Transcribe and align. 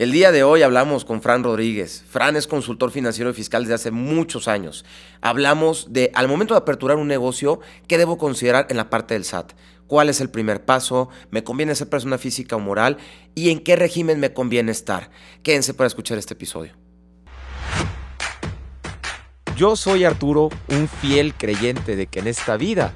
El 0.00 0.12
día 0.12 0.32
de 0.32 0.42
hoy 0.42 0.62
hablamos 0.62 1.04
con 1.04 1.20
Fran 1.20 1.44
Rodríguez. 1.44 2.02
Fran 2.08 2.34
es 2.34 2.46
consultor 2.46 2.90
financiero 2.90 3.28
y 3.28 3.34
fiscal 3.34 3.64
desde 3.64 3.74
hace 3.74 3.90
muchos 3.90 4.48
años. 4.48 4.86
Hablamos 5.20 5.92
de, 5.92 6.10
al 6.14 6.26
momento 6.26 6.54
de 6.54 6.58
aperturar 6.58 6.96
un 6.96 7.06
negocio, 7.06 7.60
¿qué 7.86 7.98
debo 7.98 8.16
considerar 8.16 8.66
en 8.70 8.78
la 8.78 8.88
parte 8.88 9.12
del 9.12 9.26
SAT? 9.26 9.52
¿Cuál 9.86 10.08
es 10.08 10.22
el 10.22 10.30
primer 10.30 10.64
paso? 10.64 11.10
¿Me 11.30 11.44
conviene 11.44 11.74
ser 11.74 11.90
persona 11.90 12.16
física 12.16 12.56
o 12.56 12.60
moral? 12.60 12.96
¿Y 13.34 13.50
en 13.50 13.60
qué 13.60 13.76
régimen 13.76 14.20
me 14.20 14.32
conviene 14.32 14.72
estar? 14.72 15.10
Quédense 15.42 15.74
para 15.74 15.88
escuchar 15.88 16.16
este 16.16 16.32
episodio. 16.32 16.72
Yo 19.54 19.76
soy 19.76 20.04
Arturo, 20.04 20.48
un 20.68 20.88
fiel 20.88 21.34
creyente 21.34 21.94
de 21.94 22.06
que 22.06 22.20
en 22.20 22.26
esta 22.26 22.56
vida 22.56 22.94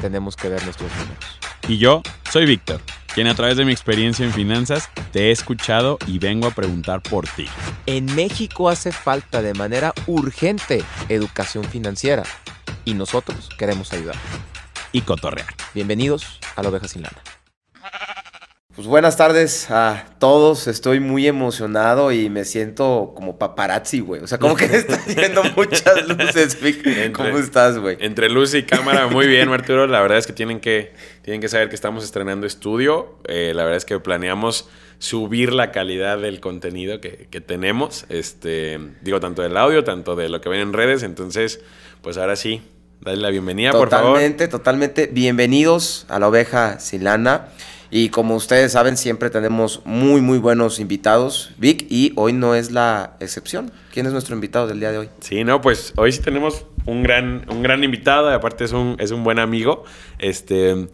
tenemos 0.00 0.36
que 0.36 0.50
ver 0.50 0.62
nuestros 0.62 0.92
números. 0.92 1.40
Y 1.66 1.78
yo 1.78 2.00
soy 2.30 2.46
Víctor 2.46 2.80
quien 3.14 3.28
a 3.28 3.34
través 3.34 3.56
de 3.56 3.64
mi 3.64 3.72
experiencia 3.72 4.26
en 4.26 4.32
finanzas 4.32 4.90
te 5.12 5.28
he 5.28 5.30
escuchado 5.30 5.98
y 6.06 6.18
vengo 6.18 6.48
a 6.48 6.50
preguntar 6.50 7.00
por 7.00 7.28
ti. 7.28 7.46
En 7.86 8.12
México 8.14 8.68
hace 8.68 8.90
falta 8.90 9.40
de 9.40 9.54
manera 9.54 9.94
urgente 10.06 10.82
educación 11.08 11.64
financiera 11.64 12.24
y 12.84 12.94
nosotros 12.94 13.48
queremos 13.56 13.92
ayudar. 13.92 14.16
Y 14.90 15.02
cotorrear. 15.02 15.54
Bienvenidos 15.74 16.40
a 16.56 16.62
la 16.62 16.68
oveja 16.68 16.88
sin 16.88 17.02
lana. 17.02 17.33
Pues 18.74 18.88
buenas 18.88 19.16
tardes 19.16 19.70
a 19.70 20.04
todos. 20.18 20.66
Estoy 20.66 20.98
muy 20.98 21.28
emocionado 21.28 22.10
y 22.10 22.28
me 22.28 22.44
siento 22.44 23.12
como 23.14 23.38
paparazzi, 23.38 24.00
güey. 24.00 24.20
O 24.20 24.26
sea, 24.26 24.38
como 24.38 24.56
que 24.56 24.64
está 24.76 25.00
viendo 25.06 25.44
muchas 25.54 26.08
luces, 26.08 26.58
¿Cómo 27.12 27.38
estás, 27.38 27.78
güey? 27.78 27.96
Entre 28.00 28.28
luz 28.28 28.52
y 28.52 28.64
cámara, 28.64 29.06
muy 29.06 29.28
bien, 29.28 29.48
Arturo. 29.50 29.86
La 29.86 30.02
verdad 30.02 30.18
es 30.18 30.26
que 30.26 30.32
tienen 30.32 30.58
que, 30.58 30.92
tienen 31.22 31.40
que 31.40 31.48
saber 31.48 31.68
que 31.68 31.76
estamos 31.76 32.02
estrenando 32.02 32.48
estudio. 32.48 33.16
Eh, 33.28 33.52
la 33.54 33.62
verdad 33.62 33.76
es 33.76 33.84
que 33.84 34.00
planeamos 34.00 34.68
subir 34.98 35.52
la 35.52 35.70
calidad 35.70 36.18
del 36.18 36.40
contenido 36.40 37.00
que, 37.00 37.28
que, 37.30 37.40
tenemos. 37.40 38.06
Este, 38.08 38.80
digo, 39.02 39.20
tanto 39.20 39.42
del 39.42 39.56
audio, 39.56 39.84
tanto 39.84 40.16
de 40.16 40.28
lo 40.28 40.40
que 40.40 40.48
ven 40.48 40.58
en 40.58 40.72
redes. 40.72 41.04
Entonces, 41.04 41.60
pues 42.02 42.16
ahora 42.16 42.34
sí, 42.34 42.60
dale 43.00 43.18
la 43.18 43.30
bienvenida, 43.30 43.70
por 43.70 43.88
favor. 43.88 44.14
Totalmente, 44.14 44.48
totalmente. 44.48 45.06
Bienvenidos 45.06 46.06
a 46.08 46.18
la 46.18 46.26
oveja 46.26 46.80
Silana. 46.80 47.50
Y 47.96 48.08
como 48.08 48.34
ustedes 48.34 48.72
saben, 48.72 48.96
siempre 48.96 49.30
tenemos 49.30 49.80
muy, 49.84 50.20
muy 50.20 50.38
buenos 50.38 50.80
invitados, 50.80 51.52
Vic, 51.58 51.86
y 51.88 52.12
hoy 52.16 52.32
no 52.32 52.56
es 52.56 52.72
la 52.72 53.14
excepción. 53.20 53.70
¿Quién 53.92 54.06
es 54.06 54.12
nuestro 54.12 54.34
invitado 54.34 54.66
del 54.66 54.80
día 54.80 54.90
de 54.90 54.98
hoy? 54.98 55.10
Sí, 55.20 55.44
no, 55.44 55.60
pues 55.60 55.92
hoy 55.94 56.10
sí 56.10 56.20
tenemos 56.20 56.66
un 56.86 57.04
gran, 57.04 57.46
un 57.48 57.62
gran 57.62 57.84
invitado, 57.84 58.32
y 58.32 58.34
aparte 58.34 58.64
es 58.64 58.72
un, 58.72 58.96
es 58.98 59.12
un 59.12 59.22
buen 59.22 59.38
amigo. 59.38 59.84
Este. 60.18 60.88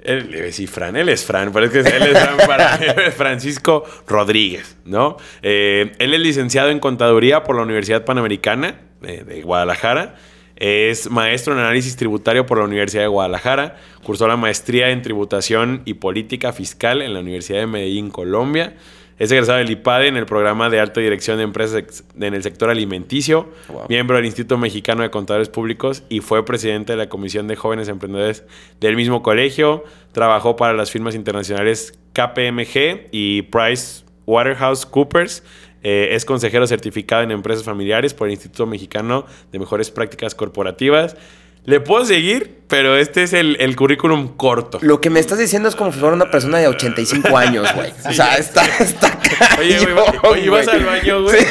Él, 0.00 0.52
sí, 0.52 0.66
Fran, 0.66 0.96
él 0.96 1.08
es 1.08 1.24
Fran, 1.24 1.52
pero 1.52 1.66
es 1.66 1.70
que 1.70 1.78
él 1.78 2.02
es 2.02 2.18
Fran 2.18 2.36
para 2.48 2.78
Francisco 3.12 3.84
Rodríguez, 4.08 4.76
¿no? 4.84 5.18
Eh, 5.42 5.92
él 6.00 6.14
es 6.14 6.20
licenciado 6.20 6.70
en 6.70 6.80
Contaduría 6.80 7.44
por 7.44 7.54
la 7.54 7.62
Universidad 7.62 8.04
Panamericana 8.04 8.80
eh, 9.02 9.22
de 9.24 9.42
Guadalajara 9.42 10.16
es 10.60 11.10
maestro 11.10 11.54
en 11.54 11.60
análisis 11.60 11.96
tributario 11.96 12.44
por 12.44 12.58
la 12.58 12.64
Universidad 12.64 13.02
de 13.02 13.08
Guadalajara. 13.08 13.78
Cursó 14.04 14.28
la 14.28 14.36
maestría 14.36 14.90
en 14.90 15.00
tributación 15.00 15.80
y 15.86 15.94
política 15.94 16.52
fiscal 16.52 17.00
en 17.00 17.14
la 17.14 17.20
Universidad 17.20 17.60
de 17.60 17.66
Medellín, 17.66 18.10
Colombia. 18.10 18.74
Es 19.18 19.32
egresado 19.32 19.58
del 19.58 19.70
IPADE 19.70 20.08
en 20.08 20.16
el 20.16 20.26
programa 20.26 20.68
de 20.68 20.78
alta 20.78 21.00
dirección 21.00 21.38
de 21.38 21.44
empresas 21.44 22.04
en 22.18 22.34
el 22.34 22.42
sector 22.42 22.70
alimenticio, 22.70 23.48
miembro 23.88 24.16
del 24.16 24.26
Instituto 24.26 24.58
Mexicano 24.58 25.02
de 25.02 25.10
Contadores 25.10 25.48
Públicos 25.48 26.02
y 26.08 26.20
fue 26.20 26.44
presidente 26.44 26.92
de 26.92 26.98
la 26.98 27.08
Comisión 27.08 27.46
de 27.46 27.56
Jóvenes 27.56 27.88
Emprendedores 27.88 28.44
del 28.80 28.96
mismo 28.96 29.22
colegio. 29.22 29.84
Trabajó 30.12 30.56
para 30.56 30.74
las 30.74 30.90
firmas 30.90 31.14
internacionales 31.14 31.98
KPMG 32.12 33.08
y 33.12 33.42
Price 33.42 34.04
Waterhouse 34.26 34.86
Coopers 34.86 35.42
eh, 35.82 36.10
es 36.12 36.24
consejero 36.24 36.66
certificado 36.66 37.22
en 37.22 37.30
empresas 37.30 37.64
familiares 37.64 38.12
por 38.12 38.28
el 38.28 38.34
Instituto 38.34 38.66
Mexicano 38.66 39.24
de 39.50 39.58
Mejores 39.58 39.90
Prácticas 39.90 40.34
Corporativas. 40.34 41.16
Le 41.64 41.78
puedo 41.78 42.06
seguir, 42.06 42.62
pero 42.68 42.96
este 42.96 43.22
es 43.22 43.34
el, 43.34 43.76
currículum 43.76 44.36
corto. 44.36 44.78
Lo 44.80 45.00
que 45.00 45.10
me 45.10 45.20
estás 45.20 45.38
diciendo 45.38 45.68
es 45.68 45.76
como 45.76 45.92
si 45.92 45.98
fuera 45.98 46.14
una 46.14 46.30
persona 46.30 46.58
de 46.58 46.68
85 46.68 47.36
años, 47.36 47.68
güey. 47.74 47.92
o 48.06 48.12
sea, 48.12 48.36
está, 48.36 48.64
está 48.78 49.18
Oye, 49.58 49.78
güey, 50.22 50.48
vas 50.48 50.68
al 50.68 50.84
baño, 50.84 51.22
güey. 51.22 51.36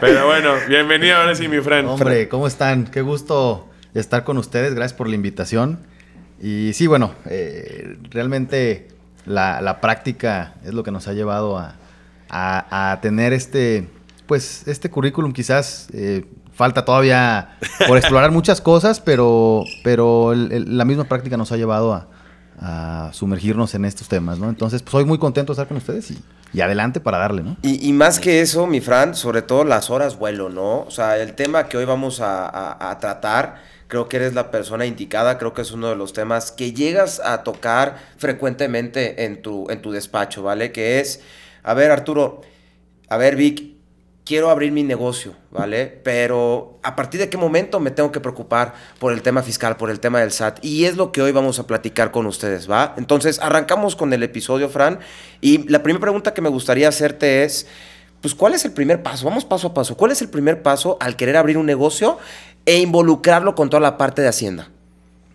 pero 0.00 0.26
bueno, 0.26 0.54
bienvenido 0.68 1.16
ahora 1.16 1.34
sí, 1.34 1.48
mi 1.48 1.60
friend. 1.60 1.88
Hombre, 1.88 2.28
¿cómo 2.28 2.46
están? 2.46 2.86
Qué 2.86 3.00
gusto 3.00 3.68
estar 3.94 4.24
con 4.24 4.36
ustedes. 4.36 4.74
Gracias 4.74 4.96
por 4.96 5.08
la 5.08 5.14
invitación. 5.14 5.78
Y 6.42 6.72
sí, 6.74 6.86
bueno, 6.86 7.14
eh, 7.24 7.96
realmente 8.10 8.88
la 9.24 9.78
práctica 9.80 10.54
es 10.64 10.74
lo 10.74 10.84
que 10.84 10.90
nos 10.90 11.08
ha 11.08 11.14
llevado 11.14 11.58
a, 11.58 11.79
a, 12.30 12.98
tener 13.02 13.32
este, 13.32 13.88
pues, 14.26 14.66
este 14.66 14.90
currículum 14.90 15.32
quizás 15.32 15.88
eh, 15.92 16.24
falta 16.52 16.84
todavía 16.84 17.56
por 17.86 17.96
explorar 17.96 18.30
muchas 18.30 18.60
cosas, 18.60 19.00
pero, 19.00 19.64
pero 19.82 20.34
la 20.34 20.84
misma 20.84 21.04
práctica 21.04 21.36
nos 21.36 21.52
ha 21.52 21.56
llevado 21.56 21.94
a, 21.94 22.06
sumergirnos 23.12 23.74
en 23.74 23.86
estos 23.86 24.06
temas, 24.08 24.38
¿no? 24.38 24.50
Entonces, 24.50 24.82
pues, 24.82 24.92
soy 24.92 25.06
muy 25.06 25.16
contento 25.16 25.52
de 25.52 25.54
estar 25.54 25.66
con 25.66 25.78
ustedes 25.78 26.10
y, 26.52 26.60
adelante 26.60 27.00
para 27.00 27.16
darle, 27.16 27.42
¿no? 27.42 27.56
Y, 27.62 27.90
más 27.94 28.20
que 28.20 28.42
eso, 28.42 28.66
mi 28.66 28.82
Fran, 28.82 29.14
sobre 29.14 29.40
todo 29.40 29.64
las 29.64 29.88
horas 29.88 30.18
vuelo, 30.18 30.50
¿no? 30.50 30.80
O 30.80 30.90
sea, 30.90 31.16
el 31.16 31.32
tema 31.32 31.68
que 31.68 31.78
hoy 31.78 31.86
vamos 31.86 32.20
a, 32.20 32.90
a 32.90 32.98
tratar, 32.98 33.62
creo 33.88 34.10
que 34.10 34.18
eres 34.18 34.34
la 34.34 34.50
persona 34.50 34.84
indicada, 34.84 35.38
creo 35.38 35.54
que 35.54 35.62
es 35.62 35.72
uno 35.72 35.88
de 35.88 35.96
los 35.96 36.12
temas 36.12 36.52
que 36.52 36.74
llegas 36.74 37.18
a 37.24 37.44
tocar 37.44 37.96
frecuentemente 38.18 39.24
en 39.24 39.40
tu, 39.40 39.66
en 39.70 39.80
tu 39.80 39.90
despacho, 39.90 40.42
¿vale? 40.42 40.70
Que 40.70 41.00
es 41.00 41.22
a 41.62 41.74
ver 41.74 41.90
Arturo, 41.90 42.42
a 43.08 43.16
ver 43.16 43.36
Vic, 43.36 43.70
quiero 44.30 44.50
abrir 44.50 44.70
mi 44.70 44.84
negocio, 44.84 45.34
¿vale? 45.50 45.86
Pero 46.04 46.78
a 46.84 46.94
partir 46.94 47.18
de 47.18 47.28
qué 47.28 47.36
momento 47.36 47.80
me 47.80 47.90
tengo 47.90 48.12
que 48.12 48.20
preocupar 48.20 48.74
por 49.00 49.12
el 49.12 49.22
tema 49.22 49.42
fiscal, 49.42 49.76
por 49.76 49.90
el 49.90 49.98
tema 49.98 50.20
del 50.20 50.30
SAT. 50.30 50.64
Y 50.64 50.84
es 50.84 50.96
lo 50.96 51.10
que 51.10 51.20
hoy 51.20 51.32
vamos 51.32 51.58
a 51.58 51.66
platicar 51.66 52.12
con 52.12 52.26
ustedes, 52.26 52.70
¿va? 52.70 52.94
Entonces, 52.96 53.40
arrancamos 53.40 53.96
con 53.96 54.12
el 54.12 54.22
episodio, 54.22 54.68
Fran. 54.68 55.00
Y 55.40 55.68
la 55.68 55.82
primera 55.82 56.00
pregunta 56.00 56.32
que 56.32 56.42
me 56.42 56.48
gustaría 56.48 56.88
hacerte 56.88 57.42
es, 57.42 57.66
pues, 58.20 58.36
¿cuál 58.36 58.54
es 58.54 58.64
el 58.64 58.70
primer 58.70 59.02
paso? 59.02 59.24
Vamos 59.26 59.44
paso 59.44 59.66
a 59.66 59.74
paso. 59.74 59.96
¿Cuál 59.96 60.12
es 60.12 60.22
el 60.22 60.28
primer 60.28 60.62
paso 60.62 60.96
al 61.00 61.16
querer 61.16 61.36
abrir 61.36 61.58
un 61.58 61.66
negocio 61.66 62.18
e 62.66 62.78
involucrarlo 62.78 63.56
con 63.56 63.68
toda 63.68 63.80
la 63.80 63.98
parte 63.98 64.22
de 64.22 64.28
Hacienda? 64.28 64.70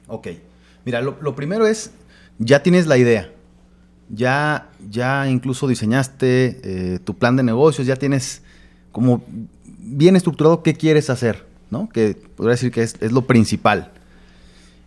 Ok. 0.07 0.27
Mira, 0.85 1.01
lo 1.01 1.35
primero 1.35 1.67
es, 1.67 1.91
ya 2.37 2.63
tienes 2.63 2.87
la 2.87 2.97
idea 2.97 3.34
ya, 4.09 4.69
ya 4.89 5.29
incluso 5.29 5.67
diseñaste 5.67 6.59
eh, 6.63 6.99
tu 7.03 7.15
plan 7.15 7.35
de 7.35 7.43
negocios, 7.43 7.87
ya 7.87 7.95
tienes 7.95 8.41
como 8.91 9.23
bien 9.67 10.15
estructurado 10.15 10.63
qué 10.63 10.73
quieres 10.73 11.09
hacer, 11.09 11.45
¿no? 11.69 11.89
Que 11.89 12.15
podría 12.35 12.51
decir 12.51 12.71
que 12.71 12.83
es, 12.83 13.11
lo 13.11 13.23
principal. 13.23 13.91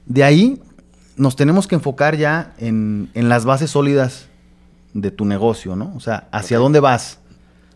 De 0.06 0.25
ahí 0.25 0.61
nos 1.17 1.37
tenemos 1.37 1.67
que 1.67 1.75
enfocar 1.75 2.17
ya 2.17 2.55
en, 2.59 3.11
las 3.15 3.45
bases 3.45 3.71
sólidas 3.71 4.27
de 4.95 5.11
tu 5.11 5.25
negocio, 5.25 5.77
¿no? 5.77 5.93
O 5.97 6.00
sea, 6.00 6.29
hacia 6.33 6.59
dónde 6.59 6.81
vas. 6.81 7.19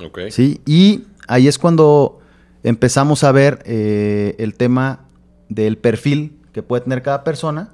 Ok. 0.05 0.21
Sí, 0.31 0.61
y 0.65 1.05
ahí 1.29 1.49
es 1.49 1.59
cuando 1.59 2.21
empezamos 2.63 3.25
a 3.25 3.33
ver 3.33 3.63
eh, 3.67 4.37
el 4.39 4.55
tema 4.55 5.01
del 5.49 5.77
perfil 5.77 6.39
que 6.53 6.63
puede 6.63 6.83
tener 6.83 7.03
cada 7.03 7.25
persona 7.25 7.71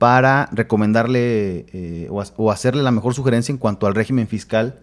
para 0.00 0.48
recomendarle 0.50 1.66
eh, 1.74 2.08
o, 2.08 2.50
hacerle 2.50 2.82
la 2.82 2.90
mejor 2.90 3.12
sugerencia 3.12 3.52
en 3.52 3.58
cuanto 3.58 3.86
al 3.86 3.94
régimen 3.94 4.28
fiscal 4.28 4.78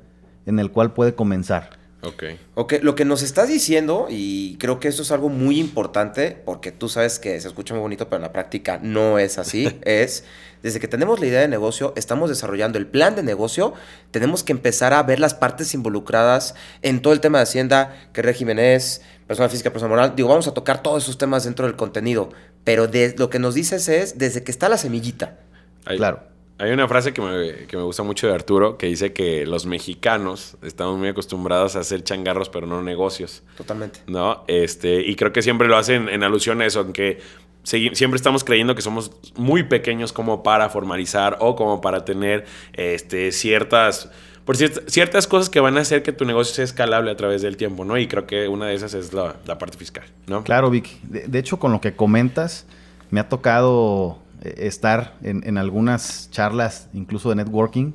en 0.46 0.60
el 0.60 0.70
cual 0.70 0.94
puede 0.94 1.16
comenzar. 1.16 1.72
Ok. 2.04 2.24
Ok, 2.54 2.74
lo 2.84 2.94
que 2.94 3.04
nos 3.04 3.24
estás 3.24 3.48
diciendo, 3.48 4.06
y 4.12 4.58
creo 4.60 4.80
que 4.80 4.88
esto 4.88 5.02
es 5.02 5.12
algo 5.12 5.30
muy 5.30 5.60
importante, 5.60 6.38
porque 6.46 6.72
tú 6.72 6.88
sabes 6.88 7.18
que 7.18 7.42
se 7.42 7.48
escucha 7.48 7.74
muy 7.74 7.82
bonito, 7.82 8.06
pero 8.06 8.18
en 8.18 8.22
la 8.22 8.32
práctica 8.32 8.80
no 8.80 9.18
es 9.18 9.40
así, 9.40 9.80
es 9.82 10.24
desde 10.62 10.80
que 10.80 10.88
tenemos 10.88 11.20
la 11.20 11.26
idea 11.26 11.42
de 11.42 11.48
negocio, 11.48 11.94
estamos 11.96 12.30
desarrollando 12.30 12.78
el 12.78 12.86
plan 12.86 13.16
de 13.16 13.24
negocio, 13.24 13.74
tenemos 14.12 14.44
que 14.44 14.52
empezar 14.52 14.94
a 14.94 15.02
ver 15.02 15.20
las 15.20 15.34
partes 15.34 15.74
involucradas 15.74 16.54
en 16.84 17.02
todo 17.02 17.13
el 17.13 17.22
tema 17.22 17.40
de 17.40 17.44
Hacienda, 17.46 18.10
qué 18.13 18.22
régimen 18.22 18.60
es, 18.60 19.02
persona 19.25 19.50
física, 19.50 19.72
persona 19.72 19.90
moral. 19.90 20.13
Digo, 20.16 20.30
vamos 20.30 20.48
a 20.48 20.54
tocar 20.54 20.84
todos 20.84 21.04
esos 21.04 21.18
temas 21.18 21.44
dentro 21.44 21.66
del 21.66 21.75
contenido, 21.75 22.30
pero 22.68 22.90
de, 22.90 23.16
lo 23.18 23.30
que 23.30 23.40
nos 23.40 23.56
dices 23.56 23.88
es 23.88 24.18
desde 24.18 24.44
que 24.44 24.52
está 24.52 24.68
la 24.68 24.78
semillita. 24.78 25.40
claro. 25.86 26.19
Hay 26.58 26.72
una 26.72 26.86
frase 26.90 27.14
que 27.14 27.22
me, 27.22 27.66
que 27.68 27.78
me, 27.78 27.84
gusta 27.84 28.04
mucho 28.04 28.28
de 28.28 28.34
Arturo 28.34 28.78
que 28.78 28.88
dice 28.88 29.14
que 29.14 29.46
los 29.46 29.66
mexicanos 29.66 30.58
estamos 30.64 30.98
muy 30.98 31.08
acostumbrados 31.08 31.78
a 31.78 31.80
hacer 31.80 32.04
changarros, 32.04 32.50
pero 32.50 32.68
no 32.68 32.81
negocios. 32.81 33.44
Totalmente. 33.56 34.02
¿No? 34.08 34.44
Este, 34.48 35.00
y 35.00 35.16
creo 35.16 35.31
que 35.31 35.42
siempre 35.42 35.69
lo 35.69 35.78
hacen 35.78 36.10
en 36.10 36.24
alusión 36.24 36.60
a 36.60 36.66
eso, 36.66 36.81
en 36.81 36.92
que 36.92 37.19
siempre 37.64 38.18
estamos 38.18 38.44
creyendo 38.44 38.75
que 38.75 38.81
somos 38.81 39.12
muy 39.38 39.63
pequeños 39.63 40.12
como 40.12 40.44
para 40.44 40.68
formalizar 40.68 41.38
o 41.40 41.56
como 41.56 41.80
para 41.80 42.04
tener 42.04 42.44
este, 42.74 43.31
ciertas 43.31 44.10
por 44.48 44.56
ciertas 44.56 45.28
cosas 45.28 45.50
que 45.50 45.60
van 45.60 45.78
a 45.78 45.82
hacer 45.82 46.04
que 46.04 46.14
tu 46.14 46.24
negocio 46.24 46.56
sea 46.56 46.64
escalable 46.64 47.12
a 47.12 47.18
través 47.18 47.42
del 47.42 47.58
tiempo, 47.58 47.84
¿no? 47.84 47.98
Y 47.98 48.08
creo 48.08 48.26
que 48.26 48.48
una 48.48 48.68
de 48.68 48.76
esas 48.76 48.94
es 48.94 49.12
la, 49.12 49.36
parte 49.60 49.78
fiscal, 49.78 50.06
¿no? 50.26 50.46
Claro, 50.46 50.70
Vic. 50.70 51.02
De, 51.02 51.38
hecho, 51.38 51.60
con 51.60 51.74
lo 51.74 51.82
que 51.82 51.98
comentas, 51.98 52.66
me 53.12 53.20
ha 53.20 53.28
tocado 53.28 54.20
eh, 54.42 54.54
estar 54.60 55.18
en, 55.22 55.58
algunas 55.58 56.32
charlas, 56.32 56.88
incluso 56.94 57.28
de 57.28 57.36
networking, 57.36 57.92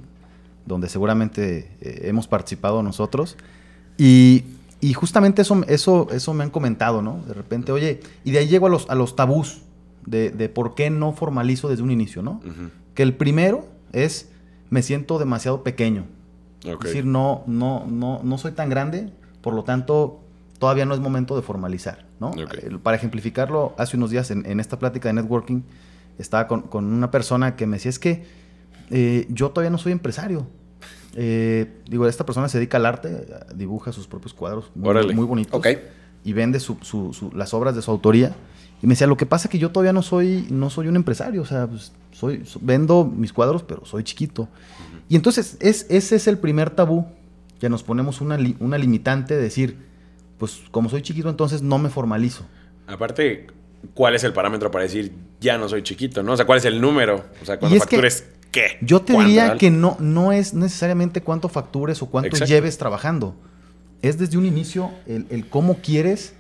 donde 0.67 0.91
seguramente 0.91 1.71
eh, 1.81 2.03
hemos 2.03 2.29
participado 2.29 2.83
nosotros. 2.83 3.39
Y, 3.97 4.45
y 4.83 4.93
justamente 4.93 5.41
eso, 5.41 5.65
eso, 5.69 6.09
eso 6.13 6.35
me 6.35 6.45
han 6.45 6.51
comentado, 6.51 7.01
¿no? 7.01 7.23
De 7.27 7.33
repente, 7.33 7.73
oye, 7.73 8.01
y 8.25 8.33
de 8.33 8.41
ahí 8.41 8.49
llego 8.49 8.67
a 8.67 8.69
los, 8.69 8.91
a 8.91 8.95
los 8.95 9.17
tabús 9.17 9.63
de, 10.05 10.29
de 10.29 10.51
por 10.51 10.75
qué 10.75 10.91
no 10.91 11.15
formalizo 11.15 11.71
desde 11.71 11.83
un 11.83 11.91
inicio, 11.91 12.21
¿no? 12.21 12.43
Ujú. 12.45 12.69
Que 12.95 13.05
el 13.05 13.15
primero 13.15 13.67
es, 13.95 14.29
me 14.69 14.83
siento 14.83 15.19
demasiado 15.19 15.63
pequeño. 15.63 16.05
Es 16.64 16.79
decir, 16.81 17.05
no, 17.05 17.43
no, 17.47 17.85
no, 17.87 18.20
no 18.23 18.38
soy 18.38 18.53
tan 18.53 18.69
grande, 18.69 19.11
por 19.41 19.55
lo 19.55 19.64
tanto, 19.64 20.20
todavía 20.59 20.85
no 20.87 20.94
es 20.94 21.00
momento 21.00 21.35
de 21.37 21.43
formalizar, 21.43 22.05
¿no? 22.20 22.31
Eh, 22.37 22.79
Para 22.82 22.97
ejemplificarlo, 22.97 23.75
hace 23.79 23.97
unos 23.97 24.11
días 24.11 24.31
en, 24.31 24.47
en 24.47 24.61
esta 24.61 24.79
plática 24.79 25.09
de 25.09 25.14
networking, 25.14 25.62
estaba 26.19 26.47
con, 26.47 26.62
con 26.62 26.85
una 26.85 27.11
persona 27.11 27.56
que 27.56 27.67
me 27.67 27.76
decía, 27.79 27.91
es 27.91 27.99
que 27.99 28.25
eh, 28.91 29.26
yo 29.31 29.50
todavía 29.50 29.70
no 29.70 29.79
soy 29.79 29.93
empresario. 29.93 30.47
Eh, 31.14 31.81
digo, 31.88 32.06
esta 32.06 32.25
persona 32.25 32.49
se 32.49 32.59
dedica 32.59 32.76
al 32.79 32.87
arte, 32.87 33.26
dibuja 33.55 33.93
sus 33.93 34.06
propios 34.06 34.32
cuadros 34.32 34.70
muy, 34.75 35.25
bonitos 35.26 35.53
Ok. 35.55 35.67
y 36.25 36.32
vende 36.32 36.58
su- 36.61 36.79
su- 36.81 37.12
su- 37.12 37.32
las 37.32 37.53
obras 37.55 37.75
de 37.75 37.82
su 37.82 37.91
autoría. 37.91 38.35
Y 38.82 38.87
me 38.87 38.93
decía, 38.93 39.06
lo 39.06 39.17
que 39.17 39.26
pasa 39.26 39.49
es 39.49 39.50
que 39.53 39.58
yo 39.58 39.70
todavía 39.70 39.93
no 39.93 40.03
soy, 40.03 40.47
no 40.50 40.70
soy 40.70 40.88
un 40.88 40.97
empresario, 40.97 41.43
o 41.43 41.44
sea, 41.44 41.67
pues, 41.67 41.93
soy, 42.23 42.45
so- 42.47 42.61
vendo 42.63 43.05
mis 43.05 43.33
cuadros, 43.33 43.63
pero 43.65 43.85
soy 43.85 44.05
chiquito. 44.05 44.49
Y 45.09 45.17
entonces 45.17 45.57
es, 45.61 45.87
ese 45.89 46.15
es 46.17 46.27
el 46.29 46.39
primer 46.39 46.71
tabú, 46.71 47.07
que 47.59 47.69
nos 47.69 47.83
ponemos 47.83 48.21
una, 48.21 48.37
li- 48.37 48.57
una 48.61 48.79
limitante 48.79 49.35
de 49.35 49.43
decir, 49.43 49.77
pues 50.39 50.61
como 50.71 50.89
soy 50.89 51.03
chiquito, 51.03 51.29
entonces 51.29 51.63
no 51.63 51.79
me 51.79 51.89
formalizo. 51.91 52.45
Aparte, 52.87 53.49
¿cuál 53.95 54.15
es 54.15 54.23
el 54.25 54.33
parámetro 54.33 54.71
para 54.71 54.85
decir 54.85 55.13
ya 55.41 55.59
no 55.59 55.69
soy 55.69 55.83
chiquito, 55.83 56.23
no? 56.23 56.33
O 56.33 56.37
sea, 56.37 56.47
¿cuál 56.47 56.59
es 56.59 56.65
el 56.65 56.81
número? 56.81 57.25
O 57.43 57.45
sea, 57.45 57.59
cuando 57.59 57.77
factures, 57.79 58.25
¿qué? 58.53 58.79
Yo 58.83 59.01
te 59.03 59.13
¿Cuánto, 59.15 59.29
diría 59.29 59.57
que 59.59 59.71
no, 59.73 59.97
no 59.99 60.31
es 60.33 60.55
necesariamente 60.55 61.23
cuánto 61.23 61.49
factures 61.49 62.01
o 62.03 62.07
cuánto 62.07 62.29
Exacto. 62.29 62.47
lleves 62.55 62.79
trabajando. 62.79 63.35
Es 64.01 64.19
desde 64.19 64.39
un 64.39 64.47
inicio 64.47 64.91
el, 65.07 65.27
el 65.31 65.49
cómo 65.49 65.79
quieres 65.83 66.35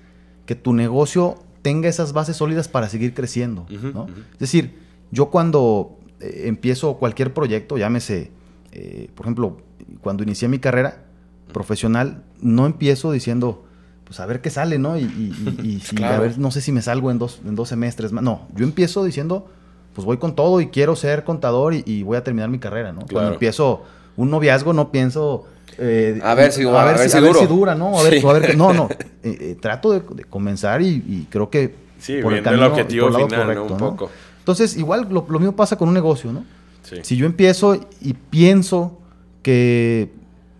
que 0.46 0.54
tu 0.54 0.72
negocio 0.72 1.42
tenga 1.62 1.88
esas 1.88 2.12
bases 2.12 2.36
sólidas 2.36 2.66
para 2.68 2.88
seguir 2.88 3.14
creciendo. 3.14 3.66
¿no? 3.94 4.06
Es 4.34 4.38
decir, 4.40 4.78
yo 5.12 5.26
cuando 5.30 5.96
eh, 6.20 6.42
empiezo 6.46 6.94
cualquier 6.94 7.32
proyecto, 7.32 7.76
llámese, 7.76 8.30
eh, 8.72 9.08
por 9.14 9.26
ejemplo, 9.26 9.58
cuando 10.00 10.24
inicié 10.24 10.48
mi 10.48 10.58
carrera 10.58 11.04
profesional, 11.52 12.22
no 12.40 12.66
empiezo 12.66 13.12
diciendo, 13.12 13.64
pues 14.04 14.20
a 14.20 14.26
ver 14.26 14.40
qué 14.40 14.50
sale, 14.50 14.78
¿no? 14.78 14.96
Y, 14.98 15.02
y- 15.02 15.56
y- 15.62 15.68
y 15.76 15.80
si, 15.84 15.96
Claro. 15.96 16.16
a 16.16 16.18
ver, 16.20 16.38
no 16.38 16.50
sé 16.50 16.60
si 16.60 16.72
me 16.72 16.82
salgo 16.82 17.10
en 17.10 17.18
dos, 17.18 17.40
en 17.46 17.54
dos 17.54 17.68
semestres 17.68 18.12
más. 18.12 18.24
No, 18.24 18.46
yo 18.56 18.64
empiezo 18.64 19.04
diciendo, 19.04 19.48
pues 19.94 20.04
voy 20.06 20.16
con 20.16 20.34
todo 20.34 20.60
y 20.60 20.68
quiero 20.68 20.96
ser 20.96 21.24
contador 21.24 21.74
y, 21.74 21.82
y 21.86 22.02
voy 22.02 22.16
a 22.16 22.24
terminar 22.24 22.48
mi 22.48 22.58
carrera, 22.58 22.92
¿no? 22.92 23.00
Claro. 23.00 23.12
Cuando 23.12 23.32
empiezo 23.34 23.82
un 24.16 24.30
noviazgo, 24.30 24.72
no 24.72 24.90
pienso... 24.90 25.44
eh, 25.78 26.20
A 26.22 26.34
ver 26.34 26.52
si- 26.52 26.62
a 26.66 26.84
ver 26.84 26.98
si 27.08 27.16
a 27.16 27.20
ver 27.20 27.32
duro. 27.32 27.40
si 27.40 27.46
dura, 27.46 27.74
¿no? 27.74 27.98
A 27.98 28.02
ver, 28.02 28.20
Sí. 28.20 28.26
a 28.26 28.32
ver 28.32 28.56
no, 28.56 28.72
no. 28.72 28.88
Eh, 29.24 29.36
eh, 29.40 29.56
trato 29.60 29.92
de, 29.92 30.00
de 30.16 30.24
comenzar 30.24 30.82
y, 30.82 30.88
y 31.06 31.28
creo 31.30 31.48
que 31.48 31.76
Sí, 32.00 32.14
viendo 32.14 32.50
el 32.50 32.60
objetivo 32.64 33.08
por 33.08 33.20
el 33.20 33.28
lado 33.28 33.44
final, 33.44 33.54
¿no? 33.54 33.62
Un 33.74 33.78
poco. 33.78 34.10
Entonces, 34.42 34.76
igual 34.76 35.06
lo, 35.08 35.24
lo 35.28 35.38
mismo 35.38 35.54
pasa 35.54 35.76
con 35.76 35.86
un 35.86 35.94
negocio, 35.94 36.32
¿no? 36.32 36.44
Sí. 36.82 36.96
Si 37.02 37.16
yo 37.16 37.26
empiezo 37.26 37.78
y 38.00 38.14
pienso 38.14 38.98
que 39.42 40.12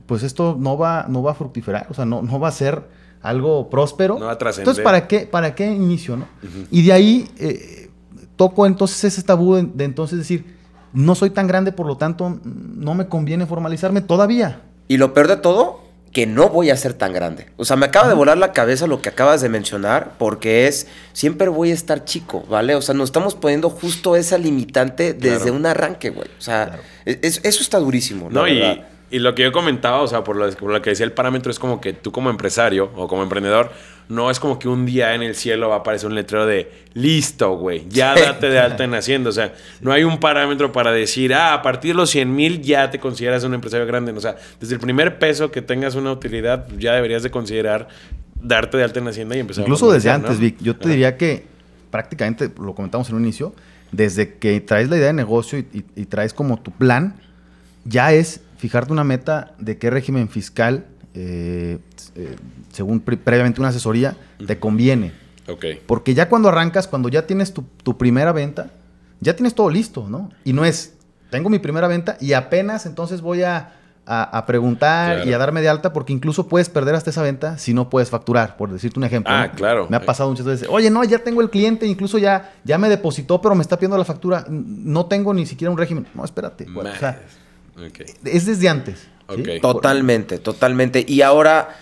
pues 0.07 0.23
esto 0.23 0.57
no 0.59 0.79
va, 0.79 1.07
no 1.09 1.23
va 1.23 1.33
a 1.33 1.35
fructiferar, 1.35 1.87
o 1.91 1.95
sea, 1.95 2.05
no, 2.05 2.23
no 2.23 2.39
va 2.39 2.49
a 2.49 2.53
ser 2.53 2.83
algo 3.23 3.71
próspero. 3.71 4.19
No 4.19 4.27
va 4.27 4.33
a 4.33 4.39
trascender. 4.39 4.65
Entonces, 4.65 4.85
¿para 4.85 5.09
qué, 5.09 5.21
¿para 5.21 5.55
qué 5.55 5.67
inicio, 5.67 6.17
no? 6.17 6.27
Y 6.71 6.83
de 6.83 6.93
ahí 6.93 7.29
eh, 7.39 7.91
toco 8.37 8.67
entonces 8.67 9.03
ese 9.05 9.23
tabú 9.23 9.55
de, 9.55 9.63
de 9.63 9.85
entonces 9.85 10.19
decir, 10.19 10.45
no 10.93 11.15
soy 11.15 11.31
tan 11.31 11.47
grande, 11.47 11.73
por 11.73 11.87
lo 11.87 11.97
tanto, 11.97 12.39
no 12.45 12.95
me 12.95 13.09
conviene 13.09 13.47
formalizarme 13.47 14.01
todavía. 14.01 14.63
Y 14.89 14.97
lo 14.97 15.15
peor 15.15 15.29
de 15.29 15.37
todo, 15.37 15.81
que 16.13 16.27
no 16.27 16.49
voy 16.51 16.69
a 16.71 16.77
ser 16.77 16.93
tan 16.95 17.13
grande. 17.13 17.47
O 17.57 17.65
sea, 17.65 17.77
me 17.77 17.87
acaba 17.87 18.07
de 18.09 18.15
volar 18.15 18.37
la 18.37 18.53
cabeza 18.53 18.87
lo 18.87 19.01
que 19.01 19.09
acabas 19.09 19.41
de 19.41 19.49
mencionar, 19.49 20.13
porque 20.19 20.67
es, 20.67 20.87
siempre 21.15 21.49
voy 21.49 21.71
a 21.71 21.75
estar 21.75 22.05
chico, 22.05 22.45
¿vale? 22.51 22.75
O 22.75 22.83
sea, 22.83 22.95
nos 22.95 23.09
estamos 23.09 23.35
poniendo 23.35 23.71
justo 23.71 24.15
esa 24.15 24.37
limitante 24.39 25.15
desde 25.15 25.37
Claro. 25.39 25.55
un 25.55 25.67
arranque, 25.67 26.11
güey. 26.11 26.29
O 26.39 26.43
sea, 26.43 26.67
Claro. 26.67 26.83
es- 27.07 27.41
eso 27.45 27.63
está 27.63 27.79
durísimo, 27.79 28.29
No, 28.31 28.47
y 28.47 29.19
lo 29.19 29.35
que 29.35 29.43
yo 29.43 29.53
comentaba, 29.53 30.01
o 30.01 30.07
sea, 30.07 30.25
por 30.25 30.37
lo, 30.37 30.51
por 30.53 30.71
lo 30.73 30.81
que 30.81 30.91
decía 30.91 31.05
el 31.05 31.13
parámetro, 31.13 31.51
es 31.51 31.59
como 31.59 31.81
que 31.83 31.93
tú 31.93 32.13
como 32.13 32.31
empresario 32.31 32.91
o 32.97 33.07
como 33.09 33.23
emprendedor, 33.23 33.71
no 34.13 34.31
es 34.31 34.39
como 34.41 34.59
que 34.59 34.69
un 34.69 34.85
día 34.87 35.15
en 35.15 35.23
el 35.23 35.35
cielo 35.35 35.69
va 35.69 35.77
a 35.77 35.79
aparecer 35.79 36.09
un 36.09 36.15
letrero 36.15 36.45
de 36.47 36.71
listo, 36.95 37.57
güey, 37.57 37.87
ya 37.89 38.15
date 38.15 38.51
de 38.51 38.59
alta 38.59 38.85
en 38.85 38.95
Hacienda. 38.95 39.31
O 39.31 39.33
sea, 39.33 39.55
no 39.81 39.91
hay 39.93 40.05
un 40.05 40.19
parámetro 40.19 40.71
para 40.73 40.93
decir, 40.93 41.33
ah, 41.35 41.55
a 41.55 41.63
partir 41.63 41.93
de 41.93 41.97
los 41.97 42.11
100 42.11 42.35
mil 42.35 42.61
ya 42.63 42.91
te 42.91 42.99
consideras 42.99 43.43
un 43.45 43.55
empresario 43.55 43.87
grande. 43.87 44.13
O 44.13 44.21
sea, 44.21 44.37
desde 44.61 44.75
el 44.75 44.81
primer 44.81 45.19
peso 45.19 45.51
que 45.51 45.63
tengas 45.63 45.95
una 45.95 46.13
utilidad, 46.13 46.67
ya 46.79 46.93
deberías 46.95 47.23
de 47.23 47.31
considerar 47.31 47.89
darte 48.35 48.77
de 48.77 48.85
alta 48.85 48.99
en 49.01 49.09
Hacienda 49.09 49.37
y 49.37 49.41
empezar 49.41 49.63
a 49.63 49.67
Incluso 49.67 49.91
desde 49.93 50.11
formalizar, 50.11 50.31
antes, 50.33 50.41
¿no? 50.41 50.57
Vic. 50.57 50.63
Yo 50.65 50.77
te 50.77 50.89
diría 50.91 51.17
que 51.17 51.47
prácticamente, 51.91 52.51
lo 52.61 52.75
comentamos 52.75 53.09
en 53.11 53.17
un 53.17 53.23
inicio, 53.23 53.55
desde 53.93 54.35
que 54.35 54.61
traes 54.61 54.89
la 54.89 54.97
idea 54.97 55.09
de 55.09 55.13
negocio 55.13 55.59
y, 55.59 55.67
y- 55.73 55.85
y 56.03 56.05
traes 56.07 56.33
como 56.35 56.59
tu 56.61 56.71
plan, 56.71 57.17
ya 57.85 58.13
es 58.13 58.41
fijarte 58.59 58.93
una 58.93 59.05
meta 59.05 59.53
de 59.59 59.77
qué 59.79 59.91
régimen 59.91 60.29
fiscal, 60.29 60.87
eh, 61.15 61.79
eh, 62.17 62.37
según 62.73 63.01
pre- 63.01 63.17
previamente 63.17 63.61
una 63.61 63.69
asesoría, 63.71 64.17
te 64.47 64.59
conviene. 64.59 65.13
Ok. 65.49 65.65
Porque 65.87 66.15
ya 66.15 66.29
cuando 66.29 66.49
arrancas, 66.49 66.87
cuando 66.89 67.09
ya 67.09 67.27
tienes 67.27 67.53
tu, 67.53 67.65
tu 67.83 67.99
primera 67.99 68.33
venta, 68.33 68.71
ya 69.21 69.35
tienes 69.37 69.55
todo 69.55 69.71
listo, 69.71 70.09
¿no? 70.09 70.31
Y 70.45 70.53
no 70.53 70.65
es, 70.65 70.95
tengo 71.31 71.49
mi 71.51 71.59
primera 71.59 71.89
venta 71.89 72.17
y 72.21 72.33
apenas 72.33 72.87
entonces 72.87 73.21
voy 73.21 73.43
a, 73.43 73.73
a- 74.07 74.39
a 74.39 74.47
preguntar 74.47 75.17
Claro. 75.17 75.31
y 75.31 75.33
a 75.33 75.39
darme 75.39 75.61
de 75.61 75.69
alta 75.69 75.93
porque 75.93 76.13
incluso 76.13 76.49
puedes 76.49 76.69
perder 76.69 76.95
hasta 76.95 77.11
esa 77.11 77.23
venta 77.23 77.59
si 77.59 77.73
no 77.75 77.89
puedes 77.91 78.11
facturar, 78.11 78.57
por 78.57 78.71
decirte 78.73 78.99
un 78.99 79.05
ejemplo. 79.05 79.33
Ah, 79.35 79.47
¿no? 79.49 79.53
claro. 79.55 79.87
Me 79.91 79.97
ha 79.97 80.05
pasado 80.05 80.29
muchas 80.31 80.47
veces, 80.47 80.69
oye, 80.71 80.91
no, 80.91 81.05
ya 81.05 81.19
tengo 81.19 81.41
el 81.41 81.51
cliente, 81.51 81.87
incluso 81.87 82.19
ya, 82.19 82.53
ya 82.65 82.79
me 82.79 82.89
depositó, 82.89 83.41
pero 83.41 83.55
me 83.55 83.63
está 83.63 83.77
pidiendo 83.77 83.99
la 83.99 84.05
factura, 84.05 84.45
no 84.49 85.07
tengo 85.07 85.33
ni 85.35 85.47
siquiera 85.47 85.71
un 85.71 85.79
régimen. 85.79 86.07
No, 86.15 86.25
espérate. 86.25 86.67
o 86.75 86.83
sea, 86.97 87.21
es 88.25 88.47
desde 88.47 88.69
antes. 88.69 89.07
Totalmente, 89.61 90.39
totalmente. 90.39 91.05
Y 91.07 91.23
ahora 91.23 91.77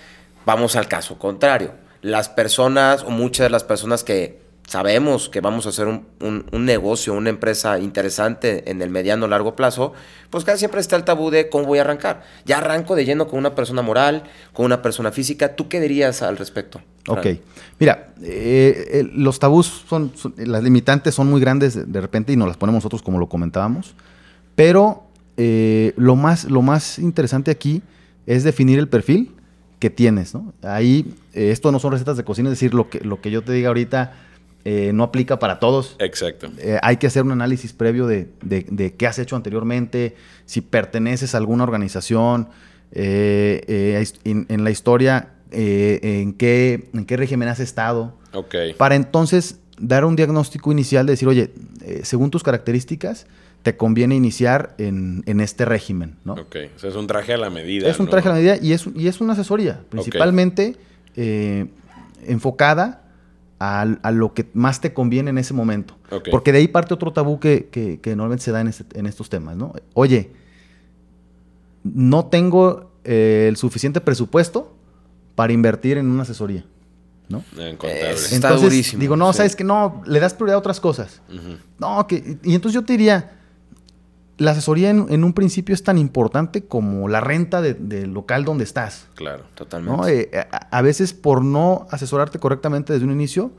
vamos 0.46 0.76
al 0.76 0.88
caso 0.88 1.18
contrario. 1.18 1.72
Las 2.02 2.28
personas, 2.28 3.02
o 3.04 3.10
muchas 3.10 3.44
de 3.46 3.50
las 3.50 3.64
personas 3.64 4.04
que 4.04 4.40
sabemos 4.66 5.28
que 5.28 5.40
vamos 5.40 5.66
a 5.66 5.70
hacer 5.70 5.88
un, 5.88 6.06
un- 6.20 6.46
un 6.52 6.64
negocio, 6.64 7.12
una 7.14 7.28
empresa 7.28 7.80
interesante 7.80 8.70
en 8.70 8.80
el 8.82 8.88
mediano 8.88 9.24
o 9.26 9.28
largo 9.28 9.56
plazo, 9.56 9.92
pues 10.30 10.44
casi 10.44 10.60
siempre 10.60 10.80
está 10.80 10.94
el 10.94 11.02
tabú 11.02 11.30
de 11.30 11.48
cómo 11.48 11.64
voy 11.66 11.78
a 11.78 11.82
arrancar. 11.82 12.22
Ya 12.44 12.58
arranco 12.58 12.94
de 12.94 13.04
lleno 13.04 13.26
con 13.26 13.40
una 13.40 13.56
persona 13.56 13.82
moral, 13.82 14.22
con 14.52 14.64
una 14.66 14.80
persona 14.80 15.10
física. 15.10 15.56
¿Tú 15.56 15.68
qué 15.68 15.80
dirías 15.80 16.22
al 16.22 16.36
respecto? 16.36 16.80
Ok. 17.08 17.26
Mira, 17.80 18.10
eh, 18.22 18.88
eh, 18.92 19.10
los 19.12 19.40
tabús 19.40 19.84
son, 19.88 20.12
son- 20.16 20.34
las 20.38 20.62
limitantes 20.62 21.16
son 21.16 21.26
muy 21.28 21.40
grandes 21.40 21.74
de, 21.74 21.84
de 21.84 22.00
repente 22.00 22.32
y 22.32 22.36
nos 22.36 22.46
las 22.46 22.56
ponemos 22.56 22.78
nosotros 22.78 23.02
como 23.02 23.18
lo 23.18 23.28
comentábamos. 23.28 23.94
Pero 24.54 25.02
eh, 25.42 25.94
lo, 25.96 26.16
más, 26.16 26.44
lo 26.44 26.60
más 26.60 26.98
interesante 26.98 27.50
aquí 27.50 27.80
es 28.26 28.44
definir 28.44 28.78
el 28.78 28.88
perfil 28.88 29.32
que 29.78 29.88
tienes, 29.88 30.34
¿no? 30.34 30.52
Ahí, 30.62 31.14
eh, 31.32 31.50
esto 31.50 31.72
no 31.72 31.78
son 31.78 31.92
recetas 31.92 32.18
de 32.18 32.24
cocina, 32.24 32.50
es 32.50 32.52
decir, 32.58 32.74
lo 32.74 32.90
que, 32.90 33.00
lo 33.00 33.22
que 33.22 33.30
yo 33.30 33.42
te 33.42 33.52
diga 33.52 33.68
ahorita 33.68 34.12
eh, 34.66 34.90
no 34.92 35.04
aplica 35.04 35.38
para 35.38 35.58
todos. 35.58 35.96
Exacto. 35.98 36.50
Eh, 36.58 36.78
hay 36.82 36.98
que 36.98 37.06
hacer 37.06 37.22
un 37.22 37.32
análisis 37.32 37.72
previo 37.72 38.06
de, 38.06 38.28
de- 38.42 38.66
de 38.70 38.92
qué 38.92 39.06
has 39.06 39.18
hecho 39.18 39.34
anteriormente, 39.36 40.14
si 40.44 40.60
perteneces 40.60 41.34
a 41.34 41.38
alguna 41.38 41.64
organización, 41.64 42.48
en, 42.92 44.46
en 44.48 44.64
la 44.64 44.70
historia, 44.70 45.30
en, 45.50 46.32
qué, 46.34 46.88
en 46.92 47.04
qué 47.06 47.16
régimen 47.16 47.48
has 47.48 47.60
estado, 47.60 48.16
Ok. 48.32 48.54
para 48.76 48.94
entonces 48.96 49.58
dar 49.78 50.04
un 50.04 50.14
diagnóstico 50.16 50.70
inicial 50.72 51.06
de 51.06 51.12
decir, 51.12 51.28
oye, 51.28 51.52
según 52.02 52.30
tus 52.30 52.42
características, 52.42 53.26
te 53.62 53.76
conviene 53.76 54.14
iniciar 54.14 54.74
en, 54.78 55.22
en 55.26 55.40
este 55.40 55.64
régimen, 55.64 56.16
¿no? 56.24 56.32
Ok. 56.34 56.56
O 56.76 56.78
sea, 56.78 56.90
es 56.90 56.96
un 56.96 57.06
traje 57.06 57.34
a 57.34 57.36
la 57.36 57.50
medida. 57.50 57.88
Es 57.88 57.98
un 57.98 58.06
¿no? 58.06 58.10
traje 58.10 58.28
a 58.28 58.32
la 58.32 58.36
medida 58.38 58.56
y 58.60 58.72
es, 58.72 58.86
y 58.94 59.06
es 59.08 59.20
una 59.20 59.34
asesoría, 59.34 59.82
principalmente 59.90 60.76
eh, 61.16 61.66
enfocada 62.26 63.02
a, 63.58 63.82
a 63.82 64.10
lo 64.12 64.32
que 64.32 64.46
más 64.54 64.80
te 64.80 64.94
conviene 64.94 65.28
en 65.30 65.36
ese 65.38 65.52
momento. 65.52 65.94
Ok. 66.10 66.28
Porque 66.30 66.52
de 66.52 66.58
ahí 66.58 66.68
parte 66.68 66.94
otro 66.94 67.12
tabú 67.12 67.38
que, 67.38 67.68
que- 67.70 68.00
que 68.00 68.10
normalmente 68.16 68.44
se 68.44 68.52
da 68.52 68.60
en, 68.62 68.68
este- 68.68 68.98
en 68.98 69.06
estos 69.06 69.28
temas, 69.28 69.56
¿no? 69.56 69.74
Oye, 69.92 70.30
no 71.84 72.26
tengo 72.26 72.90
eh, 73.04 73.46
el 73.48 73.56
suficiente 73.56 74.00
presupuesto 74.00 74.74
para 75.34 75.52
invertir 75.52 75.98
en 75.98 76.06
una 76.10 76.22
asesoría, 76.22 76.64
¿no? 77.28 77.42
En 77.58 77.76
contable. 77.76 78.12
Es- 78.12 78.32
Está 78.32 78.52
durísimo, 78.52 79.00
Digo, 79.00 79.16
no, 79.16 79.32
sí. 79.32 79.38
sabes 79.38 79.56
que 79.56 79.64
no, 79.64 80.02
le 80.06 80.20
das 80.20 80.34
prioridad 80.34 80.56
a 80.56 80.58
otras 80.58 80.80
cosas. 80.80 81.20
No, 81.78 82.06
que, 82.06 82.38
y 82.42 82.54
entonces 82.54 82.74
yo 82.74 82.84
te 82.84 82.92
diría, 82.94 83.38
la 84.40 84.52
asesoría 84.52 84.90
en, 84.90 85.06
en 85.10 85.22
un 85.22 85.32
principio 85.34 85.74
es 85.74 85.82
tan 85.84 85.98
importante 85.98 86.64
como 86.64 87.08
la 87.08 87.20
renta 87.20 87.60
de- 87.60 87.74
del 87.74 88.12
local 88.12 88.44
donde 88.44 88.64
estás. 88.64 89.06
Claro. 89.14 89.44
Totalmente. 89.54 89.96
¿no? 89.96 90.08
Eh, 90.08 90.30
a, 90.50 90.78
a 90.78 90.82
veces 90.82 91.12
por 91.14 91.44
no 91.44 91.86
asesorarte 91.90 92.38
correctamente 92.38 92.92
desde 92.92 93.04
un 93.04 93.12
inicio, 93.12 93.50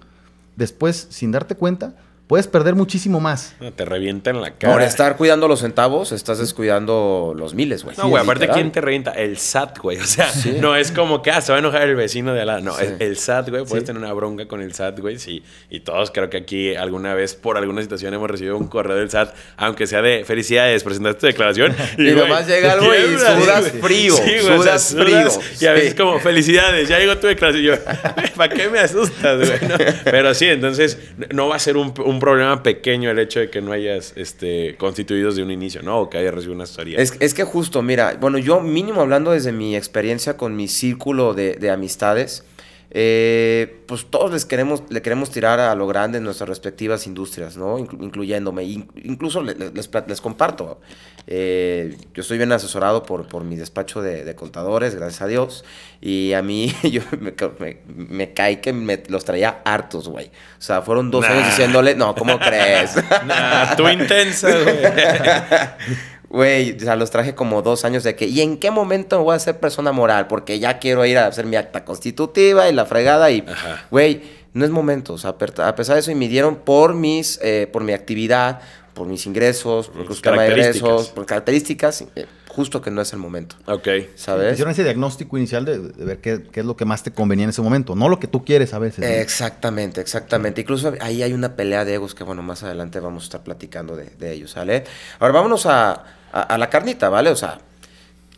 después, 0.56 1.08
sin 1.10 1.32
darte 1.32 1.56
cuenta, 1.56 1.96
puedes 2.32 2.48
perder 2.48 2.76
muchísimo 2.76 3.20
más. 3.20 3.56
No, 3.60 3.74
te 3.74 3.84
revienta 3.84 4.30
en 4.30 4.40
la 4.40 4.52
cara. 4.52 4.72
Por 4.72 4.82
estar 4.84 5.18
cuidando 5.18 5.50
los 5.50 5.60
centavos, 5.60 6.14
estás 6.14 6.40
descuidando 6.40 7.34
los 7.36 7.54
miles, 7.56 7.84
güey. 7.84 7.98
No, 7.98 8.08
güey, 8.08 8.24
aparte. 8.24 8.48
¿quién 8.48 8.72
te 8.72 8.80
revienta? 8.80 9.12
El 9.12 9.38
SAT, 9.38 9.80
güey. 9.80 9.98
O 9.98 10.06
sea, 10.06 10.32
no 10.62 10.78
es 10.78 10.94
como 10.94 11.22
que, 11.22 11.30
ah, 11.32 11.42
se 11.42 11.52
va 11.52 11.58
a 11.58 11.60
enojar 11.60 11.82
el 11.82 11.96
vecino 11.98 12.34
de 12.34 12.40
al 12.40 12.48
lado. 12.48 12.62
No, 12.62 12.74
Sí. 12.78 12.86
es 12.86 12.94
el 13.02 13.18
SAT, 13.18 13.50
güey. 13.50 13.66
Puedes 13.66 13.84
Sí. 13.84 13.88
tener 13.88 14.02
una 14.02 14.14
bronca 14.14 14.48
con 14.48 14.62
el 14.62 14.74
SAT, 14.74 15.00
güey. 15.02 15.20
Sí. 15.20 15.44
Y 15.70 15.82
todos 15.82 16.10
creo 16.12 16.30
que 16.30 16.38
aquí 16.38 16.74
alguna 16.74 17.14
vez, 17.16 17.36
por 17.36 17.58
alguna 17.58 17.82
situación, 17.82 18.14
hemos 18.14 18.32
recibido 18.32 18.56
un 18.58 18.68
correo 18.70 18.96
del 18.96 19.10
SAT, 19.10 19.34
aunque 19.58 19.86
sea 19.86 20.02
de 20.02 20.24
felicidades, 20.24 20.86
presentaste 20.86 21.20
tu 21.20 21.26
declaración. 21.28 21.76
Y 21.98 22.12
nomás 22.12 22.48
llega 22.48 22.72
algo 22.72 22.86
y 22.96 23.18
sudas 23.18 23.72
frío, 23.82 24.16
güey, 24.16 24.40
sudas 24.40 24.96
frío. 24.98 25.28
Y 25.60 25.66
a 25.66 25.74
veces 25.74 25.90
Sí. 25.92 25.98
como, 25.98 26.18
felicidades, 26.22 26.88
ya 26.88 26.98
llegó 26.98 27.18
tu 27.18 27.28
declaración. 27.28 27.62
Y 27.62 27.68
yo, 27.68 27.74
¿para 28.38 28.54
qué 28.54 28.70
me 28.70 28.80
asustas, 28.80 29.38
güey? 29.46 29.60
No. 29.70 29.76
Pero 30.06 30.34
sí, 30.34 30.46
entonces 30.46 30.98
no 31.34 31.50
va 31.50 31.58
a 31.58 31.60
ser 31.60 31.76
un, 31.76 31.94
un 32.06 32.21
problema 32.22 32.64
pequeño 32.64 33.12
el 33.12 33.20
hecho 33.20 33.42
de 33.42 33.50
que 33.50 33.62
no 33.62 33.74
hayas 33.74 34.14
este, 34.16 34.76
constituido 34.78 35.30
desde 35.30 35.44
un 35.44 35.52
inicio, 35.52 35.82
¿no? 35.82 36.00
O 36.00 36.10
que 36.10 36.18
hayas 36.18 36.34
recibido 36.34 36.56
una 36.56 36.64
asesoría. 36.64 36.98
Es, 36.98 37.18
es 37.20 37.34
que 37.34 37.44
justo, 37.44 37.82
mira, 37.82 38.16
bueno, 38.22 38.38
yo 38.38 38.62
mínimo 38.62 39.02
hablando 39.02 39.32
desde 39.32 39.52
mi 39.52 39.76
experiencia 39.76 40.38
con 40.38 40.56
mi 40.56 40.70
círculo 40.70 41.34
de, 41.34 41.56
de 41.56 41.70
amistades, 41.70 42.46
eh, 42.94 43.84
pues 43.88 44.06
todos 44.10 44.32
les 44.32 44.46
queremos, 44.46 44.84
le 44.90 45.02
queremos 45.02 45.32
tirar 45.32 45.60
a 45.60 45.74
lo 45.76 45.88
grande 45.88 46.18
en 46.18 46.24
nuestras 46.26 46.50
respectivas 46.50 47.08
industrias, 47.08 47.56
¿no? 47.58 47.80
Inclu- 47.80 48.04
incluyéndome. 48.04 48.64
In- 48.64 48.92
incluso 49.04 49.42
le- 49.42 49.56
le- 49.56 49.72
les, 49.72 49.90
les 50.08 50.22
comparto. 50.22 50.80
eh, 51.28 51.96
yo 52.14 52.22
estoy 52.22 52.38
bien 52.38 52.52
asesorado 52.52 53.04
por, 53.04 53.28
por 53.28 53.44
mi 53.44 53.56
despacho 53.56 54.02
de, 54.02 54.26
de 54.26 54.36
contadores, 54.36 54.96
gracias 54.96 55.22
a 55.22 55.28
Dios. 55.28 55.64
Y 56.02 56.34
a 56.34 56.42
mí 56.42 56.74
yo 56.84 57.02
me, 57.20 57.34
me- 57.60 57.78
me 57.86 58.34
cae 58.34 58.60
que 58.60 58.74
me 58.74 59.02
los 59.08 59.24
traía 59.24 59.62
hartos, 59.64 60.10
güey. 60.10 60.28
O 60.28 60.62
sea, 60.62 60.82
fueron 60.82 61.12
dos 61.12 61.24
Nah. 61.26 61.32
años 61.34 61.46
diciéndole, 61.48 61.96
no, 61.96 62.14
¿cómo 62.16 62.38
crees? 62.40 62.96
Nah, 63.26 63.76
tú 63.76 63.88
intensa, 63.88 64.50
güey. 64.50 64.78
Güey, 66.32 66.78
o 66.78 66.80
sea, 66.80 66.96
los 66.96 67.12
traje 67.12 67.36
como 67.36 67.62
dos 67.62 67.84
años 67.84 68.04
de 68.04 68.16
que, 68.16 68.26
¿y 68.26 68.40
en 68.40 68.58
qué 68.58 68.72
momento 68.72 69.18
me 69.18 69.24
voy 69.26 69.34
a 69.34 69.36
hacer 69.36 69.60
persona 69.60 69.92
moral? 69.92 70.28
Porque 70.28 70.60
ya 70.60 70.80
quiero 70.80 71.06
ir 71.06 71.18
a 71.18 71.28
hacer 71.28 71.46
mi 71.46 71.58
acta 71.58 71.84
constitutiva 71.84 72.70
y 72.70 72.74
la 72.74 72.86
fregada 72.86 73.30
y, 73.32 73.44
güey, 73.90 74.22
no 74.54 74.64
es 74.64 74.72
momento. 74.72 75.14
O 75.14 75.18
sea, 75.18 75.32
a 75.32 75.76
pesar 75.76 75.96
de 75.96 76.00
eso, 76.00 76.10
y 76.10 76.16
me 76.16 76.30
dieron 76.30 76.56
por 76.56 76.94
mis, 76.94 77.38
eh, 77.42 77.68
por 77.70 77.84
mi 77.84 77.92
actividad, 77.92 78.62
por 78.94 79.08
mis 79.08 79.26
ingresos, 79.26 79.90
por 79.90 80.06
tus 80.06 80.18
el 80.18 80.22
tema 80.22 80.44
de 80.44 80.50
características. 80.50 80.90
ingresos, 80.90 81.10
por 81.10 81.26
características, 81.26 82.06
eh, 82.16 82.26
justo 82.48 82.82
que 82.82 82.92
no 82.92 83.02
es 83.02 83.12
el 83.12 83.20
momento, 83.20 83.58
ok. 83.66 83.88
¿sabes? 84.16 84.54
Hicieron 84.54 84.72
ese 84.72 84.84
diagnóstico 84.84 85.38
inicial 85.38 85.66
de, 85.66 85.80
de 85.80 86.06
ver 86.06 86.20
qué, 86.20 86.44
qué 86.50 86.62
es 86.62 86.66
lo 86.66 86.78
que 86.78 86.86
más 86.86 87.04
te 87.04 87.12
convenía 87.12 87.44
en 87.44 87.50
ese 87.50 87.62
momento, 87.62 87.94
no 87.94 88.08
lo 88.08 88.20
que 88.20 88.28
tú 88.28 88.46
quieres 88.46 88.74
a 88.74 88.80
veces. 88.80 89.04
Exactamente, 89.06 90.00
exactamente. 90.00 90.62
Incluso 90.62 90.94
ahí 91.02 91.24
hay 91.24 91.34
una 91.34 91.58
pelea 91.58 91.84
de 91.84 91.96
egos 91.96 92.16
que, 92.16 92.24
bueno, 92.24 92.42
más 92.42 92.64
adelante 92.64 93.02
vamos 93.02 93.24
a 93.24 93.26
estar 93.26 93.44
platicando 93.44 93.98
de, 93.98 94.12
de 94.18 94.32
ellos, 94.32 94.52
¿sale? 94.52 94.84
Ahora 95.20 95.34
vámonos 95.34 95.66
a, 95.66 96.04
a- 96.32 96.42
a 96.42 96.58
la 96.58 96.70
carnita, 96.70 97.10
¿vale? 97.10 97.30
O 97.30 97.36
sea, 97.36 97.60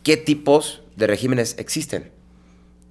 ¿qué 0.02 0.16
tipos 0.16 0.82
de 0.96 1.06
regímenes 1.06 1.56
existen? 1.58 2.10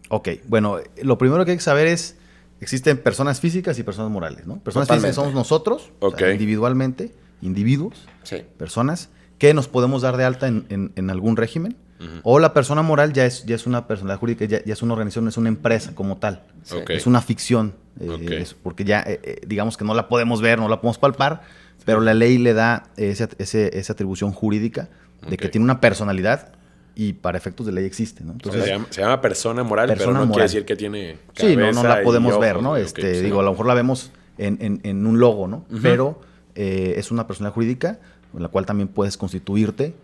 Ok, 0.10 0.30
bueno, 0.48 0.80
lo 1.02 1.18
primero 1.18 1.44
que 1.46 1.52
hay 1.52 1.58
que 1.58 1.64
saber 1.64 1.88
es, 1.88 2.18
existen 2.62 2.98
personas 2.98 3.40
físicas 3.40 3.78
y 3.80 3.84
personas 3.84 4.12
morales, 4.12 4.46
¿no? 4.46 4.58
Personas 4.60 4.88
Totalmente. 4.88 5.10
físicas 5.14 5.16
somos 5.16 5.34
nosotros, 5.34 5.92
o 6.00 6.16
sea, 6.16 6.32
individualmente, 6.32 7.12
individuos, 7.42 8.08
Sí. 8.24 8.44
personas 8.58 9.10
que 9.38 9.54
nos 9.54 9.68
podemos 9.68 10.02
dar 10.02 10.16
de 10.18 10.24
alta 10.24 10.48
en, 10.48 10.66
en- 10.70 10.92
en 10.96 11.10
algún 11.10 11.36
régimen, 11.38 11.76
o 12.24 12.38
la 12.40 12.54
persona 12.54 12.82
moral 12.82 13.14
ya 13.14 13.26
es, 13.26 13.46
ya 13.46 13.56
es 13.56 13.66
una 13.66 13.88
personalidad 13.88 14.20
jurídica, 14.20 14.44
ya, 14.44 14.62
ya 14.66 14.74
es 14.74 14.82
una 14.82 14.92
organización, 14.92 15.30
es 15.30 15.38
una 15.38 15.48
empresa 15.48 15.96
como 15.96 16.18
tal. 16.18 16.44
Sí. 16.64 16.76
Ok. 16.76 16.90
Es 16.90 17.08
una 17.08 17.22
ficción, 17.22 17.76
eh, 17.98 18.10
Ok. 18.10 18.30
es 18.32 18.54
porque 18.56 18.84
ya, 18.84 19.00
eh, 19.08 19.22
eh, 19.24 19.42
digamos 19.48 19.78
que 19.78 19.86
no 19.86 19.94
la 19.94 20.10
podemos 20.10 20.42
ver, 20.42 20.60
no 20.60 20.68
la 20.68 20.82
podemos 20.82 20.98
palpar, 20.98 21.44
pero 21.86 22.02
la 22.02 22.14
ley 22.14 22.38
le 22.38 22.54
da 22.54 22.84
ese- 22.98 23.30
ese- 23.38 23.78
esa 23.78 23.94
atribución 23.94 24.32
jurídica 24.32 24.90
de 25.28 25.38
que 25.38 25.48
tiene 25.50 25.64
una 25.64 25.80
personalidad 25.80 26.50
y 26.96 27.14
para 27.14 27.38
efectos 27.38 27.66
de 27.66 27.72
ley 27.72 27.86
existe, 27.86 28.24
¿no? 28.24 28.34
O 28.34 28.36
sea, 28.36 28.36
Entonces, 28.36 28.64
se, 28.66 28.70
llama, 28.72 28.88
se 28.90 29.02
llama 29.02 29.22
persona 29.22 29.64
moral, 29.64 29.88
pero 29.88 29.98
Persona 29.98 30.20
no 30.20 30.26
quiere 30.26 30.32
moral. 30.34 30.48
decir 30.48 30.66
que 30.66 30.76
tiene 30.76 31.18
Sí, 31.34 31.56
no, 31.56 31.72
no 31.72 31.84
la 31.84 32.04
podemos 32.04 32.34
ojos, 32.34 32.42
ver, 32.46 32.62
¿no? 32.62 32.78
Este, 32.78 33.22
digo, 33.22 33.40
a 33.40 33.44
lo 33.44 33.52
mejor 33.52 33.66
la 33.66 33.74
vemos 33.74 34.12
en, 34.38 34.58
en- 34.62 34.80
en 34.84 35.06
un 35.08 35.20
logo, 35.20 35.48
¿no? 35.48 35.66
Pero 35.82 36.20
eh, 36.56 36.94
es 36.98 37.10
una 37.12 37.26
persona 37.26 37.50
jurídica 37.52 38.00
en 38.36 38.42
la 38.44 38.50
cual 38.50 38.66
también 38.66 38.88
puedes 38.90 39.18
constituirte. 39.18 39.96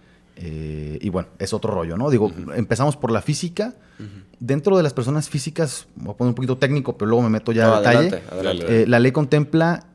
eh, 0.42 0.98
y 1.02 1.10
bueno, 1.10 1.28
es 1.38 1.54
otro 1.54 1.74
rollo, 1.74 1.98
¿no? 1.98 2.10
Digo, 2.10 2.32
empezamos 2.56 2.96
por 2.96 3.12
la 3.12 3.22
física. 3.22 3.74
Dentro 4.40 4.78
de 4.78 4.84
las 4.84 4.94
personas 4.94 5.28
físicas, 5.30 5.86
voy 5.98 6.14
a 6.14 6.18
poner 6.18 6.30
un 6.30 6.36
poquito 6.36 6.58
técnico, 6.58 6.98
pero 6.98 7.10
luego 7.10 7.24
me 7.24 7.30
meto 7.30 7.52
ya 7.52 7.68
No, 7.68 7.74
a 7.74 7.80
detalle. 7.80 8.22
adelante. 8.32 8.84
Eh, 8.84 8.88
la 8.88 9.00
ley 9.00 9.12
contempla 9.12 9.88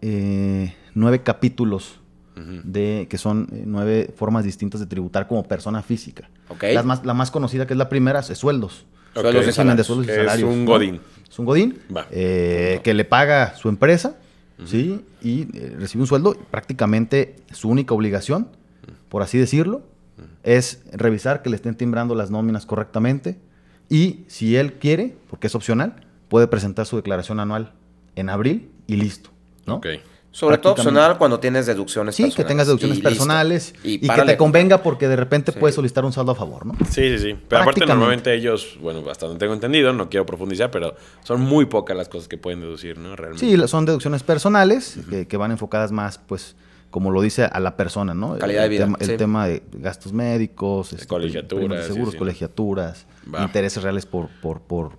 nueve 0.95 1.23
capítulos 1.23 2.01
de 2.37 3.07
que 3.09 3.17
son 3.17 3.47
eh, 3.53 3.63
nueve 3.65 4.13
formas 4.17 4.43
distintas 4.43 4.81
de 4.81 4.87
tributar 4.87 5.29
como 5.29 5.45
persona 5.45 5.83
física. 5.83 6.29
Ok. 6.49 6.65
Las 6.75 6.85
más- 6.85 7.05
la 7.07 7.15
más 7.15 7.31
conocida, 7.31 7.65
que 7.67 7.75
es 7.75 7.79
la 7.79 7.89
primera, 7.89 8.19
es 8.21 8.37
sueldos. 8.39 8.87
Ok. 9.15 9.21
Sueldos 9.23 9.45
y 9.45 9.47
régimen 9.47 9.77
de 9.77 9.85
salarios, 9.85 9.87
sueldos 9.87 10.05
y 10.05 10.09
que 10.09 10.15
salarios. 10.17 10.51
Es 10.51 10.57
un 10.57 10.65
godín. 10.65 11.01
Es 11.31 11.39
un 11.39 11.45
godín 11.47 11.79
eh, 12.11 12.81
que 12.83 12.93
le 12.93 13.05
paga 13.05 13.55
su 13.55 13.69
empresa, 13.69 14.17
¿sí? 14.65 15.01
Y 15.23 15.43
eh, 15.57 15.77
recibe 15.79 16.03
un 16.03 16.07
sueldo. 16.09 16.37
Prácticamente 16.51 17.37
su 17.53 17.69
única 17.69 17.95
obligación, 17.95 18.49
por 19.09 19.23
así 19.23 19.39
decirlo, 19.39 19.83
es 20.43 20.83
revisar 20.93 21.41
que 21.43 21.51
le 21.51 21.57
estén 21.57 21.77
timbrando 21.77 22.17
las 22.17 22.33
nóminas 22.33 22.67
correctamente. 22.67 23.39
Y 23.89 24.25
si 24.27 24.57
él 24.57 24.75
quiere, 24.75 25.15
porque 25.31 25.47
es 25.47 25.55
opcional, 25.55 25.95
puede 26.29 26.49
presentar 26.49 26.85
su 26.87 26.97
declaración 26.97 27.39
anual 27.39 27.73
en 28.17 28.29
abril 28.29 28.71
y 28.89 28.97
listo, 28.97 29.31
¿no? 29.67 29.77
Ok. 29.77 29.87
Sobre 30.35 30.59
todo 30.59 30.73
opcional 30.73 31.17
cuando 31.17 31.38
tienes 31.38 31.64
deducciones 31.67 32.17
Sí, 32.17 32.25
que 32.25 32.29
personales. 32.29 32.49
tengas 32.49 32.67
deducciones 32.67 32.99
Y 32.99 33.03
personales 33.03 33.75
y, 33.85 33.99
que 34.00 34.23
te 34.26 34.37
convenga 34.37 34.83
porque 34.83 35.07
de 35.07 35.14
repente 35.14 35.53
Sí. 35.53 35.59
puedes 35.61 35.76
solicitar 35.76 36.05
un 36.05 36.12
saldo 36.12 36.33
a 36.33 36.35
favor, 36.35 36.67
¿no? 36.67 36.75
Sí, 36.91 37.17
sí, 37.17 37.19
sí. 37.19 37.25
Pero 37.49 37.62
aparte, 37.62 37.79
Prácticamente. 37.81 37.87
normalmente 37.87 38.35
ellos, 38.35 38.76
bueno, 38.83 39.09
hasta 39.09 39.26
donde 39.26 39.38
tengo 39.38 39.55
entendido, 39.55 39.93
no 39.93 40.11
quiero 40.11 40.26
profundizar, 40.26 40.73
pero 40.73 40.97
son 41.23 41.41
muy 41.41 41.67
pocas 41.67 41.97
las 41.97 42.09
cosas 42.09 42.26
que 42.26 42.37
pueden 42.37 42.61
deducir, 42.61 42.99
¿no? 42.99 43.14
Realmente. 43.14 43.47
Sí, 43.47 43.57
son 43.69 43.85
deducciones 43.87 44.25
personales 44.25 44.99
que, 45.09 45.29
que 45.29 45.37
van 45.37 45.53
enfocadas 45.53 45.93
más, 45.93 46.19
pues, 46.19 46.57
como 46.91 47.12
lo 47.12 47.23
dice 47.23 47.45
a 47.45 47.61
la 47.61 47.76
persona, 47.76 48.12
¿no? 48.12 48.37
Calidad 48.37 48.61
de 48.62 48.64
el 48.67 48.71
vida, 48.71 48.85
Tema, 48.87 48.99
el 49.00 49.07
sí. 49.07 49.17
tema 49.17 49.47
de 49.47 49.62
gastos 49.75 50.12
médicos, 50.12 50.93
este, 50.93 51.07
Colegiaturas, 51.07 51.87
sí, 51.87 51.93
seguros, 51.93 52.12
sí. 52.12 52.19
colegiaturas, 52.19 53.07
intereses 53.41 53.83
reales 53.85 54.05
por, 54.05 54.29
por, 54.43 54.61
por 54.62 54.93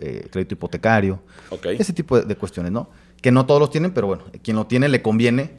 eh, 0.00 0.28
crédito 0.30 0.52
hipotecario. 0.54 1.22
Ok. 1.50 1.66
Ese 1.78 1.92
tipo 1.94 2.18
de, 2.18 2.26
de 2.26 2.36
cuestiones, 2.36 2.72
¿no? 2.72 2.88
Que 3.22 3.30
no 3.32 3.46
todos 3.46 3.60
los 3.60 3.70
tienen, 3.70 3.92
pero 3.92 4.06
bueno, 4.08 4.24
quien 4.42 4.56
lo 4.56 4.66
tiene 4.66 4.88
le 4.88 5.00
conviene 5.00 5.52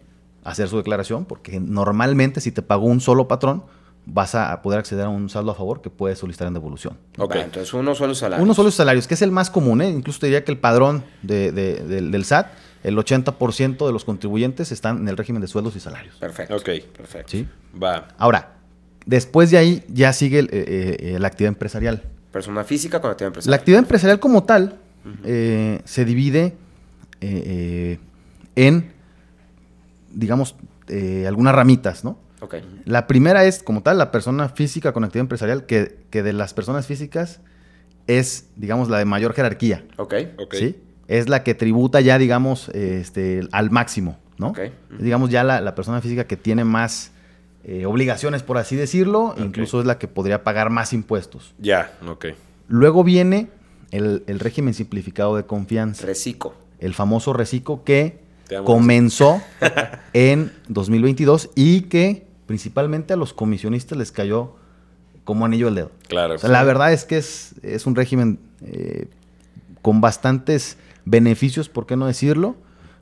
hacer 0.44 0.68
su 0.68 0.78
declaración 0.78 1.26
porque 1.26 1.60
normalmente 1.60 2.42
si 2.42 2.52
te 2.52 2.62
pagó 2.62 2.86
un 2.86 3.00
solo 3.02 3.28
patrón, 3.28 3.64
vas 4.06 4.36
a 4.36 4.62
poder 4.62 4.80
acceder 4.80 5.06
a 5.06 5.10
un 5.10 5.30
saldo 5.30 5.52
a 5.52 5.56
favor 5.56 5.82
que 5.82 5.90
puedes 5.90 6.20
solicitar 6.20 6.48
en 6.48 6.54
devolución. 6.54 6.98
Ok. 7.18 7.36
Entonces 7.36 7.74
uno 7.74 7.96
suele 7.96 8.14
salarios. 8.16 8.44
Uno 8.44 8.54
solo 8.54 8.70
salarios, 8.70 9.08
que 9.08 9.14
es 9.14 9.22
el 9.22 9.32
más 9.32 9.50
común, 9.50 9.82
¿eh? 9.82 9.90
Incluso 9.90 10.20
te 10.20 10.26
diría 10.28 10.44
que 10.44 10.52
el 10.52 10.58
padrón 10.58 11.04
de- 11.22 11.54
de- 11.54 11.76
del, 11.76 12.12
del 12.12 12.26
SAT, 12.26 12.48
el 12.84 12.98
80% 12.98 13.86
de 13.88 13.94
los 13.94 14.04
contribuyentes 14.04 14.74
están 14.74 14.98
en 14.98 15.08
el 15.08 15.16
régimen 15.16 15.42
de 15.42 15.48
sueldos 15.48 15.78
y 15.78 15.80
salarios. 15.80 16.18
Perfecto. 16.18 16.58
Ok. 16.58 16.70
Perfecto. 16.98 17.32
¿sí? 17.32 17.48
Va. 17.82 18.10
Ahora, 18.18 18.56
después 19.06 19.52
de 19.52 19.58
ahí 19.58 19.84
ya 19.88 20.12
sigue 20.12 20.40
el- 20.40 20.50
eh, 20.52 20.98
eh, 21.16 21.18
la 21.20 21.28
actividad 21.28 21.54
empresarial. 21.54 22.04
Persona 22.34 22.66
física 22.66 23.00
con 23.00 23.10
actividad 23.12 23.28
La 23.28 23.30
empresarial. 23.38 23.60
actividad 23.60 23.80
empresarial 23.80 24.20
como 24.20 24.44
tal 24.44 24.80
eh, 25.24 25.80
se 25.86 26.04
divide 26.04 26.58
eh, 27.24 27.44
eh, 27.46 28.00
en, 28.56 28.92
digamos, 30.12 30.56
eh, 30.88 31.26
algunas 31.28 31.56
ramitas, 31.56 32.04
¿no? 32.04 32.18
Ok. 32.42 32.56
La 32.86 33.08
primera 33.08 33.46
es, 33.46 33.64
como 33.64 33.82
tal, 33.82 33.98
la 33.98 34.12
persona 34.12 34.50
física 34.50 34.92
con 34.92 35.04
actividad 35.04 35.24
empresarial, 35.24 35.66
que, 35.66 36.00
que 36.10 36.24
de 36.24 36.34
las 36.34 36.54
personas 36.54 36.86
físicas 36.86 37.40
es, 38.08 38.50
digamos, 38.58 38.90
la 38.90 38.98
de 38.98 39.06
mayor 39.06 39.34
jerarquía. 39.34 39.86
Ok. 39.98 40.14
Ok. 40.38 40.56
¿sí? 40.56 40.76
Es 41.08 41.30
la 41.30 41.44
que 41.44 41.54
tributa 41.54 42.02
ya, 42.02 42.18
digamos, 42.18 42.68
este, 42.70 43.48
al 43.52 43.72
máximo, 43.72 44.20
¿no? 44.38 44.50
Ok. 44.50 44.60
Es, 44.60 44.72
digamos, 45.00 45.30
ya 45.30 45.44
la, 45.44 45.62
la 45.62 45.74
persona 45.74 46.02
física 46.02 46.26
que 46.26 46.36
tiene 46.36 46.66
más 46.66 47.12
eh, 47.64 47.86
obligaciones, 47.86 48.44
por 48.44 48.58
así 48.58 48.76
decirlo, 48.76 49.36
incluso 49.38 49.80
es 49.80 49.86
la 49.86 49.98
que 49.98 50.10
podría 50.10 50.44
pagar 50.44 50.70
más 50.70 50.92
impuestos. 50.92 51.54
Ya, 51.60 51.98
ok. 52.06 52.26
Luego 52.68 53.06
viene 53.06 53.48
el, 53.92 54.24
el 54.28 54.40
régimen 54.42 54.74
simplificado 54.74 55.38
de 55.38 55.46
confianza, 55.46 56.06
Reciclo. 56.06 56.54
El 56.86 56.94
famoso 56.94 57.34
reciclo 57.34 57.84
que 57.84 58.20
comenzó 58.66 59.42
en 60.14 60.52
2022 60.68 61.50
y 61.56 61.82
que 61.82 62.28
principalmente 62.46 63.14
a 63.14 63.16
los 63.16 63.34
comisionistas 63.34 63.98
les 63.98 64.12
cayó 64.12 64.56
como 65.24 65.46
anillo 65.46 65.68
al 65.70 65.76
dedo. 65.76 65.92
Claro. 66.08 66.36
O 66.36 66.38
sea, 66.38 66.50
la 66.50 66.64
verdad 66.64 66.92
es 66.94 67.06
que 67.06 67.18
es, 67.18 67.56
es 67.64 67.86
un 67.86 67.96
régimen 67.96 68.40
eh, 68.66 69.08
con 69.82 70.02
bastantes 70.02 70.78
beneficios, 71.06 71.70
¿por 71.70 71.86
qué 71.86 71.96
no 71.96 72.06
decirlo? 72.06 72.56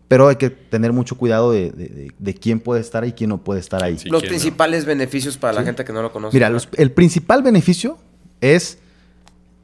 Pero 0.08 0.28
hay 0.28 0.36
que 0.36 0.50
tener 0.50 0.92
mucho 0.94 1.18
cuidado 1.18 1.52
de, 1.52 1.72
de- 1.72 1.88
de- 1.88 2.12
de 2.18 2.34
quién 2.36 2.60
puede 2.60 2.82
estar 2.82 3.04
ahí 3.04 3.10
y 3.10 3.14
quién 3.14 3.30
no 3.30 3.40
puede 3.44 3.60
estar 3.60 3.84
ahí. 3.84 3.98
Sí, 3.98 4.10
Los 4.10 4.24
principales 4.24 4.86
beneficios 4.86 5.38
para 5.38 5.54
la 5.54 5.64
gente 5.64 5.84
que 5.86 5.94
no 5.94 6.02
lo 6.02 6.12
conoce. 6.12 6.36
Mira, 6.36 6.50
los- 6.50 6.68
el 6.78 6.92
principal 6.92 7.42
beneficio 7.44 7.98
es 8.42 8.78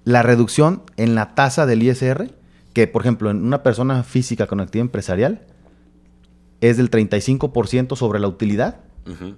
la 0.06 0.24
reducción 0.24 0.82
en 0.96 1.16
la 1.16 1.36
tasa 1.36 1.66
del 1.66 1.84
ISR, 1.84 2.32
que 2.78 2.86
por 2.86 3.02
ejemplo 3.02 3.32
en 3.32 3.44
una 3.44 3.64
persona 3.64 4.04
física 4.04 4.46
con 4.46 4.60
actividad 4.60 4.84
empresarial, 4.84 5.42
es 6.62 6.78
del 6.78 6.92
35% 6.92 7.96
sobre 7.96 8.20
la 8.20 8.28
utilidad. 8.28 8.82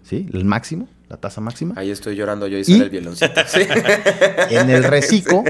¿sí? 0.04 0.28
El 0.34 0.44
máximo, 0.44 0.90
la 1.08 1.16
tasa 1.16 1.40
máxima. 1.40 1.74
Ahí 1.78 1.90
estoy 1.90 2.18
llorando 2.18 2.48
yo 2.48 2.58
y 2.58 2.62
¿Y? 2.62 2.64
sale 2.66 2.84
el 2.84 2.90
violoncito. 2.90 3.40
Sí. 3.48 3.62
En 4.50 4.70
el 4.70 4.84
reciclo, 4.84 5.46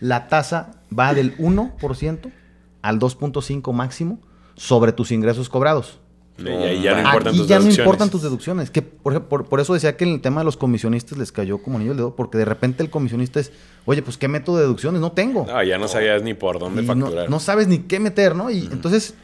la 0.00 0.28
tasa 0.28 0.80
va 0.98 1.12
del 1.12 1.36
1% 1.36 2.32
al 2.80 2.98
2.5 2.98 3.74
máximo 3.74 4.20
sobre 4.56 4.92
tus 4.92 5.12
ingresos 5.12 5.50
cobrados. 5.50 6.00
Y 6.38 6.46
ahí 6.48 6.82
ya 6.82 6.92
no 6.92 6.98
Aquí 6.98 7.06
importan 7.08 7.28
Aquí 7.30 7.38
tus 7.38 7.48
ya 7.48 7.56
no 7.56 7.60
deducciones. 7.62 7.78
importan 7.78 8.10
tus 8.10 8.22
deducciones. 8.22 8.70
Que 8.70 8.82
por, 8.82 9.24
por- 9.24 9.46
por 9.48 9.58
eso 9.60 9.74
decía 9.74 9.96
que 9.96 10.04
en 10.04 10.10
el 10.14 10.20
tema 10.20 10.40
de 10.40 10.44
los 10.44 10.56
comisionistas 10.56 11.18
les 11.18 11.32
cayó 11.32 11.58
como 11.58 11.76
anillo 11.78 11.90
al 11.92 11.96
dedo, 11.96 12.14
porque 12.16 12.38
de 12.38 12.44
repente 12.44 12.82
el 12.82 12.90
comisionista 12.90 13.40
es, 13.40 13.50
oye, 13.86 14.02
pues 14.02 14.16
¿qué 14.18 14.28
método 14.28 14.56
de 14.56 14.62
deducciones? 14.62 15.00
No 15.00 15.12
tengo. 15.12 15.46
No, 15.46 15.62
ya 15.64 15.78
no 15.78 15.88
sabías 15.88 16.22
ni 16.22 16.34
por 16.34 16.58
dónde 16.60 16.82
no, 16.82 16.86
facturar. 16.86 17.28
no 17.28 17.40
sabes 17.40 17.66
ni 17.66 17.78
qué 17.80 17.98
meter, 17.98 18.36
¿no? 18.36 18.50
Y 18.50 18.68
entonces, 18.70 19.14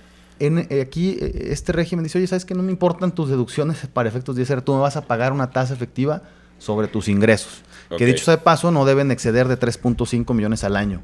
en, 0.41 0.67
eh, 0.71 0.81
aquí 0.81 1.17
eh, 1.21 1.49
este 1.53 1.71
régimen 1.73 2.03
dice, 2.03 2.19
oye, 2.19 2.27
¿sabes 2.27 2.45
que 2.45 2.55
No 2.55 2.65
me 2.65 2.73
importan 2.73 3.15
tus 3.15 3.29
deducciones 3.29 3.87
para 3.93 4.09
efectos 4.09 4.35
de 4.35 4.43
ISR, 4.43 4.63
tú 4.63 4.75
me 4.75 4.81
vas 4.81 4.97
a 4.97 5.03
pagar 5.07 5.33
una 5.33 5.51
tasa 5.51 5.73
efectiva 5.75 6.23
sobre 6.59 6.89
tus 6.89 7.09
ingresos. 7.09 7.63
Que 7.97 8.07
dicho 8.07 8.25
sea 8.25 8.37
de 8.37 8.43
paso, 8.43 8.73
no 8.73 8.85
deben 8.85 9.13
exceder 9.13 9.47
de 9.47 9.57
3.5 9.57 10.35
millones 10.35 10.65
al 10.65 10.75
año. 10.75 11.03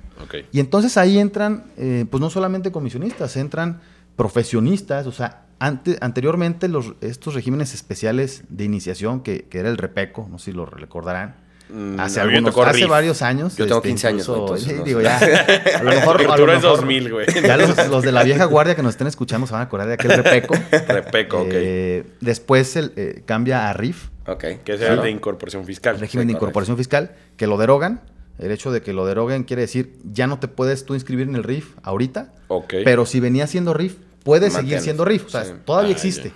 Y 0.50 0.58
entonces 0.58 0.96
ahí 0.96 1.18
entran, 1.20 1.66
eh, 1.76 2.04
pues 2.10 2.20
no 2.20 2.30
solamente 2.30 2.72
comisionistas, 2.72 3.36
entran 3.36 3.80
profesionistas, 4.16 5.06
o 5.06 5.12
sea, 5.12 5.42
ante- 5.60 5.98
anteriormente 6.00 6.66
los, 6.68 6.94
estos 7.00 7.34
regímenes 7.34 7.72
especiales 7.74 8.42
de 8.48 8.64
iniciación, 8.64 9.20
que, 9.22 9.44
que 9.44 9.58
era 9.60 9.68
el 9.68 9.76
REPECO, 9.78 10.26
no 10.30 10.38
sé 10.38 10.46
si 10.46 10.52
lo 10.52 10.66
recordarán, 10.66 11.36
Mm, 11.72 12.00
hace, 12.00 12.18
algunos, 12.20 12.58
hace 12.66 12.84
varios 12.86 13.22
años. 13.22 13.52
este, 13.52 13.62
Yo 13.62 13.66
tengo 13.68 13.82
15 13.82 14.08
años, 14.08 14.22
incluso- 14.22 14.36
¿no? 14.38 14.42
Entonces, 14.42 14.66
sí, 14.72 14.74
no 14.76 14.82
digo, 14.82 15.00
ya, 15.02 15.18
a 15.78 15.82
lo 15.84 15.90
mejor, 15.90 16.20
a 16.22 16.36
lo 16.36 16.46
mejor 16.48 16.60
2000, 16.62 17.12
güey. 17.12 17.26
Ya 17.46 17.56
los, 17.56 17.88
los 17.88 18.02
de 18.02 18.10
la 18.10 18.24
vieja 18.24 18.44
guardia 18.46 18.74
que 18.74 18.82
nos 18.82 18.90
estén 18.94 19.06
escuchando 19.06 19.46
se 19.46 19.52
van 19.52 19.60
a 19.62 19.64
acordar 19.66 19.86
de 19.86 19.94
aquel 19.94 20.10
REPECO. 20.10 20.54
Repeco, 20.88 21.42
ok. 21.42 21.48
Eh, 21.52 22.04
después 22.20 22.74
el, 22.74 22.92
eh, 22.96 23.22
cambia 23.24 23.70
a 23.70 23.72
RIF, 23.72 24.08
Ok. 24.26 24.44
que 24.64 24.72
es 24.72 24.78
Claro. 24.80 24.94
el 24.94 25.02
de 25.02 25.10
incorporación 25.10 25.64
fiscal. 25.64 25.94
el 25.94 26.00
régimen 26.00 26.24
sí, 26.26 26.32
de 26.32 26.36
incorporación 26.38 26.76
fiscal, 26.76 27.12
que 27.36 27.46
lo 27.46 27.56
derogan. 27.56 28.00
El 28.40 28.50
hecho 28.50 28.72
de 28.72 28.82
que 28.82 28.92
lo 28.92 29.06
deroguen 29.06 29.44
quiere 29.44 29.62
decir, 29.62 29.96
ya 30.02 30.26
no 30.26 30.40
te 30.40 30.48
puedes 30.48 30.84
tú 30.86 30.94
inscribir 30.94 31.28
en 31.28 31.36
el 31.36 31.44
RIF 31.44 31.76
ahorita, 31.84 32.32
Ok. 32.48 32.74
pero 32.84 33.06
si 33.06 33.20
venía 33.20 33.46
siendo 33.46 33.74
RIF, 33.74 33.94
puede 34.24 34.50
seguir 34.50 34.80
siendo 34.80 35.04
RIF. 35.04 35.26
O 35.26 35.28
sea, 35.30 35.44
sí. 35.44 35.52
todavía 35.64 35.90
Ah, 35.90 35.92
existe. 35.92 36.32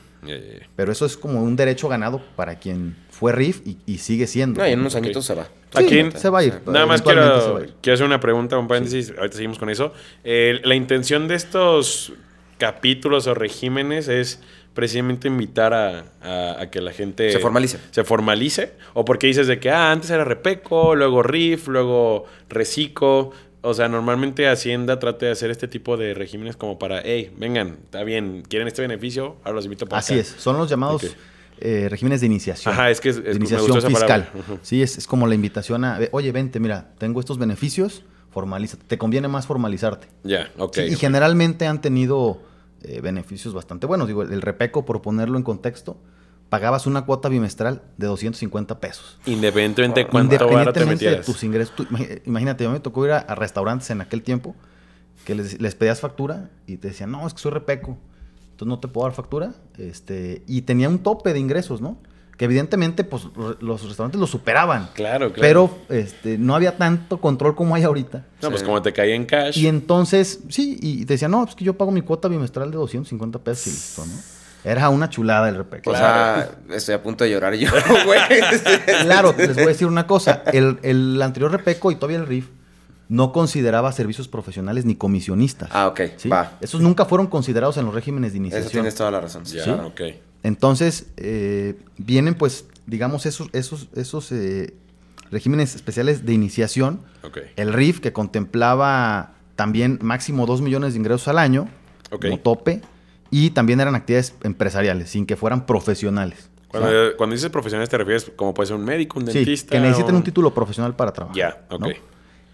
Pero 0.75 0.91
eso 0.91 1.05
es 1.05 1.17
como 1.19 1.43
un 1.43 1.55
derecho 1.55 1.87
ganado 1.89 2.23
para 2.35 2.59
quien 2.59 2.97
fue 3.11 3.33
RIF 3.33 3.61
y, 3.67 3.77
y 3.85 3.99
sigue 3.99 4.27
siendo. 4.27 4.61
No, 4.63 4.67
y 4.69 4.73
en 4.73 4.81
unos 4.81 4.95
Ok. 4.95 5.03
añitos 5.05 5.25
se 5.27 5.35
va. 5.35 5.49
Sí, 5.77 6.09
se 6.15 6.31
va 6.31 6.39
a 6.39 6.45
ir. 6.45 6.61
Nada 6.67 6.87
más 6.87 7.03
quiero, 7.03 7.61
ir. 7.63 7.75
quiero 7.83 7.95
hacer 7.95 8.07
una 8.07 8.21
pregunta, 8.21 8.57
un 8.57 8.67
paréntesis. 8.69 9.13
Ahorita 9.19 9.37
seguimos 9.37 9.59
con 9.59 9.69
eso. 9.69 9.93
Eh, 10.23 10.61
la 10.65 10.75
intención 10.77 11.29
de 11.29 11.35
estos 11.35 12.13
capítulos 12.59 13.27
o 13.27 13.35
regímenes 13.35 14.09
es 14.09 14.41
precisamente 14.73 15.29
invitar 15.29 15.75
a, 15.75 16.05
a- 16.23 16.57
a 16.63 16.71
que 16.71 16.81
la 16.81 16.93
gente 16.93 17.31
Se 17.31 17.39
formalice. 17.39 17.79
se 17.91 18.03
formalice 18.05 18.73
o 18.95 19.05
porque 19.05 19.27
dices 19.27 19.47
de 19.47 19.59
que 19.61 19.71
ah, 19.71 19.91
antes 19.93 20.11
era 20.11 20.25
Repeco, 20.25 20.95
luego 20.95 21.23
RIF, 21.23 21.69
luego 21.69 22.25
Recico. 22.49 23.33
O 23.67 23.73
sea, 23.75 23.89
normalmente 23.89 24.47
Hacienda 24.49 24.99
trata 24.99 25.27
de 25.27 25.33
hacer 25.33 25.51
este 25.51 25.67
tipo 25.69 25.97
de 25.97 26.13
regímenes 26.15 26.57
como 26.57 26.79
para, 26.79 27.01
hey, 27.03 27.33
vengan, 27.39 27.79
está 27.85 28.05
bien, 28.05 28.43
quieren 28.47 28.69
este 28.69 28.83
beneficio, 28.83 29.37
ahora 29.43 29.55
los 29.57 29.65
invito 29.65 29.87
para 29.87 30.01
Así 30.01 30.13
acá". 30.13 30.21
es, 30.21 30.29
son 30.39 30.59
los 30.59 30.69
llamados 30.69 31.03
Ok. 31.05 31.11
eh, 31.61 31.87
regímenes 31.89 32.21
de 32.21 32.27
iniciación. 32.27 32.75
Ajá, 32.75 32.91
es 32.91 33.01
que 33.01 33.09
es- 33.09 33.17
es- 33.17 33.25
de 33.25 33.35
iniciación 33.37 33.81
fiscal. 33.81 34.29
Sí, 34.63 34.83
es, 34.83 34.99
es 34.99 35.07
como 35.07 35.27
la 35.27 35.35
invitación 35.35 35.85
a, 35.85 35.99
oye, 36.13 36.31
vente, 36.31 36.61
mira, 36.61 36.91
tengo 36.99 37.21
estos 37.21 37.39
beneficios, 37.39 38.03
formalízate. 38.31 38.85
Te 38.87 38.99
conviene 38.99 39.29
más 39.29 39.47
formalizarte. 39.47 40.09
Ya, 40.25 40.51
ok. 40.59 40.75
Sí, 40.75 40.81
y 40.83 40.95
ok. 40.95 41.01
generalmente 41.01 41.67
han 41.67 41.81
tenido 41.81 42.43
eh, 42.83 43.01
beneficios 43.01 43.55
bastante 43.55 43.87
buenos. 43.87 44.07
Digo, 44.09 44.23
el, 44.23 44.33
el 44.33 44.43
Repeco, 44.43 44.85
por 44.85 45.01
ponerlo 45.01 45.39
en 45.39 45.43
contexto, 45.43 45.97
pagabas 46.49 46.87
una 46.87 47.05
cuota 47.05 47.29
bimestral 47.29 47.83
de 47.97 48.07
250 48.07 48.79
pesos. 48.81 49.19
Independientemente 49.27 50.01
de 50.01 50.07
cuánto 50.07 50.35
varo 50.37 50.73
te 50.73 50.81
Independientemente 50.81 51.11
de 51.11 51.17
tus 51.25 51.43
ingresos. 51.45 51.75
Tú 51.75 51.87
imagínate, 52.27 52.65
a 52.65 52.69
mí 52.69 52.75
me 52.75 52.81
tocó 52.81 53.05
ir 53.07 53.13
a, 53.13 53.19
a 53.19 53.35
restaurantes 53.35 53.91
en 53.91 54.01
aquel 54.01 54.23
tiempo 54.23 54.55
que 55.25 55.35
les, 55.35 55.61
les 55.61 55.75
pedías 55.75 56.01
factura 56.01 56.51
y 56.67 56.77
te 56.77 56.89
decían, 56.89 57.11
no, 57.11 57.27
es 57.27 57.35
que 57.35 57.41
soy 57.41 57.51
repeco, 57.53 57.97
entonces 58.51 58.69
no 58.69 58.79
te 58.79 58.89
puedo 58.89 59.07
dar 59.07 59.15
factura. 59.17 59.53
Este, 59.79 60.43
y 60.47 60.63
tenía 60.63 60.89
un 60.89 60.99
tope 61.01 61.33
de 61.33 61.39
ingresos, 61.41 61.81
¿no? 61.81 61.97
Que 62.37 62.45
evidentemente 62.47 63.05
pues, 63.05 63.29
lo- 63.37 63.57
los 63.61 63.83
restaurantes 63.87 64.21
lo 64.21 64.27
superaban. 64.27 64.91
Claro, 64.95 65.33
claro. 65.33 65.41
Pero 65.41 65.79
este, 65.89 66.37
no 66.37 66.55
había 66.55 66.77
tanto 66.77 67.21
control 67.21 67.55
como 67.55 67.75
hay 67.77 67.85
ahorita. 67.85 68.27
No, 68.43 68.51
pues 68.51 68.61
Sí. 68.61 68.67
como 68.67 68.83
te 68.83 68.93
caía 68.93 69.15
en 69.15 69.25
cash. 69.25 69.57
Y 69.59 69.67
entonces, 69.69 70.41
sí, 70.51 70.77
y 70.83 71.05
te 71.05 71.15
decían, 71.15 71.31
no, 71.31 71.45
pues 71.45 71.55
que 71.57 71.65
yo 71.65 71.75
pago 71.79 71.91
mi 71.91 72.03
cuota 72.03 72.29
bimestral 72.29 72.71
de 72.71 72.77
250 72.77 73.39
pesos 73.39 73.67
y 73.69 73.71
listo, 73.71 74.05
¿no? 74.07 74.13
Era 74.65 74.89
una 74.89 75.11
chulada 75.11 75.49
el 75.51 75.57
repeco. 75.57 75.91
O 75.91 75.95
sea, 75.97 76.51
estoy 76.71 76.95
a 76.95 77.03
punto 77.03 77.23
de 77.25 77.31
llorar 77.31 77.55
yo, 77.55 77.69
güey. 78.07 78.21
Claro, 79.03 79.35
les 79.37 79.55
voy 79.55 79.65
a 79.65 79.69
decir 79.69 79.87
una 79.87 80.07
cosa. 80.07 80.43
El, 80.53 80.79
el 80.83 81.21
anterior 81.21 81.51
Repeco 81.53 81.91
y 81.91 81.97
todavía 81.97 82.19
el 82.19 82.27
RIF 82.27 82.49
no 83.09 83.33
consideraba 83.33 83.93
servicios 83.93 84.29
profesionales 84.29 84.87
ni 84.87 84.95
comisionistas. 84.97 85.69
Ah, 85.73 85.89
ok, 85.89 86.01
¿sí? 86.17 86.29
va. 86.31 86.53
Esos 86.63 86.81
nunca 86.81 87.05
fueron 87.05 87.27
considerados 87.27 87.77
en 87.77 87.85
los 87.85 87.95
regímenes 87.95 88.33
de 88.33 88.39
Eso 88.39 88.43
iniciación. 88.47 88.71
tienes 88.71 88.95
toda 88.95 89.11
la 89.11 89.21
razón. 89.21 89.45
Ya, 89.45 89.65
¿Sí? 89.65 89.71
ok. 89.71 90.01
Entonces, 90.43 91.07
eh, 91.19 91.79
vienen 91.99 92.35
pues, 92.35 92.65
digamos, 92.87 93.27
esos, 93.27 93.49
esos, 93.53 93.89
esos 93.95 94.33
eh, 94.33 94.75
regímenes 95.31 95.75
especiales 95.75 96.25
de 96.25 96.33
iniciación. 96.33 97.01
Ok. 97.23 97.39
El 97.57 97.73
RIF, 97.75 98.01
que 98.01 98.13
contemplaba 98.15 99.35
también 99.57 99.99
máximo 100.03 100.47
2 100.47 100.63
millones 100.63 100.95
de 100.95 100.99
ingresos 101.01 101.29
al 101.29 101.39
año, 101.39 101.69
Ok. 102.11 102.23
como 102.27 102.39
tope, 102.41 102.81
y 103.37 103.51
también 103.51 103.81
eran 103.81 103.95
actividades 103.97 104.35
empresariales, 104.45 105.11
sin 105.11 105.27
que 105.27 105.35
fueran 105.37 105.67
profesionales. 105.67 106.51
Cuando, 106.69 107.35
dices 107.35 107.51
profesionales 107.51 107.89
te 107.89 107.97
refieres 107.99 108.31
como 108.37 108.53
puede 108.55 108.67
ser 108.69 108.77
un 108.77 108.85
médico, 108.85 109.19
un 109.19 109.27
Sí, 109.27 109.33
dentista. 109.39 109.73
que 109.75 109.81
necesiten 109.81 110.15
o- 110.15 110.19
un 110.19 110.25
título 110.25 110.53
profesional 110.55 110.95
para 110.97 111.13
trabajar. 111.13 111.37
Ya, 111.37 111.67
ok. 111.75 111.81
¿no? 111.81 111.87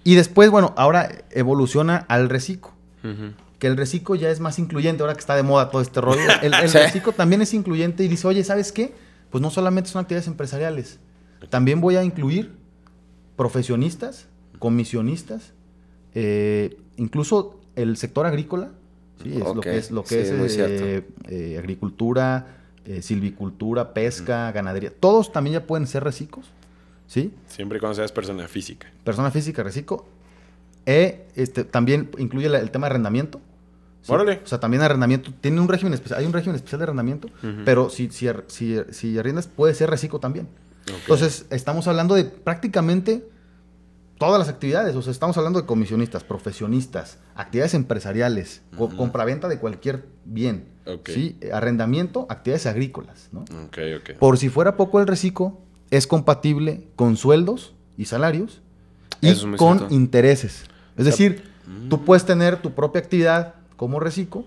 Y 0.04 0.14
después, 0.14 0.50
bueno, 0.50 0.72
ahora 0.76 1.10
evoluciona 1.30 2.04
al 2.08 2.28
reciclo. 2.30 2.70
Que 3.58 3.66
el 3.66 3.76
reciclo 3.76 4.14
ya 4.14 4.30
es 4.30 4.40
más 4.40 4.58
incluyente, 4.58 5.02
ahora 5.02 5.12
que 5.14 5.20
está 5.20 5.36
de 5.36 5.42
moda 5.42 5.70
todo 5.70 5.82
este 5.82 6.00
rollo. 6.00 6.20
El, 6.42 6.54
el 6.54 6.68
Sí. 6.70 6.78
reciclo 6.78 7.12
también 7.12 7.42
es 7.42 7.52
incluyente 7.52 8.02
y 8.04 8.08
dice, 8.08 8.26
oye, 8.26 8.42
¿sabes 8.44 8.72
qué? 8.72 8.94
Pues 9.30 9.42
no 9.42 9.50
solamente 9.50 9.90
son 9.90 10.00
actividades 10.00 10.28
empresariales, 10.28 10.98
también 11.50 11.80
voy 11.82 11.96
a 11.96 12.02
incluir 12.04 12.52
profesionistas, 13.36 14.26
comisionistas, 14.58 15.52
eh, 16.14 16.76
incluso 16.96 17.60
el 17.76 17.96
sector 17.96 18.26
agrícola, 18.26 18.70
¿sí? 19.22 19.32
es 19.34 19.38
lo 19.54 19.60
que 19.60 19.76
es, 19.76 19.90
lo 19.90 20.02
que 20.04 20.24
sí, 20.24 20.34
es 20.44 20.56
eh, 20.58 21.04
eh, 21.28 21.56
agricultura, 21.58 22.56
eh, 22.84 23.02
silvicultura, 23.02 23.92
pesca, 23.94 24.50
ganadería. 24.52 24.92
Todos 24.98 25.32
también 25.32 25.54
ya 25.54 25.66
pueden 25.66 25.86
ser 25.86 26.02
reciclos, 26.04 26.46
¿sí? 27.06 27.32
Siempre 27.48 27.78
y 27.78 27.80
cuando 27.80 27.94
seas 27.96 28.12
persona 28.12 28.46
física. 28.48 28.88
persona 29.04 29.30
física, 29.30 29.62
reciclo. 29.62 30.04
E 30.86 31.26
este, 31.36 31.64
también 31.64 32.10
incluye 32.18 32.48
la- 32.48 32.58
el 32.58 32.70
tema 32.70 32.86
de 32.86 32.92
arrendamiento. 32.92 33.40
¿sí? 34.02 34.10
Órale. 34.12 34.40
O 34.42 34.46
sea, 34.46 34.58
también 34.60 34.82
arrendamiento. 34.82 35.30
Tiene 35.42 35.60
un 35.60 35.68
régimen 35.68 35.92
especial. 35.92 36.20
Hay 36.20 36.26
un 36.26 36.32
régimen 36.32 36.56
especial 36.56 36.78
de 36.78 36.84
arrendamiento, 36.84 37.28
pero 37.66 37.90
si, 37.90 38.10
si, 38.10 38.26
si, 38.46 38.78
si 38.90 39.18
arriendas, 39.18 39.46
puede 39.46 39.74
ser 39.74 39.90
reciclo 39.90 40.18
también. 40.20 40.48
Entonces, 41.02 41.44
estamos 41.50 41.86
hablando 41.86 42.14
de 42.14 42.24
prácticamente 42.24 43.22
todas 44.20 44.38
las 44.38 44.48
actividades. 44.50 44.94
O 44.94 45.02
sea, 45.02 45.10
estamos 45.10 45.38
hablando 45.38 45.58
de 45.60 45.66
comisionistas, 45.66 46.22
profesionistas, 46.24 47.18
actividades 47.34 47.72
empresariales, 47.72 48.60
compraventa 48.96 49.48
de 49.48 49.58
cualquier 49.58 50.04
bien. 50.26 50.68
¿sí? 51.06 51.38
Arrendamiento, 51.52 52.26
actividades 52.28 52.66
agrícolas. 52.66 53.30
¿no? 53.32 53.40
Ok, 53.40 53.78
ok. 53.98 54.10
Por 54.18 54.36
si 54.36 54.50
fuera 54.50 54.76
poco 54.76 55.00
el 55.00 55.06
reciclo, 55.06 55.58
es 55.90 56.06
compatible 56.06 56.86
con 56.96 57.16
sueldos 57.16 57.74
y 57.96 58.04
salarios 58.04 58.60
y 59.22 59.34
con 59.56 59.86
intereses. 59.88 60.64
Es 60.98 61.06
decir, 61.06 61.42
mm. 61.66 61.88
tú 61.88 62.04
puedes 62.04 62.26
tener 62.26 62.60
tu 62.60 62.72
propia 62.72 63.00
actividad 63.00 63.54
como 63.76 64.00
reciclo 64.00 64.44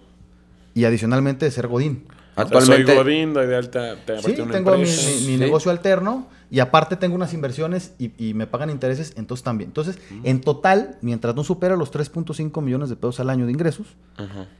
y 0.76 0.86
adicionalmente 0.86 1.50
ser 1.50 1.68
godín. 1.68 2.06
O 2.08 2.14
sea, 2.36 2.44
Actualmente, 2.46 2.86
soy 2.94 2.96
Godín, 3.04 3.34
doy 3.34 3.46
de 3.48 3.56
alta, 3.56 3.96
te 4.06 4.20
Sí, 4.22 4.34
tengo 4.34 4.48
mi, 4.48 4.56
empresa. 4.56 5.08
mi- 5.08 5.16
mi 5.16 5.34
Sí. 5.34 5.38
negocio 5.38 5.70
alterno 5.72 6.28
y 6.54 6.60
aparte 6.60 6.98
tengo 6.98 7.16
unas 7.16 7.34
inversiones 7.34 7.94
y, 7.98 8.12
y 8.24 8.36
me 8.36 8.46
pagan 8.46 8.70
intereses, 8.70 9.14
entonces 9.18 9.44
también. 9.44 9.72
Entonces, 9.72 9.98
Mm. 10.12 10.20
en 10.26 10.42
total, 10.42 10.98
mientras 11.02 11.34
no 11.36 11.44
supera 11.44 11.76
los 11.76 11.92
3.5 11.92 12.62
millones 12.62 12.90
de 12.90 12.96
pesos 12.96 13.20
al 13.20 13.32
año 13.32 13.48
de 13.48 13.52
ingresos, 13.54 13.88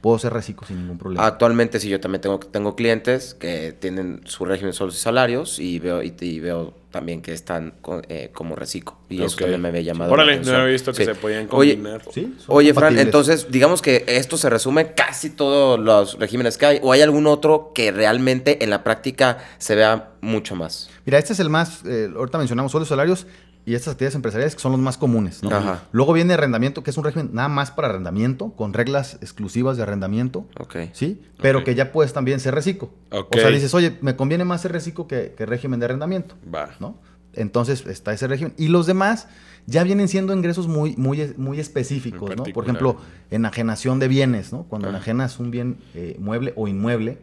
puedo 0.00 0.18
ser 0.18 0.32
reciclo 0.32 0.66
sin 0.66 0.78
ningún 0.80 0.98
problema. 0.98 1.24
Actualmente 1.24 1.78
sí, 1.78 1.88
yo 1.88 2.00
también 2.00 2.20
tengo, 2.20 2.40
tengo 2.40 2.74
clientes 2.74 3.34
que 3.34 3.72
tienen 3.72 4.22
su 4.24 4.44
régimen 4.44 4.72
de 4.72 4.76
sueldos 4.76 4.96
y 4.98 5.00
salarios 5.00 5.58
y 5.60 5.78
veo, 5.78 6.02
y, 6.02 6.12
y 6.20 6.40
veo 6.40 6.74
también 6.90 7.22
que 7.22 7.32
están 7.32 7.74
con- 7.80 8.02
eh, 8.08 8.30
como 8.32 8.54
reciclo. 8.56 8.96
Y 9.08 9.22
eso 9.22 9.34
Ok. 9.34 9.40
también 9.42 9.60
me 9.60 9.68
había 9.68 9.80
llamado 9.80 10.12
Órale, 10.12 10.36
la 10.36 10.42
no 10.42 10.58
había 10.58 10.72
visto 10.72 10.92
que 10.92 10.98
Sí. 10.98 11.04
se 11.04 11.14
podían 11.16 11.48
Oye, 11.50 11.74
combinar. 11.74 12.02
Sí, 12.12 12.34
son 12.38 12.56
Oye, 12.56 12.72
Fran, 12.74 12.96
entonces 12.98 13.48
digamos 13.50 13.82
que 13.82 14.04
esto 14.06 14.36
se 14.36 14.48
resume 14.50 14.92
casi 14.94 15.30
todos 15.30 15.78
los 15.80 16.18
regímenes 16.20 16.56
que 16.58 16.66
hay. 16.66 16.80
¿O 16.82 16.92
hay 16.92 17.02
algún 17.02 17.26
otro 17.26 17.72
que 17.74 17.90
realmente 17.90 18.62
en 18.62 18.70
la 18.70 18.84
práctica 18.84 19.38
se 19.58 19.74
vea 19.74 20.10
mucho 20.24 20.56
más? 20.56 20.90
Mira, 21.06 21.18
este 21.18 21.32
es 21.32 21.40
el 21.40 21.50
más, 21.50 21.82
eh, 21.84 22.10
ahorita 22.14 22.38
mencionamos 22.38 22.74
y 22.74 22.84
salarios, 22.84 23.26
y 23.66 23.74
estas 23.74 23.92
actividades 23.92 24.14
empresariales 24.14 24.54
que 24.54 24.60
son 24.60 24.72
los 24.72 24.80
más 24.80 24.98
comunes. 24.98 25.42
¿no? 25.42 25.50
Ajá. 25.50 25.84
Luego 25.92 26.12
viene 26.12 26.34
arrendamiento, 26.34 26.82
que 26.82 26.90
es 26.90 26.98
un 26.98 27.04
régimen 27.04 27.30
nada 27.32 27.48
más 27.48 27.70
para 27.70 27.88
arrendamiento, 27.88 28.50
con 28.52 28.74
reglas 28.74 29.14
exclusivas 29.22 29.76
de 29.78 29.84
arrendamiento. 29.84 30.46
Ok. 30.60 30.76
¿Sí? 30.92 31.22
Pero 31.40 31.64
que 31.64 31.74
ya 31.74 31.90
puedes 31.90 32.12
también 32.12 32.40
ser 32.40 32.54
reciclo. 32.54 32.90
Ok. 33.10 33.34
O 33.36 33.38
sea, 33.38 33.48
dices, 33.48 33.72
oye, 33.72 33.96
me 34.02 34.16
conviene 34.16 34.44
más 34.44 34.60
ser 34.60 34.72
reciclo 34.72 35.06
que, 35.06 35.34
que 35.36 35.46
régimen 35.46 35.80
de 35.80 35.86
arrendamiento. 35.86 36.34
Va. 36.54 36.70
¿no? 36.78 36.98
Entonces 37.32 37.86
está 37.86 38.12
ese 38.12 38.26
régimen. 38.26 38.52
Y 38.58 38.68
los 38.68 38.86
demás 38.86 39.28
ya 39.66 39.82
vienen 39.82 40.08
siendo 40.08 40.34
ingresos 40.34 40.68
muy, 40.68 40.94
muy, 40.96 41.32
muy 41.38 41.58
específicos, 41.58 42.36
¿no? 42.36 42.44
Por 42.44 42.64
ejemplo, 42.64 42.98
enajenación 43.30 43.98
de 43.98 44.08
bienes, 44.08 44.52
¿no? 44.52 44.64
Cuando 44.64 44.88
Ah. 44.88 44.90
enajenas 44.90 45.38
un 45.38 45.50
bien 45.50 45.78
eh, 45.94 46.16
mueble 46.20 46.52
o 46.56 46.68
inmueble. 46.68 47.18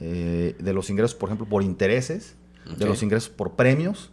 Eh, 0.00 0.56
de 0.58 0.72
los 0.72 0.90
ingresos, 0.90 1.14
por 1.14 1.28
ejemplo, 1.28 1.46
por 1.46 1.62
intereses, 1.62 2.36
de 2.78 2.86
los 2.86 3.02
ingresos 3.02 3.28
por 3.28 3.52
premios, 3.52 4.10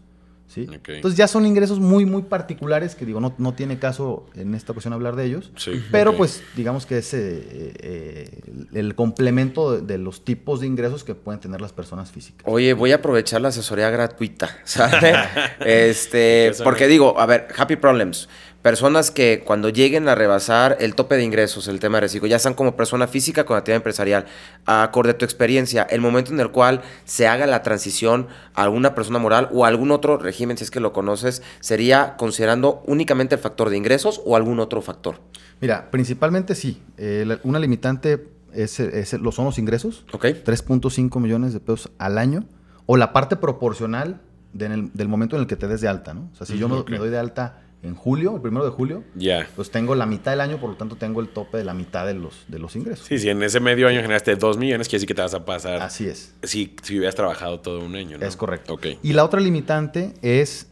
¿sí? 0.48 0.68
Entonces 0.70 1.18
ya 1.18 1.28
son 1.28 1.46
ingresos 1.46 1.80
muy, 1.80 2.06
muy 2.06 2.24
particulares 2.24 2.96
que 2.96 3.06
digo, 3.06 3.22
no, 3.22 3.34
no 3.38 3.54
tiene 3.54 3.80
caso 3.80 4.26
en 4.36 4.54
esta 4.54 4.74
ocasión 4.74 4.94
hablar 4.94 5.16
de 5.16 5.26
ellos. 5.26 5.52
Sí, 5.56 5.82
Pero 5.92 6.18
pues 6.18 6.44
digamos 6.56 6.86
que 6.86 6.98
es 6.98 7.14
eh, 7.14 7.74
eh, 7.80 8.42
el 8.74 8.94
complemento 8.96 9.78
de, 9.78 9.82
de 9.82 9.98
los 9.98 10.26
tipos 10.26 10.60
de 10.60 10.68
ingresos 10.68 11.06
que 11.06 11.16
pueden 11.16 11.40
tener 11.40 11.62
las 11.62 11.72
personas 11.72 12.12
físicas. 12.12 12.44
Oye, 12.46 12.74
voy 12.74 12.92
a 12.92 12.96
aprovechar 12.96 13.40
la 13.40 13.48
asesoría 13.48 13.90
gratuita, 13.90 14.58
¿sale? 14.66 15.14
este, 15.66 16.52
porque 16.64 16.88
digo, 16.88 17.18
a 17.20 17.26
ver, 17.26 17.48
happy 17.56 17.78
problems. 17.78 18.28
Personas 18.62 19.10
que 19.10 19.42
cuando 19.44 19.70
lleguen 19.70 20.08
a 20.08 20.14
rebasar 20.14 20.78
el 20.80 20.94
tope 20.94 21.16
de 21.16 21.24
ingresos, 21.24 21.68
el 21.68 21.80
tema 21.80 21.98
de 21.98 22.02
reciclo, 22.02 22.28
ya 22.28 22.36
están 22.36 22.54
como 22.54 22.76
persona 22.76 23.08
física 23.08 23.44
con 23.44 23.58
actividad 23.58 23.78
empresarial. 23.78 24.26
Acorde 24.68 25.12
a 25.12 25.18
tu 25.18 25.26
experiencia, 25.26 25.82
el 25.84 26.00
momento 26.00 26.32
en 26.32 26.40
el 26.40 26.52
cual 26.52 26.82
se 27.04 27.28
haga 27.28 27.48
la 27.48 27.64
transición 27.64 28.28
a 28.54 28.62
alguna 28.62 28.94
persona 28.94 29.18
moral 29.18 29.50
o 29.52 29.66
a 29.66 29.68
algún 29.68 29.90
otro 29.90 30.18
régimen, 30.18 30.58
si 30.58 30.64
es 30.64 30.70
que 30.70 30.80
lo 30.80 30.94
conoces, 30.94 31.42
sería 31.60 32.16
considerando 32.18 32.84
únicamente 32.86 33.34
el 33.34 33.42
factor 33.42 33.72
de 33.72 33.78
ingresos 33.78 34.22
o 34.26 34.36
algún 34.36 34.60
otro 34.60 34.84
factor. 34.84 35.16
Mira, 35.60 35.90
principalmente 35.90 36.54
sí. 36.54 36.84
eh, 36.98 37.40
una 37.44 37.58
limitante 37.58 38.28
es, 38.54 38.80
es- 38.80 39.14
lo 39.14 39.32
son 39.32 39.46
los 39.46 39.58
ingresos, 39.58 40.06
¿Ok? 40.12 40.26
3.5 40.46 41.20
millones 41.20 41.54
de 41.54 41.62
pesos 41.62 41.90
al 41.98 42.20
año, 42.20 42.46
o 42.86 42.96
la 42.98 43.12
parte 43.12 43.38
proporcional 43.38 44.22
de- 44.54 44.66
en 44.68 44.72
el- 44.72 44.92
del 44.94 45.08
momento 45.08 45.36
en 45.36 45.42
el 45.42 45.48
que 45.48 45.56
te 45.56 45.68
des 45.68 45.82
de 45.82 45.88
alta, 45.88 46.14
¿no? 46.14 46.30
O 46.32 46.36
sea, 46.36 46.46
si 46.46 46.60
yo 46.60 46.70
me, 46.70 46.84
me 46.88 46.98
doy 47.00 47.10
de 47.10 47.18
alta 47.18 47.62
en 47.84 47.96
julio, 47.96 48.36
el 48.36 48.42
primero 48.42 48.64
de 48.64 48.72
julio, 48.72 49.04
Ya. 49.16 49.48
pues 49.56 49.72
tengo 49.72 49.96
la 49.96 50.06
mitad 50.06 50.32
del 50.32 50.42
año, 50.42 50.60
por 50.60 50.70
lo 50.70 50.76
tanto 50.76 50.96
tengo 50.98 51.20
el 51.20 51.30
tope 51.30 51.58
de 51.58 51.64
la 51.64 51.74
mitad 51.74 52.06
de 52.06 52.14
los, 52.14 52.46
de 52.48 52.60
los 52.60 52.76
ingresos. 52.76 53.08
Sí, 53.08 53.18
si 53.18 53.30
en 53.30 53.42
ese 53.42 53.60
medio 53.60 53.88
año 53.88 54.02
generaste 54.02 54.36
2 54.36 54.58
millones, 54.58 54.88
quiere 54.88 54.98
decir 55.00 55.08
que 55.08 55.16
te 55.16 55.22
vas 55.24 55.34
a 55.34 55.46
pasar. 55.46 55.82
Así 55.82 56.06
es. 56.08 56.34
Si, 56.44 56.76
si 56.84 56.98
hubieras 56.98 57.16
trabajado 57.16 57.60
todo 57.60 57.84
un 57.84 57.96
año, 57.96 58.18
¿no? 58.20 58.26
Es 58.26 58.36
correcto. 58.36 58.76
Ok. 58.76 58.86
Y 59.02 59.14
la 59.14 59.26
otra 59.26 59.40
limitante 59.40 60.14
es 60.22 60.68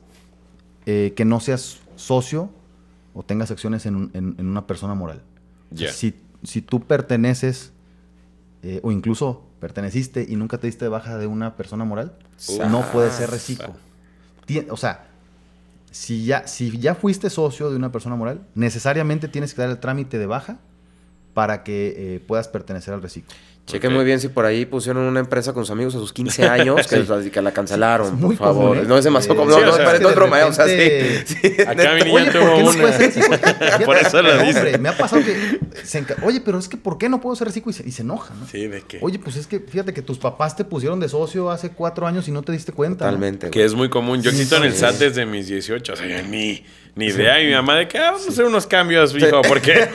eh, 0.85 1.13
que 1.15 1.25
no 1.25 1.39
seas 1.39 1.79
socio 1.95 2.49
o 3.15 3.23
tengas 3.23 3.49
acciones 3.51 3.85
en, 3.87 3.95
un- 3.95 4.11
en- 4.13 4.35
en 4.37 4.47
una 4.47 4.67
persona 4.67 4.93
moral. 4.93 5.21
Ya. 5.71 5.91
Si, 5.91 6.13
si 6.43 6.61
tú 6.61 6.81
perteneces 6.81 7.73
eh, 8.61 8.79
o 8.83 8.91
incluso 8.91 9.43
perteneciste 9.59 10.25
y 10.29 10.35
nunca 10.35 10.57
te 10.59 10.67
diste 10.67 10.85
de 10.85 10.89
baja 10.89 11.17
de 11.17 11.25
una 11.27 11.55
persona 11.55 11.85
moral, 11.85 12.13
no 12.69 12.81
puedes 12.91 13.13
ser 13.13 13.29
reciclo. 13.31 13.73
O 14.69 14.77
sea, 14.77 15.08
si 15.91 16.25
ya, 16.25 16.47
si 16.47 16.77
ya 16.79 16.95
fuiste 16.95 17.29
socio 17.29 17.69
de 17.69 17.75
una 17.75 17.91
persona 17.91 18.15
moral, 18.15 18.45
necesariamente 18.55 19.27
tienes 19.27 19.53
que 19.53 19.61
dar 19.61 19.71
el 19.71 19.79
trámite 19.79 20.17
de 20.17 20.25
baja 20.25 20.59
para 21.33 21.63
que 21.63 22.15
eh, 22.15 22.19
puedas 22.19 22.47
pertenecer 22.47 22.93
al 22.93 23.01
reciclo. 23.01 23.33
Chequen 23.69 23.91
Ok. 23.91 23.95
muy 23.97 24.05
bien 24.05 24.19
si 24.19 24.27
por 24.29 24.45
ahí 24.45 24.65
pusieron 24.65 25.03
una 25.03 25.19
empresa 25.19 25.53
con 25.53 25.63
sus 25.63 25.71
amigos 25.71 25.93
a 25.95 25.99
sus 25.99 26.11
15 26.11 26.43
años 26.49 26.87
que, 26.87 27.29
que 27.31 27.41
la 27.41 27.51
cancelaron, 27.51 28.07
Es 28.07 28.13
muy 28.13 28.35
por 28.35 28.47
favor. 28.47 28.63
común, 28.69 28.77
¿eh? 28.79 28.87
No 28.87 28.97
es 28.97 29.03
demasiado 29.03 29.35
común. 29.37 29.53
sí, 29.53 29.59
no, 29.61 29.67
no, 29.67 29.73
sea, 29.75 29.87
es 29.89 29.93
es 29.93 30.01
no 30.01 30.09
es 30.09 30.15
broma, 30.15 30.45
o 30.45 30.53
sea, 30.53 30.65
sí. 30.65 30.75
sí, 31.25 31.61
Acá 31.61 31.93
mi 31.93 32.01
niña 32.01 32.13
Oye, 32.23 32.31
tuvo 32.31 32.45
¿por 32.45 32.55
qué 32.75 32.79
una. 32.79 32.91
ser 32.93 33.85
Por 33.85 33.97
eso 33.97 34.21
lo 34.21 34.29
hombre, 34.31 34.45
dice. 34.47 34.77
me 34.79 34.89
ha 34.89 34.97
pasado 34.97 35.21
que 35.23 35.59
se 35.83 36.03
enca- 36.05 36.15
Oye, 36.23 36.41
pero 36.43 36.57
es 36.57 36.67
que 36.67 36.77
¿por 36.77 36.97
qué 36.97 37.09
no 37.09 37.21
puedo 37.21 37.35
ser 37.35 37.47
reciclo? 37.47 37.69
Y 37.69 37.73
se, 37.73 37.87
y 37.87 37.91
se 37.91 38.01
enoja, 38.01 38.33
¿no? 38.33 38.47
Sí, 38.47 38.67
de 38.67 38.81
que. 38.81 38.99
Oye, 39.01 39.19
pues 39.19 39.35
es 39.35 39.45
que 39.47 39.59
fíjate 39.59 39.93
que 39.93 40.01
tus 40.01 40.17
papás 40.17 40.55
te 40.55 40.65
pusieron 40.65 40.99
de 40.99 41.07
socio 41.09 41.51
hace 41.51 41.69
cuatro 41.69 42.07
años 42.07 42.27
y 42.27 42.31
no 42.31 42.41
te 42.41 42.51
diste 42.51 42.71
cuenta. 42.71 43.05
¿no? 43.05 43.11
Totalmente. 43.11 43.49
Que 43.51 43.63
es 43.65 43.73
muy 43.75 43.89
común. 43.89 44.21
Yo 44.21 44.31
Sí, 44.31 44.37
existo 44.37 44.57
en 44.57 44.63
el 44.63 44.73
sí. 44.73 44.79
SAT 44.79 44.95
desde 44.95 45.25
mis 45.25 45.47
18. 45.47 45.93
O 45.93 45.95
sea, 45.95 46.21
ni, 46.23 46.63
ni 46.95 47.05
idea. 47.05 47.41
Y 47.41 47.47
mi 47.47 47.53
mamá 47.53 47.75
de 47.75 47.87
que 47.87 47.97
ah, 47.97 48.11
vamos 48.11 48.25
a 48.27 48.29
hacer 48.29 48.45
unos 48.45 48.65
cambios, 48.67 49.15
hijo. 49.15 49.41
Porque. 49.47 49.87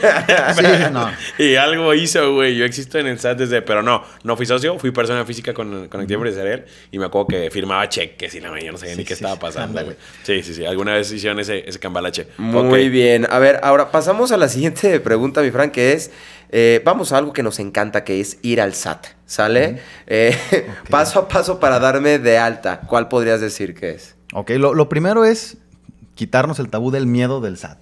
Sí, 0.55 0.63
no. 0.91 1.09
y 1.37 1.55
algo 1.55 1.93
hizo, 1.93 2.33
güey. 2.33 2.55
Yo 2.55 2.65
existo 2.65 2.99
en 2.99 3.07
el 3.07 3.19
SAT 3.19 3.39
desde. 3.39 3.61
Pero 3.65 3.81
no, 3.83 4.03
no 4.23 4.37
fui 4.37 4.45
socio. 4.45 4.77
Fui 4.79 4.91
persona 4.91 5.25
física 5.25 5.53
con, 5.53 5.87
con 5.87 6.01
actividad 6.01 6.25
empresarial. 6.25 6.65
Y 6.91 6.99
me 6.99 7.05
acuerdo 7.05 7.27
que 7.27 7.49
firmaba 7.51 7.87
cheques 7.89 8.33
y 8.35 8.39
la 8.39 8.51
mañana 8.51 8.73
no 8.73 8.77
sabía 8.77 8.93
Sí, 8.93 8.99
ni 8.99 9.05
qué 9.05 9.15
sí, 9.15 9.23
estaba 9.23 9.39
pasando, 9.39 9.83
güey. 9.83 9.95
Sí, 10.23 10.43
sí, 10.43 10.53
sí. 10.53 10.65
Alguna 10.65 10.93
vez 10.93 11.11
hicieron 11.11 11.39
ese, 11.39 11.67
ese 11.67 11.79
cambalache. 11.79 12.27
Muy 12.37 12.85
Ok. 12.85 12.91
bien. 12.91 13.27
A 13.29 13.39
ver, 13.39 13.59
ahora 13.63 13.91
pasamos 13.91 14.31
a 14.31 14.37
la 14.37 14.47
siguiente 14.47 14.99
pregunta, 15.01 15.41
mi 15.41 15.51
Frank, 15.51 15.71
que 15.71 15.93
es, 15.93 16.11
eh, 16.49 16.81
vamos 16.85 17.11
a 17.11 17.17
algo 17.17 17.33
que 17.33 17.43
nos 17.43 17.59
encanta, 17.59 18.03
que 18.03 18.19
es 18.21 18.37
ir 18.41 18.61
al 18.61 18.73
SAT, 18.73 19.07
¿sale? 19.25 19.79
Eh. 20.07 20.37
Paso 20.89 21.19
a 21.19 21.27
paso 21.27 21.59
para 21.59 21.79
darme 21.79 22.19
de 22.19 22.37
alta. 22.37 22.81
¿Cuál 22.87 23.07
podrías 23.09 23.41
decir 23.41 23.73
que 23.73 23.91
es? 23.91 24.15
Ok, 24.33 24.51
lo, 24.51 24.73
lo 24.73 24.87
primero 24.89 25.25
es 25.25 25.57
quitarnos 26.13 26.59
el 26.59 26.69
tabú 26.69 26.91
del 26.91 27.07
miedo 27.07 27.41
del 27.41 27.57
SAT. 27.57 27.77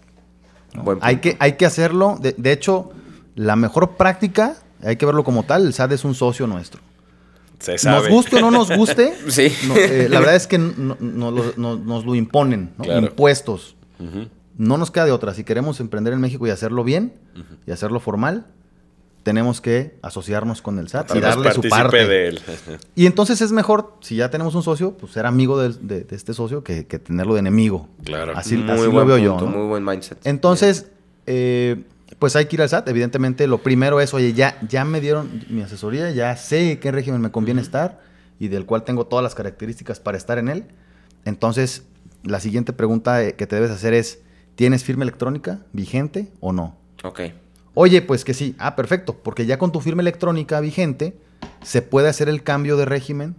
¿no? 0.73 0.83
Buen 0.83 0.97
Hay, 1.01 1.17
que, 1.17 1.35
hay 1.39 1.53
que 1.53 1.65
hacerlo. 1.65 2.17
De, 2.19 2.33
de 2.37 2.51
hecho, 2.51 2.91
la 3.35 3.55
mejor 3.55 3.95
práctica, 3.97 4.55
hay 4.85 4.95
que 4.97 5.05
verlo 5.05 5.23
como 5.23 5.43
tal, 5.43 5.65
el 5.65 5.73
SAT 5.73 5.93
es 5.93 6.05
un 6.05 6.15
socio 6.15 6.47
nuestro. 6.47 6.81
Se 7.59 7.77
sabe. 7.77 8.01
Nos 8.01 8.09
guste 8.09 8.35
o 8.37 8.39
no 8.41 8.51
nos 8.51 8.69
guste, 8.75 9.13
Sí. 9.29 9.51
no, 9.67 9.75
eh, 9.77 10.07
la 10.09 10.19
verdad 10.19 10.35
es 10.35 10.47
que 10.47 10.57
no- 10.57 10.97
no 10.99 11.31
lo- 11.31 11.53
no- 11.57 11.77
nos 11.77 12.05
lo 12.05 12.15
imponen, 12.15 12.73
¿no? 12.77 12.83
Claro. 12.83 13.05
impuestos. 13.07 13.75
No 14.57 14.77
nos 14.77 14.91
queda 14.91 15.05
de 15.05 15.11
otra. 15.11 15.33
Si 15.33 15.43
queremos 15.43 15.79
emprender 15.79 16.13
en 16.13 16.19
México 16.19 16.45
y 16.45 16.49
hacerlo 16.49 16.83
bien 16.83 17.13
y 17.65 17.71
hacerlo 17.71 17.99
formal, 18.01 18.45
tenemos 19.23 19.61
que 19.61 19.95
asociarnos 20.01 20.61
con 20.61 20.77
el 20.77 20.89
SAT 20.89 21.15
y 21.15 21.19
darle 21.21 21.53
su 21.53 21.61
parte. 21.61 22.05
de 22.05 22.27
él. 22.27 22.41
Y 22.95 23.05
entonces 23.05 23.39
es 23.41 23.53
mejor, 23.53 23.95
si 24.01 24.17
ya 24.17 24.29
tenemos 24.29 24.53
un 24.55 24.61
socio, 24.63 24.97
pues 24.97 25.13
ser 25.13 25.25
amigo 25.25 25.57
de, 25.59 25.69
de 26.03 26.05
este 26.13 26.33
socio 26.33 26.63
que, 26.65 26.85
que 26.85 26.99
tenerlo 26.99 27.33
de 27.35 27.39
enemigo. 27.39 27.87
Claro. 28.03 28.33
Así, 28.35 28.57
muy 28.57 28.69
así 28.71 28.83
lo 28.83 28.91
buen 28.91 29.07
veo 29.07 29.15
punto, 29.17 29.45
yo. 29.45 29.49
¿no? 29.49 29.57
Muy 29.57 29.67
buen 29.69 29.85
mindset. 29.85 30.19
Entonces, 30.27 30.87
eh, 31.25 31.83
pues 32.23 32.37
hay 32.37 32.45
que 32.45 32.55
ir 32.55 32.61
al 32.61 32.69
SAT. 32.69 32.87
Evidentemente, 32.87 33.47
lo 33.47 33.57
primero 33.57 33.99
es, 33.99 34.13
oye, 34.13 34.31
ya, 34.31 34.57
ya 34.65 34.85
me 34.85 35.01
dieron 35.01 35.43
mi 35.49 35.61
asesoría, 35.61 36.09
ya 36.11 36.37
sé 36.37 36.79
qué 36.79 36.89
régimen 36.89 37.19
me 37.19 37.31
conviene 37.31 37.59
estar 37.61 37.99
y 38.39 38.47
del 38.47 38.65
cual 38.65 38.85
tengo 38.85 39.07
todas 39.07 39.23
las 39.23 39.35
características 39.35 39.99
para 39.99 40.17
estar 40.17 40.37
en 40.37 40.47
él. 40.47 40.63
Entonces, 41.25 41.83
la 42.23 42.39
siguiente 42.39 42.71
pregunta 42.71 43.21
eh, 43.21 43.35
que 43.35 43.45
te 43.45 43.57
debes 43.57 43.71
hacer 43.71 43.93
es, 43.93 44.21
¿tienes 44.55 44.85
firma 44.85 45.03
electrónica 45.03 45.59
vigente 45.73 46.31
o 46.39 46.53
no? 46.53 46.77
Ok. 47.03 47.19
Oye, 47.73 48.01
pues 48.01 48.23
que 48.23 48.33
sí. 48.33 48.55
Ah, 48.57 48.77
perfecto. 48.77 49.17
Porque 49.21 49.45
ya 49.45 49.59
con 49.59 49.73
tu 49.73 49.81
firma 49.81 50.01
electrónica 50.01 50.61
vigente 50.61 51.17
se 51.61 51.81
puede 51.81 52.07
hacer 52.07 52.29
el 52.29 52.41
cambio 52.41 52.77
de 52.77 52.85
régimen 52.85 53.35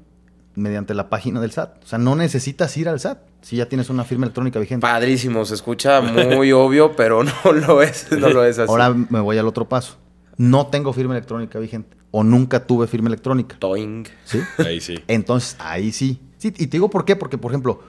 mediante 0.54 0.94
la 0.94 1.08
página 1.08 1.40
del 1.40 1.50
SAT. 1.52 1.82
O 1.84 1.86
sea, 1.86 1.98
no 1.98 2.14
necesitas 2.16 2.76
ir 2.76 2.88
al 2.88 3.00
SAT 3.00 3.18
si 3.42 3.56
ya 3.56 3.66
tienes 3.68 3.90
una 3.90 4.04
firma 4.04 4.24
electrónica 4.26 4.58
vigente. 4.60 4.82
Padrísimo, 4.82 5.44
se 5.44 5.54
escucha 5.54 6.00
muy 6.34 6.52
obvio, 6.52 6.94
pero 6.96 7.22
no 7.24 7.32
lo 7.66 7.82
es, 7.82 8.10
no 8.12 8.28
lo 8.30 8.44
es 8.44 8.58
así. 8.58 8.70
Ahora 8.70 8.90
me 8.94 9.20
voy 9.20 9.38
al 9.38 9.46
otro 9.46 9.68
paso. 9.68 9.96
No 10.36 10.66
tengo 10.68 10.92
firma 10.92 11.14
electrónica 11.14 11.58
vigente. 11.58 11.96
O 12.10 12.22
nunca 12.22 12.64
tuve 12.66 12.86
firma 12.86 13.08
electrónica. 13.08 13.56
Toing. 13.58 14.06
¿Sí? 14.24 14.40
Ahí 14.58 14.80
sí. 14.80 15.02
Entonces, 15.08 15.56
ahí 15.58 15.90
sí. 15.92 16.20
Sí, 16.38 16.48
y 16.48 16.66
te 16.68 16.76
digo 16.76 16.88
por 16.90 17.04
qué. 17.04 17.16
Porque, 17.16 17.38
por 17.38 17.50
ejemplo, 17.50 17.82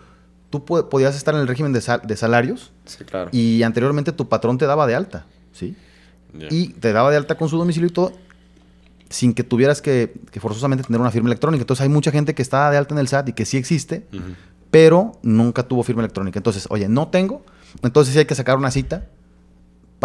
tú 0.50 0.66
po- 0.66 0.90
podías 0.90 1.16
estar 1.16 1.36
en 1.36 1.42
el 1.42 1.48
régimen 1.48 1.74
de, 1.74 1.82
sal- 1.82 2.02
de 2.04 2.16
salarios 2.18 2.72
Sí, 2.86 3.04
claro. 3.04 3.30
y 3.32 3.62
anteriormente 3.64 4.12
tu 4.12 4.28
patrón 4.28 4.58
te 4.58 4.66
daba 4.66 4.88
de 4.88 4.96
alta. 4.96 5.26
¿Sí? 5.52 5.76
Y 6.50 6.70
te 6.70 6.92
daba 6.92 7.12
de 7.12 7.18
alta 7.18 7.36
con 7.38 7.50
su 7.50 7.58
domicilio 7.58 7.88
y 7.88 7.94
todo, 7.94 8.12
sin 9.10 9.34
que 9.34 9.44
tuvieras 9.44 9.82
que, 9.82 10.14
que 10.32 10.40
forzosamente 10.40 10.84
tener 10.84 11.00
una 11.00 11.12
firma 11.12 11.30
electrónica. 11.30 11.62
Entonces 11.62 11.84
hay 11.84 11.90
mucha 11.90 12.12
gente 12.12 12.34
que 12.34 12.42
está 12.42 12.70
de 12.72 12.78
alta 12.78 12.94
en 12.94 13.00
el 13.00 13.08
SAT 13.08 13.30
y 13.30 13.34
que 13.34 13.46
sí 13.46 13.58
existe, 13.58 14.08
pero 14.72 15.14
nunca 15.22 15.64
tuvo 15.64 15.84
firma 15.84 16.02
electrónica. 16.02 16.40
Entonces, 16.40 16.68
oye, 16.70 16.88
no 16.88 17.08
tengo, 17.10 17.44
entonces 17.84 18.14
sí 18.14 18.20
hay 18.20 18.26
que 18.26 18.36
sacar 18.36 18.58
una 18.58 18.72
cita 18.72 19.08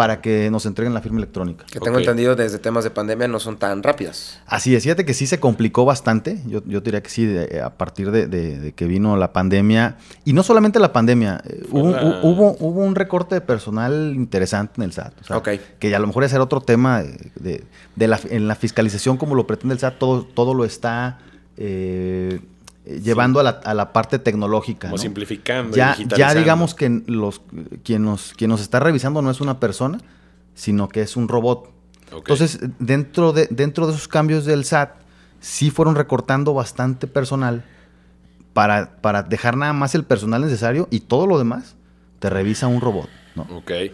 para 0.01 0.19
que 0.19 0.49
nos 0.49 0.65
entreguen 0.65 0.95
la 0.95 1.01
firma 1.01 1.19
electrónica. 1.19 1.63
Que 1.71 1.79
tengo 1.79 1.99
entendido 1.99 2.35
desde 2.35 2.57
temas 2.57 2.83
de 2.83 2.89
pandemia 2.89 3.27
no 3.27 3.39
son 3.39 3.57
tan 3.57 3.83
rápidas. 3.83 4.39
Así 4.47 4.75
es, 4.75 4.81
fíjate 4.81 5.05
que 5.05 5.13
sí 5.13 5.27
se 5.27 5.39
complicó 5.39 5.85
bastante. 5.85 6.41
Yo, 6.47 6.63
yo 6.65 6.81
diría 6.81 7.03
que 7.03 7.09
sí, 7.11 7.23
de- 7.27 7.61
a 7.61 7.69
partir 7.77 8.09
de, 8.09 8.25
de- 8.25 8.59
de 8.59 8.71
que 8.73 8.85
vino 8.87 9.15
la 9.15 9.31
pandemia. 9.31 9.97
Y 10.25 10.33
no 10.33 10.41
solamente 10.41 10.79
la 10.79 10.91
pandemia, 10.91 11.39
eh, 11.47 11.67
hubo, 11.69 11.91
la- 11.91 12.19
hubo, 12.23 12.57
hubo 12.59 12.79
un 12.83 12.95
recorte 12.95 13.35
de 13.35 13.41
personal 13.41 14.13
interesante 14.15 14.73
en 14.77 14.85
el 14.85 14.91
SAT. 14.91 15.13
O 15.21 15.23
sea, 15.23 15.37
Ok. 15.37 15.49
Que 15.77 15.95
a 15.95 15.99
lo 15.99 16.07
mejor 16.07 16.23
ese 16.23 16.33
era 16.33 16.43
otro 16.43 16.61
tema 16.61 17.03
de, 17.03 17.31
de- 17.35 17.63
de 17.95 18.07
la, 18.07 18.19
en 18.31 18.47
la 18.47 18.55
fiscalización, 18.55 19.17
como 19.17 19.35
lo 19.35 19.45
pretende 19.45 19.73
el 19.75 19.79
SAT, 19.79 19.99
todo, 19.99 20.23
todo 20.25 20.55
lo 20.55 20.65
está 20.65 21.19
eh, 21.57 22.39
eh, 22.85 22.99
llevando 23.03 23.39
a, 23.39 23.43
la, 23.43 23.49
a 23.49 23.73
la 23.73 23.93
parte 23.93 24.19
tecnológica. 24.19 24.87
Como 24.87 24.97
¿no? 24.97 25.01
simplificando. 25.01 25.75
y 25.75 25.77
ya, 25.77 25.95
ya 26.17 26.33
digamos 26.33 26.73
que 26.73 27.01
los, 27.05 27.41
quien, 27.83 28.03
nos, 28.03 28.33
quien 28.33 28.49
nos 28.49 28.61
está 28.61 28.79
revisando 28.79 29.21
no 29.21 29.29
es 29.29 29.41
una 29.41 29.59
persona, 29.59 29.99
sino 30.55 30.89
que 30.89 31.01
es 31.01 31.15
un 31.15 31.27
robot. 31.27 31.71
Entonces, 32.11 32.59
dentro 32.79 33.31
de, 33.33 33.47
dentro 33.49 33.87
de 33.87 33.93
esos 33.93 34.07
cambios 34.07 34.45
del 34.45 34.65
SAT, 34.65 34.95
sí 35.39 35.71
fueron 35.71 35.95
recortando 35.95 36.53
bastante 36.53 37.07
personal 37.07 37.63
para, 38.53 38.97
para 39.01 39.23
dejar 39.23 39.55
nada 39.55 39.73
más 39.73 39.95
el 39.95 40.03
personal 40.03 40.41
necesario 40.41 40.87
y 40.91 41.01
todo 41.01 41.25
lo 41.25 41.37
demás 41.37 41.75
te 42.19 42.29
revisa 42.29 42.67
un 42.67 42.81
robot. 42.81 43.09
¿no? 43.35 43.43
Ok. 43.57 43.71
Eh, 43.71 43.93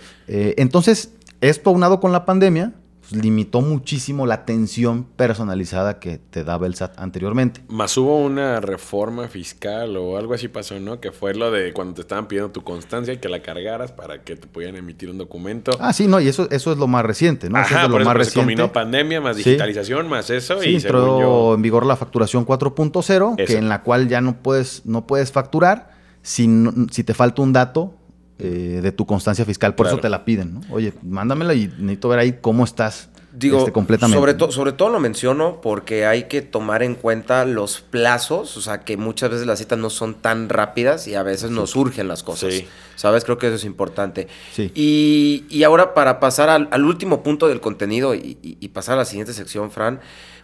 entonces, 0.57 1.13
esto 1.41 1.69
aunado 1.69 1.99
con 1.99 2.11
la 2.11 2.25
pandemia, 2.25 2.73
pues, 3.09 3.21
limitó 3.23 3.61
muchísimo 3.61 4.25
la 4.25 4.35
atención 4.35 5.05
personalizada 5.15 5.99
que 5.99 6.17
te 6.17 6.43
daba 6.43 6.67
el 6.67 6.75
SAT 6.75 6.99
anteriormente. 6.99 7.61
Más 7.67 7.97
hubo 7.97 8.17
una 8.19 8.59
reforma 8.59 9.27
fiscal 9.27 9.95
o 9.97 10.17
algo 10.17 10.33
así 10.33 10.47
pasó, 10.47 10.79
¿no? 10.79 10.99
Que 10.99 11.11
fue 11.11 11.33
lo 11.33 11.51
de 11.51 11.73
cuando 11.73 11.93
te 11.95 12.01
estaban 12.01 12.27
pidiendo 12.27 12.51
tu 12.51 12.63
constancia 12.63 13.13
y 13.13 13.17
que 13.17 13.29
la 13.29 13.41
cargaras 13.41 13.91
para 13.91 14.23
que 14.23 14.35
te 14.35 14.47
pudieran 14.47 14.75
emitir 14.77 15.09
un 15.09 15.17
documento. 15.17 15.71
Ah, 15.79 15.93
sí, 15.93 16.07
no, 16.07 16.19
y 16.19 16.27
eso, 16.27 16.47
eso 16.51 16.71
es 16.71 16.77
lo 16.77 16.87
más 16.87 17.05
reciente, 17.05 17.49
¿no? 17.49 17.57
Eso 17.59 17.67
es 17.69 17.73
Ajá, 17.73 17.83
lo 17.87 17.91
por 17.93 18.01
eso 18.01 18.09
más 18.09 18.15
pues, 18.15 18.27
se 18.27 18.29
reciente. 18.39 18.53
combinó 18.61 18.73
pandemia 18.73 19.21
más 19.21 19.35
Sí. 19.37 19.43
digitalización 19.43 20.07
más 20.09 20.29
eso 20.29 20.61
Sí, 20.61 20.69
y 20.69 20.75
entró 20.75 21.03
según 21.03 21.21
yo... 21.21 21.53
en 21.55 21.61
vigor 21.61 21.85
la 21.85 21.95
facturación 21.95 22.45
4.0, 22.45 23.35
Eso. 23.37 23.47
que 23.47 23.57
en 23.57 23.69
la 23.69 23.83
cual 23.83 24.07
ya 24.07 24.21
no 24.21 24.37
puedes, 24.41 24.85
no 24.85 25.07
puedes 25.07 25.31
facturar 25.31 25.91
si, 26.21 26.47
no- 26.47 26.73
si 26.91 27.03
te 27.03 27.13
falta 27.13 27.41
un 27.41 27.53
dato 27.53 27.96
eh, 28.39 28.79
de 28.83 28.91
tu 28.91 29.05
constancia 29.05 29.45
fiscal. 29.45 29.75
Por 29.75 29.85
Claro. 29.85 29.97
eso 29.97 30.01
te 30.01 30.09
la 30.09 30.25
piden, 30.25 30.55
¿no? 30.55 30.61
Oye, 30.71 30.93
mándamela 31.03 31.53
y 31.53 31.67
necesito 31.79 32.09
ver 32.09 32.19
ahí 32.19 32.37
cómo 32.41 32.63
estás 32.63 33.09
Digo, 33.33 33.59
este, 33.59 33.71
completamente. 33.71 34.17
sobre, 34.35 34.51
sobre 34.51 34.71
todo 34.71 34.89
lo 34.89 34.99
menciono 34.99 35.61
porque 35.61 36.05
hay 36.07 36.23
que 36.23 36.41
tomar 36.41 36.81
en 36.81 36.95
cuenta 36.95 37.45
los 37.45 37.81
plazos, 37.81 38.57
o 38.57 38.61
sea, 38.61 38.79
que 38.79 38.97
muchas 38.97 39.29
veces 39.29 39.45
las 39.45 39.59
citas 39.59 39.77
no 39.77 39.89
son 39.91 40.15
tan 40.15 40.49
rápidas 40.49 41.07
y 41.07 41.13
a 41.15 41.21
veces 41.23 41.51
nos 41.51 41.69
surgen 41.71 42.07
las 42.07 42.23
cosas. 42.23 42.53
Sí. 42.53 42.67
¿Sabes? 42.95 43.23
Creo 43.25 43.37
que 43.37 43.45
eso 43.47 43.55
es 43.57 43.63
importante. 43.65 44.27
Sí. 44.53 44.71
Y, 44.73 45.45
y 45.49 45.63
ahora 45.63 45.93
para 45.93 46.19
pasar 46.19 46.49
al, 46.49 46.67
al 46.71 46.83
último 46.83 47.21
punto 47.21 47.47
del 47.47 47.61
contenido 47.61 48.15
y, 48.15 48.37
y- 48.41 48.57
y 48.59 48.67
pasar 48.69 48.95
a 48.95 48.97
la 48.97 49.05
siguiente 49.05 49.33
sección, 49.33 49.69
Fran, 49.69 49.99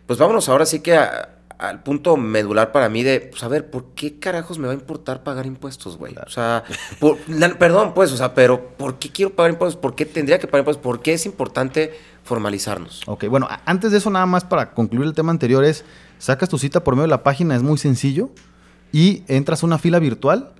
pues 0.06 0.20
vámonos 0.20 0.48
ahora 0.50 0.66
sí 0.68 0.80
que 0.82 0.96
a- 0.96 1.30
al 1.64 1.82
punto 1.82 2.18
medular 2.18 2.74
para 2.74 2.90
mí 2.90 3.04
de, 3.04 3.22
pues 3.22 3.42
a 3.42 3.48
ver, 3.48 3.70
¿por 3.72 3.86
qué 3.96 4.20
carajos 4.20 4.60
me 4.60 4.68
va 4.68 4.74
a 4.74 4.76
importar 4.76 5.24
pagar 5.24 5.46
impuestos, 5.46 5.98
güey? 5.98 6.14
O 6.26 6.30
sea, 6.30 6.66
por- 7.00 7.18
perdón, 7.58 7.94
pues, 7.94 8.12
o 8.12 8.18
sea, 8.18 8.34
pero 8.34 8.76
¿por 8.76 9.00
qué 9.00 9.10
quiero 9.10 9.34
pagar 9.34 9.54
impuestos? 9.54 9.80
¿Por 9.82 9.96
qué 9.96 10.06
tendría 10.06 10.40
que 10.40 10.48
pagar 10.48 10.62
impuestos? 10.64 10.84
¿Por 10.84 11.02
qué 11.02 11.14
es 11.14 11.26
importante 11.26 11.94
formalizarnos? 12.24 13.04
Ok, 13.08 13.28
bueno, 13.30 13.48
antes 13.66 13.92
de 13.92 14.00
eso 14.00 14.10
nada 14.10 14.26
más 14.26 14.44
para 14.44 14.74
concluir 14.74 15.08
el 15.08 15.14
tema 15.14 15.32
anterior 15.32 15.64
es, 15.64 15.86
sacas 16.20 16.50
tu 16.50 16.58
cita 16.58 16.84
por 16.84 16.96
medio 16.96 17.04
de 17.04 17.12
la 17.12 17.24
página, 17.24 17.56
es 17.56 17.64
muy 17.64 17.78
sencillo, 17.78 18.30
y 18.92 19.24
entras 19.30 19.64
a 19.64 19.66
una 19.66 19.78
fila 19.78 20.00
virtual 20.00 20.52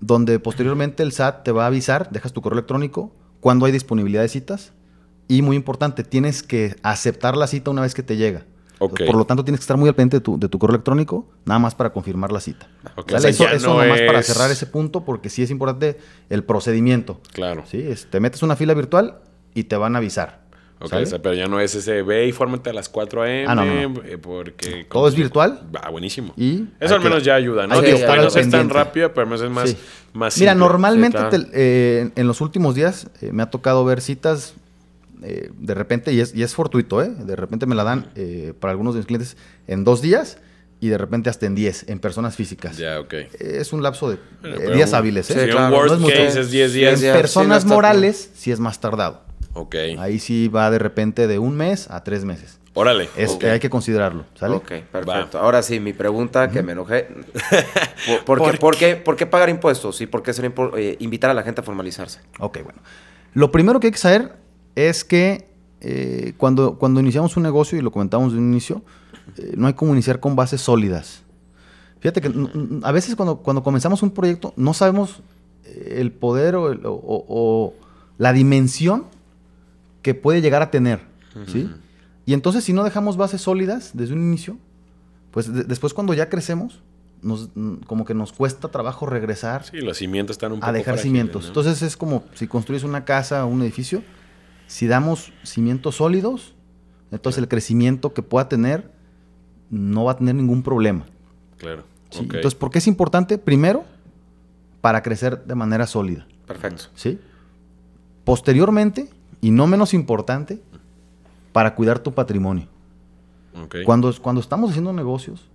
donde 0.00 0.38
posteriormente 0.40 1.02
el 1.02 1.12
SAT 1.12 1.44
te 1.44 1.52
va 1.52 1.64
a 1.64 1.66
avisar, 1.66 2.08
dejas 2.10 2.32
tu 2.32 2.40
correo 2.40 2.58
electrónico, 2.58 3.14
cuando 3.40 3.66
hay 3.66 3.72
disponibilidad 3.72 4.22
de 4.22 4.28
citas, 4.28 4.72
y 5.28 5.42
muy 5.42 5.56
importante, 5.56 6.04
tienes 6.04 6.42
que 6.42 6.76
aceptar 6.82 7.36
la 7.36 7.46
cita 7.46 7.70
una 7.70 7.82
vez 7.82 7.94
que 7.94 8.02
te 8.02 8.16
llega. 8.16 8.46
Por 8.78 9.16
lo 9.16 9.24
tanto, 9.24 9.44
tienes 9.44 9.60
que 9.60 9.64
estar 9.64 9.76
muy 9.76 9.88
al 9.88 9.94
pendiente 9.94 10.18
de 10.18 10.20
tu, 10.20 10.38
de 10.38 10.48
tu 10.48 10.58
correo 10.58 10.74
electrónico, 10.76 11.26
nada 11.44 11.58
más 11.58 11.74
para 11.74 11.90
confirmar 11.90 12.30
la 12.32 12.40
cita. 12.40 12.68
Eso 13.08 13.48
eso 13.48 13.68
no 13.74 13.82
nomás 13.82 14.00
para 14.02 14.20
es- 14.20 14.26
cerrar 14.26 14.50
ese 14.50 14.66
punto, 14.66 15.04
porque 15.04 15.28
sí 15.30 15.42
es 15.42 15.50
importante 15.50 15.98
el 16.30 16.44
procedimiento. 16.44 17.20
Claro. 17.32 17.64
¿sí? 17.66 17.80
Es- 17.80 18.06
te 18.08 18.20
metes 18.20 18.42
una 18.42 18.56
fila 18.56 18.74
virtual 18.74 19.18
y 19.54 19.64
te 19.64 19.76
van 19.76 19.94
a 19.94 19.98
avisar. 19.98 20.46
Ok, 20.80 20.90
¿sale? 20.90 21.02
o 21.02 21.06
sea, 21.06 21.18
pero 21.20 21.34
ya 21.34 21.46
no 21.48 21.58
es 21.58 21.74
ese, 21.74 22.02
ve 22.02 22.28
y 22.28 22.32
fórmate 22.32 22.70
a 22.70 22.72
las 22.72 22.88
4 22.88 23.22
a.m. 23.22 23.46
Ah, 23.48 23.54
no, 23.56 23.64
no, 23.64 24.00
eh, 24.04 24.16
porque... 24.16 24.86
Todo 24.88 25.08
es 25.08 25.16
virtual. 25.16 25.60
Va, 25.74 25.90
buenísimo. 25.90 26.32
Y 26.36 26.66
Eso 26.78 26.94
al 26.94 27.02
que- 27.02 27.08
menos 27.08 27.24
ya 27.24 27.34
ayuda, 27.34 27.66
¿no? 27.66 27.80
Digo, 27.82 27.98
no 28.06 28.26
es 28.28 28.50
tan 28.50 28.70
rápido, 28.70 29.08
pero 29.12 29.22
al 29.22 29.26
menos 29.26 29.42
es 29.42 29.50
más, 29.50 29.70
Sí. 29.70 29.76
más 30.12 30.38
Mira, 30.38 30.52
simple. 30.52 30.68
normalmente 30.68 31.18
te- 31.30 31.46
eh, 31.52 32.00
en, 32.02 32.12
en 32.14 32.26
los 32.28 32.40
últimos 32.40 32.76
días 32.76 33.08
eh, 33.20 33.30
me 33.32 33.42
ha 33.42 33.50
tocado 33.50 33.84
ver 33.84 34.00
citas 34.00 34.54
eh, 35.22 35.50
de 35.58 35.74
repente, 35.74 36.12
y 36.12 36.20
es, 36.20 36.34
y 36.34 36.42
es 36.42 36.54
fortuito, 36.54 37.02
¿eh? 37.02 37.08
De 37.10 37.36
repente 37.36 37.66
me 37.66 37.74
la 37.74 37.84
dan 37.84 38.10
eh, 38.14 38.52
para 38.58 38.70
algunos 38.72 38.94
de 38.94 38.98
mis 39.00 39.06
clientes 39.06 39.36
en 39.66 39.84
dos 39.84 40.00
días 40.02 40.38
y 40.80 40.88
de 40.88 40.98
repente 40.98 41.28
hasta 41.28 41.46
en 41.46 41.54
diez, 41.54 41.84
en 41.88 41.98
personas 41.98 42.36
físicas. 42.36 42.76
Ya, 42.76 43.00
ok. 43.00 43.12
Es 43.40 43.72
un 43.72 43.82
lapso 43.82 44.10
de 44.10 44.18
Bueno, 44.42 44.56
eh, 44.60 44.74
días 44.74 44.92
hábiles, 44.94 45.28
¿eh? 45.30 45.44
Sí, 45.44 45.50
claro, 45.50 45.84
no 45.86 45.94
es 45.94 45.98
mucho. 46.00 46.14
case 46.14 46.40
es 46.40 46.50
10 46.50 46.72
días. 46.72 47.02
En 47.02 47.12
personas 47.14 47.62
sí, 47.62 47.68
no 47.68 47.72
está- 47.72 47.74
morales 47.74 48.30
sí 48.34 48.52
es 48.52 48.60
más 48.60 48.80
tardado. 48.80 49.22
Ok. 49.54 49.74
Ahí 49.98 50.20
sí 50.20 50.46
va 50.48 50.70
de 50.70 50.78
repente 50.78 51.26
de 51.26 51.38
un 51.40 51.56
mes 51.56 51.90
a 51.90 52.04
tres 52.04 52.24
meses. 52.24 52.60
Órale. 52.74 53.08
Es. 53.16 53.36
Hay 53.42 53.58
que 53.58 53.68
considerarlo, 53.70 54.24
¿sale? 54.38 54.54
Ok, 54.54 54.70
perfecto. 54.92 55.40
Ahora 55.40 55.62
sí, 55.62 55.80
mi 55.80 55.92
pregunta, 55.92 56.48
que 56.48 56.62
me 56.62 56.72
enojé. 56.72 57.08
¿Por, 58.24 58.38
por 58.38 58.38
qué, 58.38 58.44
¿Por 58.44 58.58
por 58.60 58.76
qué- 58.76 58.96
por 58.96 59.16
qué 59.16 59.26
pagar 59.26 59.48
impuestos? 59.48 60.00
¿Y 60.00 60.06
por 60.06 60.22
qué 60.22 60.32
ser 60.32 60.52
eh, 60.76 60.96
invitar 61.00 61.28
a 61.30 61.34
la 61.34 61.42
gente 61.42 61.60
a 61.60 61.64
formalizarse? 61.64 62.20
Ok, 62.38 62.58
bueno. 62.62 62.80
Lo 63.34 63.50
primero 63.50 63.80
que 63.80 63.88
hay 63.88 63.92
que 63.92 63.98
saber 63.98 64.32
es 64.86 65.04
que 65.04 65.48
eh, 65.80 66.34
cuando, 66.36 66.78
cuando 66.78 67.00
iniciamos 67.00 67.36
un 67.36 67.42
negocio, 67.42 67.78
y 67.78 67.82
lo 67.82 67.90
comentamos 67.90 68.32
de 68.32 68.38
un 68.38 68.44
inicio, 68.50 68.82
eh, 69.36 69.54
no 69.56 69.66
hay 69.66 69.74
como 69.74 69.92
iniciar 69.92 70.20
con 70.20 70.36
bases 70.36 70.60
sólidas. 70.60 71.22
Fíjate 72.00 72.20
que 72.20 72.32
a 72.84 72.92
veces 72.92 73.16
cuando, 73.16 73.38
cuando 73.38 73.62
comenzamos 73.62 74.02
un 74.02 74.10
proyecto 74.12 74.54
no 74.56 74.72
sabemos 74.74 75.20
eh, 75.64 75.96
el 76.00 76.12
poder 76.12 76.54
o, 76.56 76.70
el- 76.70 76.84
o- 76.86 76.92
o- 76.92 77.24
o 77.28 77.74
la 78.18 78.32
dimensión 78.32 79.04
que 80.02 80.14
puede 80.14 80.40
llegar 80.40 80.62
a 80.62 80.70
tener. 80.70 81.00
¿sí? 81.46 81.68
Y 82.26 82.34
entonces 82.34 82.64
si 82.64 82.72
no 82.72 82.82
dejamos 82.84 83.16
bases 83.16 83.40
sólidas 83.42 83.90
desde 83.94 84.14
un 84.14 84.20
inicio, 84.22 84.56
pues 85.32 85.52
de- 85.52 85.64
después 85.64 85.92
cuando 85.94 86.14
ya 86.14 86.28
crecemos, 86.28 86.82
nos, 87.22 87.50
como 87.86 88.04
que 88.04 88.14
nos 88.14 88.32
cuesta 88.32 88.68
trabajo 88.68 89.04
regresar 89.06 89.64
Sí, 89.64 89.78
los 89.80 89.98
cimientos 89.98 90.34
están 90.34 90.52
un 90.52 90.60
poco 90.60 90.68
a 90.70 90.72
dejar 90.72 90.94
frágiles, 90.94 91.02
cimientos. 91.02 91.42
¿no? 91.42 91.48
Entonces 91.48 91.82
es 91.82 91.96
como 91.96 92.22
si 92.34 92.46
construyes 92.46 92.84
una 92.84 93.04
casa 93.04 93.44
o 93.44 93.48
un 93.48 93.62
edificio, 93.62 94.02
si 94.68 94.86
damos 94.86 95.32
cimientos 95.42 95.96
sólidos, 95.96 96.54
entonces 97.10 97.42
el 97.42 97.48
crecimiento 97.48 98.12
que 98.14 98.22
pueda 98.22 98.48
tener 98.48 98.92
no 99.70 100.04
va 100.04 100.12
a 100.12 100.16
tener 100.18 100.34
ningún 100.34 100.62
problema. 100.62 101.06
Claro. 101.56 101.82
Entonces, 102.12 102.54
¿por 102.54 102.70
qué 102.70 102.78
es 102.78 102.86
importante? 102.86 103.38
Primero, 103.38 103.84
para 104.80 105.02
crecer 105.02 105.44
de 105.44 105.54
manera 105.54 105.86
sólida. 105.86 106.26
Perfecto. 106.46 106.84
¿sí? 106.94 107.18
Posteriormente, 108.24 109.08
y 109.40 109.50
no 109.50 109.66
menos 109.66 109.94
importante, 109.94 110.62
para 111.52 111.74
cuidar 111.74 111.98
tu 111.98 112.12
patrimonio. 112.12 112.66
Ok. 113.64 113.76
Cuando, 113.84 114.14
cuando 114.20 114.40
estamos 114.40 114.70
haciendo 114.70 114.92
negocios, 114.92 115.48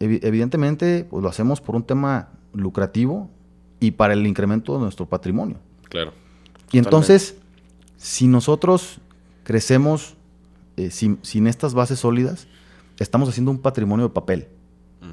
evi- 0.00 0.20
evidentemente 0.22 1.04
pues, 1.04 1.22
lo 1.22 1.28
hacemos 1.28 1.60
por 1.60 1.76
un 1.76 1.82
tema 1.82 2.28
lucrativo 2.54 3.28
y 3.80 3.90
para 3.90 4.14
el 4.14 4.26
incremento 4.26 4.74
de 4.74 4.80
nuestro 4.80 5.06
patrimonio. 5.06 5.56
Claro. 5.88 6.12
Y 6.70 6.78
entonces, 6.78 7.36
si 8.02 8.26
nosotros 8.26 8.98
crecemos 9.44 10.16
eh, 10.76 10.90
sin, 10.90 11.18
sin 11.22 11.46
estas 11.46 11.72
bases 11.72 12.00
sólidas, 12.00 12.48
estamos 12.98 13.28
haciendo 13.28 13.52
un 13.52 13.58
patrimonio 13.60 14.08
de 14.08 14.12
papel. 14.12 14.48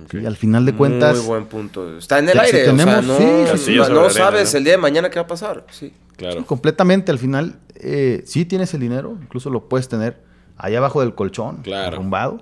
Ok. 0.06 0.12
¿sí? 0.12 0.26
Al 0.26 0.36
final 0.38 0.66
de 0.66 0.74
cuentas, 0.74 1.18
Muy 1.18 1.26
buen 1.28 1.46
punto. 1.46 1.98
Está 2.00 2.18
en 2.20 2.30
el 2.30 2.34
Si 2.34 2.40
aire. 2.40 2.62
o 2.70 2.76
sea, 2.76 2.86
tenemos- 2.86 3.06
no, 3.06 3.18
sí, 3.58 3.58
sí, 3.64 3.76
no- 3.76 4.10
sabes 4.10 4.54
¿no? 4.54 4.58
el 4.58 4.64
día 4.64 4.74
de 4.74 4.78
mañana 4.80 5.10
qué 5.12 5.20
va 5.20 5.24
a 5.26 5.28
pasar. 5.28 5.66
Sí. 5.72 5.94
Claro. 6.18 6.40
sí, 6.40 6.46
completamente 6.46 7.12
al 7.12 7.20
final, 7.20 7.60
eh, 7.76 8.24
sí 8.26 8.44
tienes 8.44 8.74
el 8.74 8.82
dinero, 8.82 9.18
incluso 9.22 9.50
lo 9.50 9.70
puedes 9.70 9.88
tener 9.88 10.22
allá 10.58 10.80
abajo 10.80 11.00
del 11.00 11.16
colchón, 11.16 11.58
Claro. 11.64 11.96
arrumbado, 11.96 12.42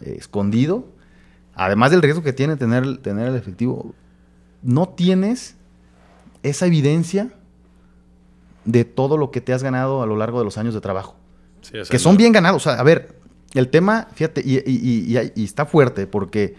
eh, 0.00 0.14
escondido. 0.18 0.86
Además 1.54 1.90
del 1.90 2.00
riesgo 2.02 2.22
que 2.22 2.32
tiene 2.32 2.56
tener, 2.56 2.98
tener 2.98 3.28
el 3.28 3.34
efectivo, 3.36 3.94
no 4.62 4.88
tienes 4.88 5.56
esa 6.42 6.66
evidencia 6.66 7.30
de 8.68 8.84
todo 8.84 9.16
lo 9.16 9.30
que 9.30 9.40
te 9.40 9.52
has 9.54 9.62
ganado 9.62 10.02
a 10.02 10.06
lo 10.06 10.14
largo 10.16 10.38
de 10.38 10.44
los 10.44 10.58
años 10.58 10.74
de 10.74 10.80
trabajo. 10.80 11.16
Sí, 11.62 11.72
que 11.90 11.98
son 11.98 12.16
bien 12.18 12.32
ganados. 12.32 12.66
O 12.66 12.70
sea, 12.70 12.78
a 12.78 12.82
ver, 12.82 13.16
el 13.54 13.68
tema, 13.68 14.08
fíjate, 14.14 14.42
y, 14.44 14.56
y- 14.58 14.62
y- 14.66 15.18
y- 15.18 15.32
y 15.34 15.44
está 15.44 15.64
fuerte 15.64 16.06
porque 16.06 16.54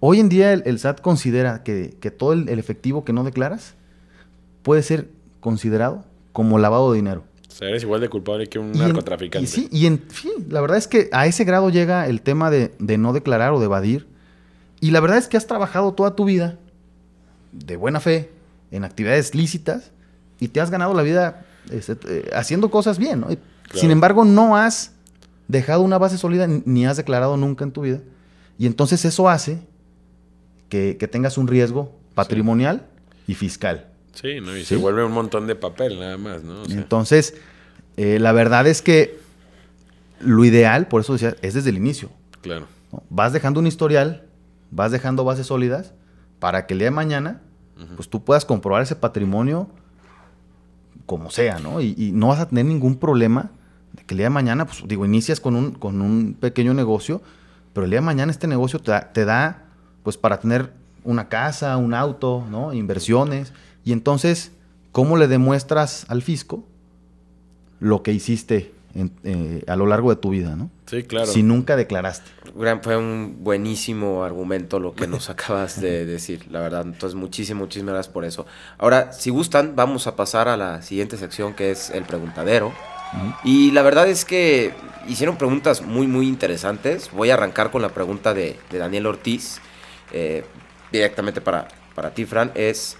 hoy 0.00 0.18
en 0.18 0.28
día 0.28 0.52
el, 0.52 0.62
el 0.66 0.78
SAT 0.80 1.00
considera 1.00 1.62
que, 1.62 1.96
que 2.00 2.10
todo 2.10 2.32
el, 2.32 2.48
el 2.48 2.58
efectivo 2.58 3.04
que 3.04 3.12
no 3.12 3.22
declaras 3.22 3.74
puede 4.62 4.82
ser 4.82 5.08
considerado 5.40 6.04
como 6.32 6.58
lavado 6.58 6.90
de 6.92 6.96
dinero. 6.96 7.22
O 7.48 7.54
sea, 7.54 7.68
eres 7.68 7.82
igual 7.84 8.00
de 8.00 8.08
culpable 8.08 8.48
que 8.48 8.58
un 8.58 8.74
Y 8.74 8.78
en- 8.80 8.84
narcotraficante. 8.88 9.44
y 9.44 9.46
sí, 9.46 9.68
y 9.70 9.86
en 9.86 10.00
fin, 10.08 10.32
la 10.48 10.60
verdad 10.60 10.78
es 10.78 10.88
que 10.88 11.08
a 11.12 11.26
ese 11.26 11.44
grado 11.44 11.70
llega 11.70 12.08
el 12.08 12.22
tema 12.22 12.50
de, 12.50 12.74
de 12.80 12.98
no 12.98 13.12
declarar 13.12 13.52
o 13.52 13.58
de 13.60 13.66
evadir. 13.66 14.08
Y 14.80 14.90
la 14.90 14.98
verdad 15.00 15.18
es 15.18 15.28
que 15.28 15.36
has 15.36 15.46
trabajado 15.46 15.92
toda 15.92 16.16
tu 16.16 16.24
vida 16.24 16.58
de 17.52 17.76
buena 17.76 18.00
fe 18.00 18.30
en 18.72 18.82
actividades 18.84 19.34
lícitas 19.34 19.92
y 20.40 20.48
te 20.48 20.60
has 20.60 20.70
ganado 20.70 20.92
la 20.94 21.02
vida 21.02 21.44
este, 21.70 21.96
eh, 22.08 22.30
haciendo 22.34 22.70
cosas 22.70 22.98
bien. 22.98 23.20
¿no? 23.20 23.28
Sin 23.74 23.90
embargo, 23.90 24.24
no 24.24 24.56
has 24.56 24.92
dejado 25.48 25.82
una 25.82 25.98
base 25.98 26.18
sólida 26.18 26.46
ni- 26.46 26.86
has 26.86 26.96
declarado 26.96 27.36
nunca 27.36 27.64
en 27.64 27.72
tu 27.72 27.82
vida. 27.82 28.00
Y 28.58 28.66
entonces 28.66 29.04
eso 29.04 29.28
hace 29.28 29.58
que, 30.68 30.96
que 30.98 31.08
tengas 31.08 31.38
un 31.38 31.48
riesgo 31.48 31.92
patrimonial 32.14 32.86
y 33.26 33.34
fiscal. 33.34 33.88
Sí, 34.14 34.40
¿no? 34.40 34.56
Y 34.56 34.60
Sí. 34.60 34.66
se 34.66 34.76
vuelve 34.76 35.04
un 35.04 35.12
montón 35.12 35.46
de 35.46 35.54
papel 35.54 35.98
nada 35.98 36.18
más, 36.18 36.42
¿no? 36.42 36.62
O 36.62 36.64
sea, 36.66 36.76
Entonces, 36.76 37.34
eh, 37.96 38.18
la 38.20 38.32
verdad 38.32 38.66
es 38.66 38.82
que 38.82 39.18
lo 40.20 40.44
ideal, 40.44 40.86
por 40.88 41.00
eso 41.00 41.14
decía, 41.14 41.34
es 41.42 41.54
desde 41.54 41.70
el 41.70 41.76
inicio. 41.76 42.10
claro. 42.40 42.66
¿no? 42.92 43.02
Vas 43.08 43.32
dejando 43.32 43.58
un 43.60 43.66
historial, 43.66 44.26
vas 44.70 44.92
dejando 44.92 45.24
bases 45.24 45.46
sólidas 45.46 45.94
para 46.38 46.66
que 46.66 46.74
el 46.74 46.78
día 46.80 46.88
de 46.88 46.90
mañana, 46.92 47.40
pues 47.96 48.08
tú 48.10 48.22
puedas 48.22 48.44
comprobar 48.44 48.82
ese 48.82 48.94
patrimonio 48.96 49.68
como 51.06 51.30
sea, 51.30 51.58
¿no? 51.58 51.80
Y, 51.80 52.12
no 52.12 52.28
vas 52.28 52.40
a 52.40 52.48
tener 52.48 52.64
ningún 52.64 52.96
problema 52.96 53.50
de 53.92 54.04
que 54.04 54.14
el 54.14 54.18
día 54.18 54.26
de 54.26 54.30
mañana, 54.30 54.66
pues 54.66 54.82
digo, 54.86 55.04
inicias 55.04 55.40
con 55.40 55.54
un, 55.56 55.72
con 55.72 56.00
un 56.00 56.34
pequeño 56.34 56.74
negocio, 56.74 57.20
pero 57.72 57.84
el 57.84 57.90
día 57.90 58.00
de 58.00 58.06
mañana 58.06 58.32
este 58.32 58.46
negocio 58.46 58.78
te 58.78 58.90
da, 58.90 59.12
te 59.12 59.24
da, 59.24 59.64
pues 60.02 60.16
para 60.16 60.40
tener 60.40 60.72
una 61.04 61.28
casa, 61.28 61.76
un 61.76 61.94
auto, 61.94 62.46
¿no? 62.50 62.72
Inversiones. 62.72 63.52
Y 63.84 63.92
entonces, 63.92 64.52
¿cómo 64.92 65.16
le 65.16 65.28
demuestras 65.28 66.06
al 66.08 66.22
fisco 66.22 66.64
lo 67.80 68.02
que 68.02 68.12
hiciste 68.12 68.72
en- 68.94 69.12
eh, 69.24 69.64
a 69.66 69.76
lo 69.76 69.86
largo 69.86 70.10
de 70.10 70.16
tu 70.16 70.30
vida, 70.30 70.54
¿no? 70.56 70.70
Sí, 70.86 71.02
claro. 71.04 71.26
Si 71.26 71.42
nunca 71.42 71.76
declaraste. 71.76 72.30
Gran- 72.54 72.82
Fue 72.82 72.96
un 72.96 73.38
buenísimo 73.40 74.24
argumento 74.24 74.78
lo 74.78 74.94
que 74.94 75.06
nos 75.06 75.30
acabas 75.30 75.80
de 75.80 76.04
decir, 76.06 76.46
la 76.50 76.60
verdad. 76.60 76.82
Entonces, 76.82 77.14
muchísimas, 77.14 77.60
muchísimas 77.62 77.94
gracias 77.94 78.12
por 78.12 78.24
eso. 78.24 78.46
Ahora, 78.78 79.12
si 79.12 79.30
gustan, 79.30 79.74
vamos 79.76 80.06
a 80.06 80.16
pasar 80.16 80.48
a 80.48 80.56
la 80.56 80.82
siguiente 80.82 81.16
sección 81.16 81.54
que 81.54 81.70
es 81.70 81.90
el 81.90 82.04
preguntadero. 82.04 82.72
Y 83.44 83.72
la 83.72 83.82
verdad 83.82 84.08
es 84.08 84.24
que 84.24 84.72
hicieron 85.06 85.36
preguntas 85.36 85.82
muy, 85.82 86.06
muy 86.06 86.26
interesantes. 86.26 87.10
Voy 87.12 87.28
a 87.28 87.34
arrancar 87.34 87.70
con 87.70 87.82
la 87.82 87.90
pregunta 87.90 88.32
de, 88.32 88.58
de 88.70 88.78
Daniel 88.78 89.04
Ortiz, 89.06 89.60
eh, 90.12 90.44
directamente 90.90 91.42
para, 91.42 91.68
para 91.94 92.14
ti, 92.14 92.24
Fran. 92.24 92.52
Es, 92.54 92.96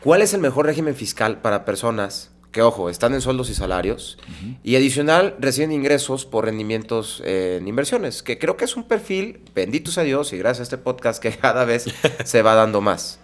¿cuál 0.00 0.20
es 0.20 0.34
el 0.34 0.42
mejor 0.42 0.66
régimen 0.66 0.94
fiscal 0.94 1.38
para 1.38 1.64
personas 1.64 2.32
que, 2.56 2.62
ojo, 2.62 2.88
están 2.88 3.12
en 3.12 3.20
sueldos 3.20 3.50
y 3.50 3.54
salarios 3.54 4.16
y 4.64 4.76
adicional 4.76 5.36
reciben 5.38 5.72
ingresos 5.72 6.24
por 6.24 6.46
rendimientos 6.46 7.22
eh, 7.24 7.58
en 7.60 7.68
inversiones? 7.68 8.22
Que 8.22 8.38
creo 8.38 8.56
que 8.56 8.64
es 8.64 8.76
un 8.76 8.84
perfil, 8.84 9.40
bendito 9.54 9.90
sea 9.90 10.04
Dios 10.04 10.32
y 10.32 10.38
gracias 10.38 10.60
a 10.60 10.62
este 10.62 10.78
podcast, 10.78 11.22
que 11.22 11.30
cada 11.36 11.66
vez 11.66 11.84
se 12.24 12.40
va 12.42 12.54
dando 12.54 12.80
más. 12.80 13.20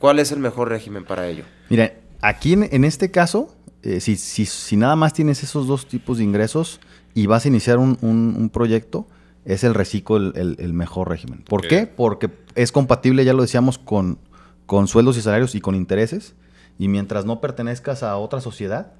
¿Cuál 0.00 0.18
es 0.18 0.32
el 0.32 0.40
mejor 0.40 0.68
régimen 0.68 1.04
para 1.04 1.28
ello? 1.28 1.44
Mira, 1.70 1.92
aquí 2.20 2.54
en, 2.54 2.68
en 2.72 2.82
este 2.84 3.12
caso, 3.12 3.54
eh, 3.84 4.00
si, 4.00 4.16
si- 4.16 4.46
si 4.46 4.76
nada 4.76 4.96
más 4.96 5.12
tienes 5.14 5.44
esos 5.44 5.68
dos 5.68 5.86
tipos 5.86 6.18
de 6.18 6.24
ingresos 6.24 6.80
y 7.14 7.26
vas 7.26 7.44
a 7.44 7.48
iniciar 7.48 7.78
un, 7.78 7.96
un- 8.02 8.34
un 8.36 8.50
proyecto, 8.50 9.06
es 9.44 9.62
el 9.62 9.74
reciclo 9.74 10.16
el, 10.16 10.32
el- 10.34 10.56
el 10.58 10.72
mejor 10.72 11.08
régimen. 11.08 11.44
¿Por 11.48 11.66
qué? 11.68 11.86
Porque 11.86 12.30
es 12.56 12.72
compatible, 12.72 13.24
ya 13.24 13.32
lo 13.32 13.42
decíamos, 13.42 13.78
con, 13.78 14.18
con 14.66 14.88
sueldos 14.88 15.16
y 15.18 15.22
salarios 15.22 15.54
y 15.54 15.60
con 15.60 15.76
intereses. 15.76 16.34
Y 16.78 16.88
mientras 16.88 17.24
no 17.24 17.40
pertenezcas 17.40 18.02
a 18.02 18.16
otra 18.16 18.40
sociedad, 18.40 18.92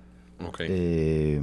eh, 0.61 1.41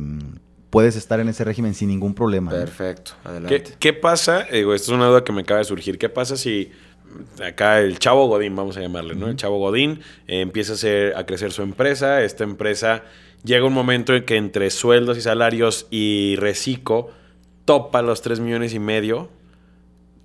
puedes 0.69 0.95
estar 0.95 1.19
en 1.19 1.29
ese 1.29 1.43
régimen 1.43 1.73
sin 1.73 1.89
ningún 1.89 2.13
problema. 2.13 2.51
Perfecto, 2.51 3.11
¿Qué, 3.23 3.29
adelante. 3.29 3.63
qué 3.79 3.93
pasa? 3.93 4.41
Eh, 4.49 4.57
Digo, 4.57 4.73
esta 4.73 4.91
es 4.91 4.95
una 4.95 5.07
duda 5.07 5.23
que 5.23 5.31
me 5.31 5.41
acaba 5.41 5.59
de 5.59 5.63
surgir. 5.65 5.97
¿Qué 5.97 6.09
pasa 6.09 6.37
si 6.37 6.71
acá 7.43 7.79
el 7.79 7.97
chavo 7.99 8.27
Godín, 8.27 8.55
vamos 8.55 8.77
a 8.77 8.81
llamarle, 8.81 9.15
¿no? 9.15 9.27
El 9.27 9.35
chavo 9.35 9.57
Godín 9.57 10.01
eh, 10.27 10.41
empieza 10.41 10.73
a, 10.73 10.75
hacer- 10.75 11.15
a 11.15 11.25
crecer 11.25 11.51
su 11.51 11.61
empresa. 11.63 12.21
Esta 12.21 12.43
empresa 12.43 13.03
llega 13.43 13.65
un 13.65 13.73
momento 13.73 14.13
en 14.15 14.25
que 14.25 14.35
entre 14.37 14.69
sueldos 14.69 15.17
y 15.17 15.21
salarios 15.21 15.87
y 15.89 16.35
reciclo 16.37 17.09
topa 17.65 18.01
los 18.01 18.21
3 18.21 18.39
millones 18.39 18.73
y 18.73 18.79
medio. 18.79 19.29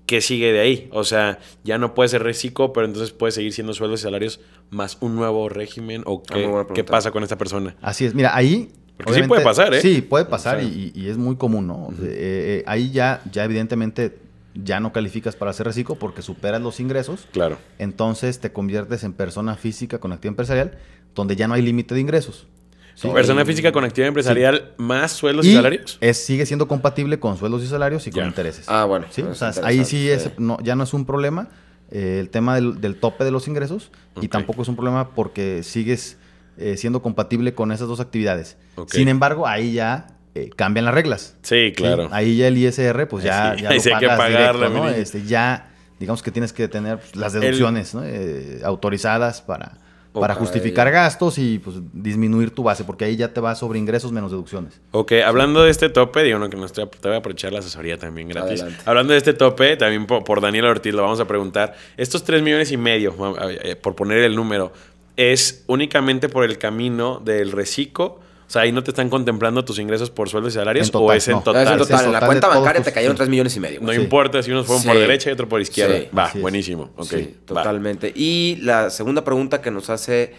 ¿Qué 0.07 0.21
sigue 0.21 0.53
de 0.53 0.61
ahí? 0.61 0.89
O 0.93 1.05
sea, 1.05 1.39
ya 1.65 1.79
no 1.79 1.95
puede 1.95 2.09
ser 2.11 2.23
reciclo, 2.23 2.73
pero 2.73 2.87
entonces 2.87 3.13
puede 3.13 3.33
seguir 3.33 3.53
siendo 3.53 3.73
sueldos 3.73 4.01
y 4.01 4.03
salarios 4.03 4.41
más 4.71 4.99
un 5.01 5.17
nuevo 5.17 5.49
régimen. 5.49 6.03
¿O 6.05 6.23
Ah, 6.31 6.67
qué, 6.75 6.85
pasa 6.85 7.11
con 7.11 7.23
esta 7.23 7.39
persona? 7.39 7.75
Así 7.81 8.05
es, 8.05 8.15
mira, 8.15 8.37
ahí... 8.37 8.71
Porque 8.97 9.15
sí 9.15 9.23
puede 9.27 9.43
pasar, 9.43 9.75
¿eh? 9.75 9.81
Sí, 9.81 10.03
puede 10.03 10.25
pasar 10.27 10.59
O 10.59 10.61
sea, 10.61 10.69
y, 10.69 10.93
y 10.95 11.09
es 11.09 11.17
muy 11.17 11.35
común, 11.37 11.67
¿no? 11.67 11.89
Eh, 12.01 12.61
eh, 12.61 12.65
ahí 12.67 12.93
ya, 12.93 13.23
ya 13.33 13.45
evidentemente 13.45 14.19
ya 14.55 14.79
no 14.79 14.93
calificas 14.93 15.35
para 15.35 15.51
hacer 15.51 15.67
reciclo 15.67 15.97
porque 15.97 16.23
superas 16.23 16.61
los 16.63 16.79
ingresos, 16.79 17.27
Claro. 17.33 17.59
entonces 17.81 18.39
te 18.39 18.53
conviertes 18.53 19.03
en 19.03 19.13
persona 19.13 19.57
física 19.57 19.99
con 19.99 20.13
actividad 20.13 20.33
empresarial 20.35 20.79
donde 21.15 21.35
ya 21.35 21.49
no 21.49 21.55
hay 21.55 21.63
límite 21.63 21.95
de 21.95 22.01
ingresos. 22.03 22.47
¿Sí? 22.95 23.09
Persona 23.09 23.45
física 23.45 23.73
con 23.73 23.85
actividad 23.85 24.09
empresarial 24.09 24.73
más 24.77 25.13
sueldos 25.13 25.47
y, 25.47 25.51
Y 25.51 25.55
salarios. 25.55 25.99
es, 26.01 26.25
sigue 26.25 26.47
siendo 26.47 26.69
compatible 26.69 27.19
con 27.19 27.37
sueldos 27.37 27.63
y 27.63 27.67
salarios 27.67 28.07
y 28.07 28.11
con 28.11 28.25
intereses. 28.25 28.67
Ah, 28.69 28.85
bueno. 28.85 29.07
¿sí? 29.11 29.23
O 29.23 29.33
es 29.33 29.39
sea, 29.39 29.53
ahí 29.63 29.85
sí 29.85 30.09
es, 30.11 30.31
no, 30.39 30.59
ya 30.63 30.77
no 30.77 30.85
es 30.85 30.95
un 30.95 31.05
problema 31.05 31.49
eh, 31.91 32.19
el 32.21 32.31
tema 32.31 32.55
del, 32.55 32.81
del 32.81 32.97
tope 32.97 33.25
de 33.25 33.31
los 33.31 33.47
ingresos 33.49 33.91
y 34.21 34.29
tampoco 34.29 34.63
es 34.63 34.69
un 34.69 34.77
problema 34.77 35.11
porque 35.11 35.63
sigues 35.63 36.17
eh, 36.57 36.77
siendo 36.77 37.03
compatible 37.03 37.55
con 37.55 37.73
esas 37.73 37.89
dos 37.89 38.01
actividades. 38.01 38.57
Sin 38.87 39.09
embargo, 39.09 39.47
ahí 39.47 39.73
ya 39.73 40.07
eh, 40.37 40.51
cambian 40.55 40.85
las 40.85 40.95
reglas. 40.95 41.37
Sí, 41.43 41.67
¿sí? 41.69 41.73
claro. 41.73 42.09
Ahí 42.13 42.37
ya 42.37 42.49
el 42.49 42.57
ISR, 42.57 43.09
pues 43.09 43.25
Ahí 43.25 43.31
ya, 43.31 43.55
sí, 43.57 43.63
ya 43.63 43.69
ahí 43.71 43.77
lo 43.77 43.83
sí 43.83 43.91
hay 43.91 43.99
que 43.99 44.07
pagas 44.07 44.19
pagarle, 44.19 44.69
directo, 44.69 44.85
¿no? 44.85 44.89
Este, 44.89 45.25
ya, 45.25 45.73
digamos 45.99 46.23
que 46.23 46.31
tienes 46.31 46.53
que 46.53 46.69
tener 46.69 46.99
pues, 46.99 47.17
las 47.17 47.33
deducciones 47.33 47.95
¿no? 47.95 48.03
Eh, 48.05 48.61
autorizadas 48.65 49.43
para, 49.43 49.79
Para 50.21 50.35
justificar 50.35 50.91
gastos 50.93 51.39
y 51.39 51.59
pues 51.59 51.77
disminuir 51.93 52.51
tu 52.51 52.63
base, 52.63 52.85
porque 52.85 53.05
ahí 53.05 53.17
ya 53.17 53.33
te 53.33 53.41
va 53.41 53.55
sobre 53.55 53.81
ingresos 53.81 54.13
menos 54.13 54.31
deducciones. 54.31 54.81
Ok, 54.93 55.13
hablando 55.27 55.65
de 55.65 55.71
este 55.71 55.89
tope, 55.89 56.23
digo, 56.23 56.39
no, 56.39 56.49
que 56.49 56.57
no 56.57 56.67
estoy, 56.67 56.87
te 56.87 57.09
voy 57.09 57.17
a 57.17 57.19
aprovechar 57.19 57.53
la 57.53 57.59
asesoría 57.59 57.99
también 57.99 58.29
gratis. 58.29 58.63
Adelante. 58.63 58.85
Hablando 58.87 59.13
de 59.13 59.19
este 59.19 59.35
tope, 59.35 59.77
también 59.77 60.07
por, 60.07 60.23
por 60.23 60.41
Daniel 60.41 60.67
Ortiz 60.67 60.95
lo 60.95 61.03
vamos 61.03 61.19
a 61.19 61.27
preguntar. 61.27 61.75
Estos 61.97 62.23
3 62.23 62.43
millones 62.43 62.71
y 62.71 62.77
medio, 62.77 63.15
eh, 63.49 63.75
por 63.75 63.97
poner 63.97 64.19
el 64.19 64.37
número, 64.37 64.73
¿es 65.17 65.65
únicamente 65.67 66.29
por 66.29 66.45
el 66.45 66.59
camino 66.59 67.21
del 67.25 67.51
reciclo? 67.51 68.21
O 68.47 68.51
sea, 68.55 68.63
ahí 68.63 68.73
no 68.73 68.83
te 68.85 68.91
están 68.91 69.09
contemplando 69.09 69.65
tus 69.65 69.79
ingresos 69.79 70.11
por 70.11 70.29
sueldos 70.29 70.53
y 70.53 70.57
salarios, 70.57 70.87
En 70.89 70.93
total, 70.93 71.09
o 71.09 71.13
es 71.13 71.29
en 71.29 71.35
no. 71.35 71.43
Total. 71.43 71.63
es 71.65 71.71
en 71.73 71.79
total. 71.79 71.97
la 71.99 72.05
total 72.21 72.27
cuenta 72.27 72.49
bancaria 72.49 72.81
tus- 72.81 72.85
te 72.85 72.93
cayeron 72.93 73.17
sí. 73.17 73.19
3 73.19 73.29
millones 73.31 73.57
y 73.57 73.61
medio. 73.61 73.81
No 73.81 73.93
importa 73.93 74.43
si 74.43 74.51
unos 74.51 74.67
fueron 74.67 74.85
por 74.85 74.97
derecha 74.99 75.31
y 75.31 75.33
otro 75.33 75.49
por 75.49 75.61
izquierda. 75.61 75.97
Sí, 75.99 76.09
Va, 76.17 76.25
así 76.27 76.41
buenísimo. 76.41 76.91
Ok, 76.97 77.07
Sí, 77.09 77.37
va. 77.41 77.47
totalmente. 77.47 78.13
Y 78.15 78.59
la 78.63 78.91
segunda 78.91 79.25
pregunta 79.25 79.61
que 79.63 79.71
nos 79.71 79.89
hace 79.91 80.35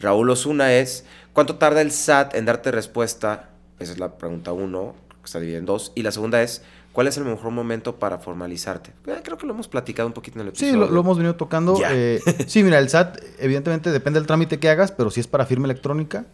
Raúl 0.00 0.28
Osuna 0.30 0.74
es, 0.74 1.04
¿cuánto 1.32 1.56
tarda 1.56 1.80
el 1.80 1.90
SAT 1.92 2.34
en 2.34 2.44
darte 2.44 2.70
respuesta? 2.70 3.48
Esa 3.78 3.92
es 3.92 3.98
la 3.98 4.16
pregunta 4.18 4.52
uno, 4.52 4.94
que 5.20 5.24
está 5.26 5.38
dividida 5.40 5.58
en 5.58 5.66
dos. 5.66 5.92
Y 5.94 6.02
la 6.02 6.12
segunda 6.12 6.42
es, 6.42 6.62
¿cuál 6.92 7.06
es 7.08 7.16
el 7.16 7.24
mejor 7.24 7.50
momento 7.52 7.96
para 7.96 8.18
formalizarte? 8.18 8.90
Eh, 9.06 9.20
creo 9.24 9.38
que 9.38 9.46
lo 9.46 9.54
hemos 9.54 9.66
platicado 9.68 10.06
un 10.06 10.12
poquito 10.12 10.36
en 10.38 10.42
el 10.42 10.48
episodio. 10.48 10.72
Sí, 10.74 10.78
lo, 10.78 10.88
lo 10.90 11.00
hemos 11.00 11.16
venido 11.16 11.36
tocando. 11.36 11.78
Eh, 11.90 12.20
sí, 12.46 12.62
mira, 12.62 12.78
el 12.78 12.90
SAT, 12.90 13.18
evidentemente 13.38 13.90
depende 13.90 14.20
del 14.20 14.26
trámite 14.26 14.58
que 14.58 14.68
hagas, 14.68 14.92
pero 14.92 15.10
si 15.10 15.20
es 15.20 15.26
para 15.26 15.46
firma 15.46 15.64
electrónica, 15.66 16.26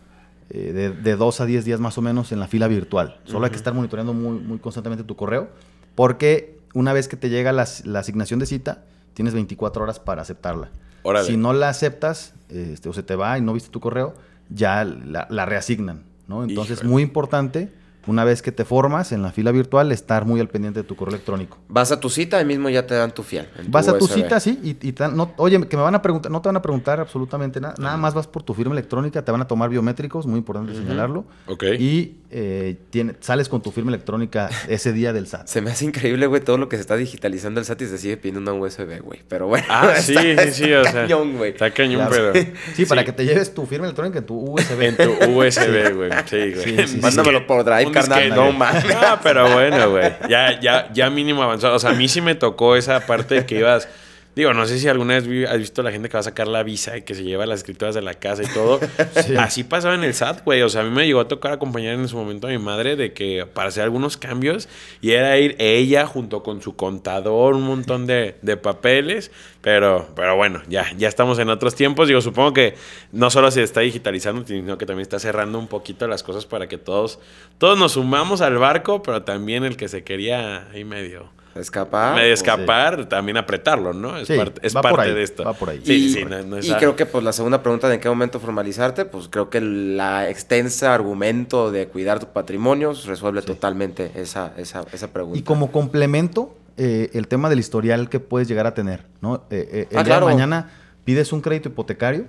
eh, 0.54 0.72
de, 0.72 0.90
de 0.90 1.16
2 1.16 1.40
a 1.40 1.46
10 1.46 1.64
días 1.64 1.80
más 1.80 1.96
o 1.96 2.02
menos 2.02 2.30
en 2.30 2.38
la 2.38 2.46
fila 2.46 2.68
virtual. 2.68 3.18
Solo 3.24 3.46
hay 3.46 3.50
que 3.50 3.56
estar 3.56 3.72
monitoreando 3.72 4.12
muy, 4.12 4.38
muy 4.38 4.58
constantemente 4.58 5.02
tu 5.02 5.16
correo, 5.16 5.48
porque 5.94 6.58
una 6.74 6.92
vez 6.92 7.08
que 7.08 7.16
te 7.16 7.30
llega 7.30 7.52
la, 7.52 7.66
la 7.84 8.00
asignación 8.00 8.38
de 8.38 8.44
cita, 8.44 8.84
tienes 9.14 9.32
24 9.32 9.82
horas 9.82 9.98
para 9.98 10.20
aceptarla. 10.20 10.68
Órale. 11.04 11.26
Si 11.26 11.38
no 11.38 11.54
la 11.54 11.70
aceptas, 11.70 12.34
este, 12.50 12.90
o 12.90 12.92
se 12.92 13.02
te 13.02 13.16
va 13.16 13.38
y 13.38 13.40
no 13.40 13.54
viste 13.54 13.70
tu 13.70 13.80
correo, 13.80 14.12
ya 14.50 14.84
la, 14.84 15.26
la 15.30 15.46
reasignan. 15.46 16.02
¿no? 16.28 16.44
Entonces, 16.44 16.78
Híjole. 16.80 16.90
muy 16.90 17.02
importante, 17.02 17.72
una 18.06 18.24
vez 18.24 18.42
que 18.42 18.52
te 18.52 18.64
formas 18.64 19.12
en 19.12 19.22
la 19.22 19.30
fila 19.32 19.52
virtual, 19.52 19.92
estar 19.92 20.24
muy 20.24 20.40
al 20.40 20.48
pendiente 20.48 20.80
de 20.80 20.84
tu 20.84 20.96
correo 20.96 21.14
electrónico. 21.14 21.58
Vas 21.68 21.92
a 21.92 22.00
tu 22.00 22.10
cita 22.10 22.40
y 22.40 22.44
mismo 22.44 22.68
ya 22.68 22.86
te 22.86 22.94
dan 22.94 23.12
tu 23.12 23.22
fiel. 23.22 23.48
en 23.58 23.70
Vas 23.70 23.88
a 23.88 23.98
tu 23.98 24.04
USB. 24.06 24.14
cita, 24.14 24.40
sí, 24.40 24.58
y, 24.62 24.70
y 24.70 24.92
te 24.92 25.04
dan- 25.04 25.16
no, 25.16 25.32
oye, 25.36 25.66
que 25.68 25.76
me 25.76 25.82
van 25.82 25.94
a 25.94 26.02
preguntar, 26.02 26.30
no 26.32 26.40
te 26.42 26.48
van 26.48 26.56
a 26.56 26.62
preguntar 26.62 27.00
absolutamente 27.00 27.60
nada, 27.60 27.74
nada 27.78 27.96
más 27.96 28.14
vas 28.14 28.26
por 28.26 28.42
tu 28.42 28.54
firma 28.54 28.72
electrónica, 28.72 29.24
te 29.24 29.30
van 29.32 29.40
a 29.40 29.46
tomar 29.46 29.70
biométricos, 29.70 30.26
muy 30.26 30.38
importante 30.38 30.74
señalarlo, 30.74 31.24
Ok. 31.46 31.64
y 31.78 32.16
eh, 32.30 32.76
tiene- 32.90 33.14
sales 33.20 33.48
con 33.48 33.60
tu 33.62 33.70
firma 33.70 33.90
electrónica 33.90 34.48
ese 34.68 34.92
día 34.92 35.12
del 35.12 35.26
SAT. 35.26 35.46
Se 35.46 35.60
me 35.60 35.70
hace 35.70 35.84
increíble, 35.84 36.26
güey, 36.26 36.42
todo 36.42 36.58
lo 36.58 36.68
que 36.68 36.76
se 36.76 36.80
está 36.80 36.96
digitalizando 36.96 37.60
el 37.60 37.66
SAT 37.66 37.82
y 37.82 37.86
se 37.86 37.98
sigue 37.98 38.16
pidiendo 38.16 38.40
una 38.40 38.58
USB, 38.58 39.00
güey. 39.02 39.20
Pero 39.28 39.46
bueno. 39.46 39.66
Ah, 39.68 39.94
sí, 40.00 40.14
está- 40.16 40.44
sí, 40.50 40.64
sí, 40.64 40.72
o 40.72 40.82
sea. 40.82 40.92
cañón, 41.02 41.36
güey. 41.36 41.50
Está 41.50 41.70
cañón, 41.72 42.08
pero. 42.10 42.32
Sí, 42.74 42.86
para 42.86 43.04
que 43.04 43.12
te 43.12 43.24
lleves 43.26 43.52
tu 43.54 43.66
firma 43.66 43.86
electrónica 43.86 44.18
en 44.20 44.26
tu 44.26 44.34
USB. 44.54 44.80
En 44.82 44.96
tu 44.96 45.30
USB, 45.30 45.94
güey. 45.94 46.10
Sí, 46.26 46.36
güey. 46.36 46.54
Sí, 46.64 46.76
sí, 46.78 46.88
sí. 46.88 46.98
Mándamelo 47.00 47.46
por 47.46 47.64
Drive, 47.64 47.91
carnal. 47.92 48.18
disquete. 48.20 48.40
No 48.40 48.52
mames. 48.52 48.84
Ah, 48.96 49.20
pero 49.22 49.50
bueno, 49.52 49.90
güey. 49.90 50.12
Ya, 50.28 50.58
ya, 50.60 50.88
ya 50.92 51.10
mínimo 51.10 51.42
avanzado. 51.42 51.74
O 51.74 51.78
sea, 51.78 51.90
a 51.90 51.94
mí 51.94 52.08
sí 52.08 52.20
me 52.20 52.34
tocó 52.34 52.76
esa 52.76 53.00
parte 53.06 53.34
de 53.36 53.46
que 53.46 53.58
ibas. 53.58 53.88
Digo, 54.34 54.54
no 54.54 54.64
sé 54.66 54.78
si 54.78 54.88
alguna 54.88 55.20
vez 55.20 55.48
has 55.48 55.58
visto 55.58 55.82
la 55.82 55.92
gente 55.92 56.08
que 56.08 56.14
va 56.14 56.20
a 56.20 56.24
sacar 56.24 56.48
la 56.48 56.62
visa 56.62 56.96
y 56.96 57.02
que 57.02 57.14
se 57.14 57.22
lleva 57.22 57.44
las 57.44 57.60
escrituras 57.60 57.94
de 57.94 58.00
la 58.00 58.14
casa 58.14 58.42
y 58.42 58.46
todo. 58.46 58.80
Sí. 59.22 59.34
Así 59.36 59.62
pasaba 59.62 59.94
en 59.94 60.04
el 60.04 60.14
SAT, 60.14 60.44
güey. 60.44 60.62
O 60.62 60.68
sea, 60.68 60.80
a 60.80 60.84
mí 60.84 60.90
me 60.90 61.06
llegó 61.06 61.20
a 61.20 61.28
tocar 61.28 61.52
acompañar 61.52 61.94
en 61.94 62.08
su 62.08 62.16
momento 62.16 62.46
a 62.46 62.50
mi 62.50 62.58
madre 62.58 62.96
de 62.96 63.12
que 63.12 63.46
para 63.52 63.68
hacer 63.68 63.82
algunos 63.82 64.16
cambios 64.16 64.68
y 65.00 65.12
era 65.12 65.38
ir 65.38 65.54
ella 65.58 66.06
junto 66.06 66.42
con 66.42 66.62
su 66.62 66.76
contador, 66.76 67.54
un 67.54 67.62
montón 67.62 68.06
de, 68.06 68.36
de 68.42 68.56
papeles. 68.56 69.30
Pero, 69.60 70.08
pero 70.16 70.36
bueno, 70.36 70.62
ya, 70.68 70.90
ya 70.96 71.08
estamos 71.08 71.38
en 71.38 71.48
otros 71.50 71.74
tiempos. 71.74 72.08
Digo, 72.08 72.20
supongo 72.20 72.52
que 72.52 72.74
no 73.12 73.30
solo 73.30 73.50
se 73.50 73.62
está 73.62 73.80
digitalizando, 73.80 74.44
sino 74.46 74.78
que 74.78 74.86
también 74.86 75.02
está 75.02 75.18
cerrando 75.18 75.58
un 75.58 75.68
poquito 75.68 76.08
las 76.08 76.22
cosas 76.22 76.46
para 76.46 76.68
que 76.68 76.78
todos, 76.78 77.20
todos 77.58 77.78
nos 77.78 77.92
sumamos 77.92 78.40
al 78.40 78.58
barco, 78.58 79.02
pero 79.02 79.22
también 79.22 79.64
el 79.64 79.76
que 79.76 79.88
se 79.88 80.02
quería 80.02 80.68
ahí 80.72 80.84
medio, 80.84 81.30
Escapar. 81.54 82.14
medio 82.14 82.30
pues, 82.30 82.40
escapar, 82.40 83.08
también 83.08 83.36
apretarlo, 83.36 83.92
¿no? 83.92 84.16
Es 84.16 84.28
Sí, 84.28 84.36
parte, 84.36 84.66
es 84.66 84.74
va 84.76 84.80
por 84.82 84.92
parte 84.92 85.10
ahí, 85.10 85.14
de 85.16 85.22
esto. 85.22 85.44
va 85.44 85.52
por 85.52 85.70
ahí. 85.70 85.80
Sí, 85.84 85.92
y, 86.06 86.12
sí, 86.14 86.24
no- 86.24 86.42
no 86.42 86.56
es 86.56 86.66
y 86.66 86.72
a- 86.72 86.78
creo 86.78 86.96
que 86.96 87.04
pues 87.06 87.22
la 87.24 87.32
segunda 87.32 87.62
pregunta 87.62 87.88
de 87.88 87.94
en 87.96 88.00
qué 88.00 88.08
momento 88.08 88.40
formalizarte, 88.40 89.04
pues 89.04 89.28
creo 89.28 89.50
que 89.50 89.60
la 89.60 90.28
extensa 90.30 90.94
argumento 90.94 91.70
de 91.70 91.88
cuidar 91.88 92.18
tu 92.20 92.26
patrimonio 92.26 92.92
resuelve 93.06 93.42
totalmente 93.42 94.10
esa, 94.14 94.52
esa, 94.56 94.84
esa 94.92 95.08
pregunta. 95.12 95.38
Y 95.38 95.42
como 95.42 95.70
complemento, 95.72 96.56
eh, 96.76 97.10
el 97.12 97.28
tema 97.28 97.50
del 97.50 97.58
historial 97.58 98.08
que 98.08 98.18
puedes 98.20 98.48
llegar 98.48 98.66
a 98.66 98.74
tener, 98.74 99.04
¿no? 99.20 99.44
Eh, 99.50 99.68
eh, 99.72 99.88
el 99.90 99.98
Ah, 99.98 100.02
día 100.04 100.14
claro. 100.14 100.26
de 100.28 100.32
mañana 100.34 100.70
pides 101.04 101.32
un 101.32 101.40
crédito 101.42 101.68
hipotecario 101.68 102.26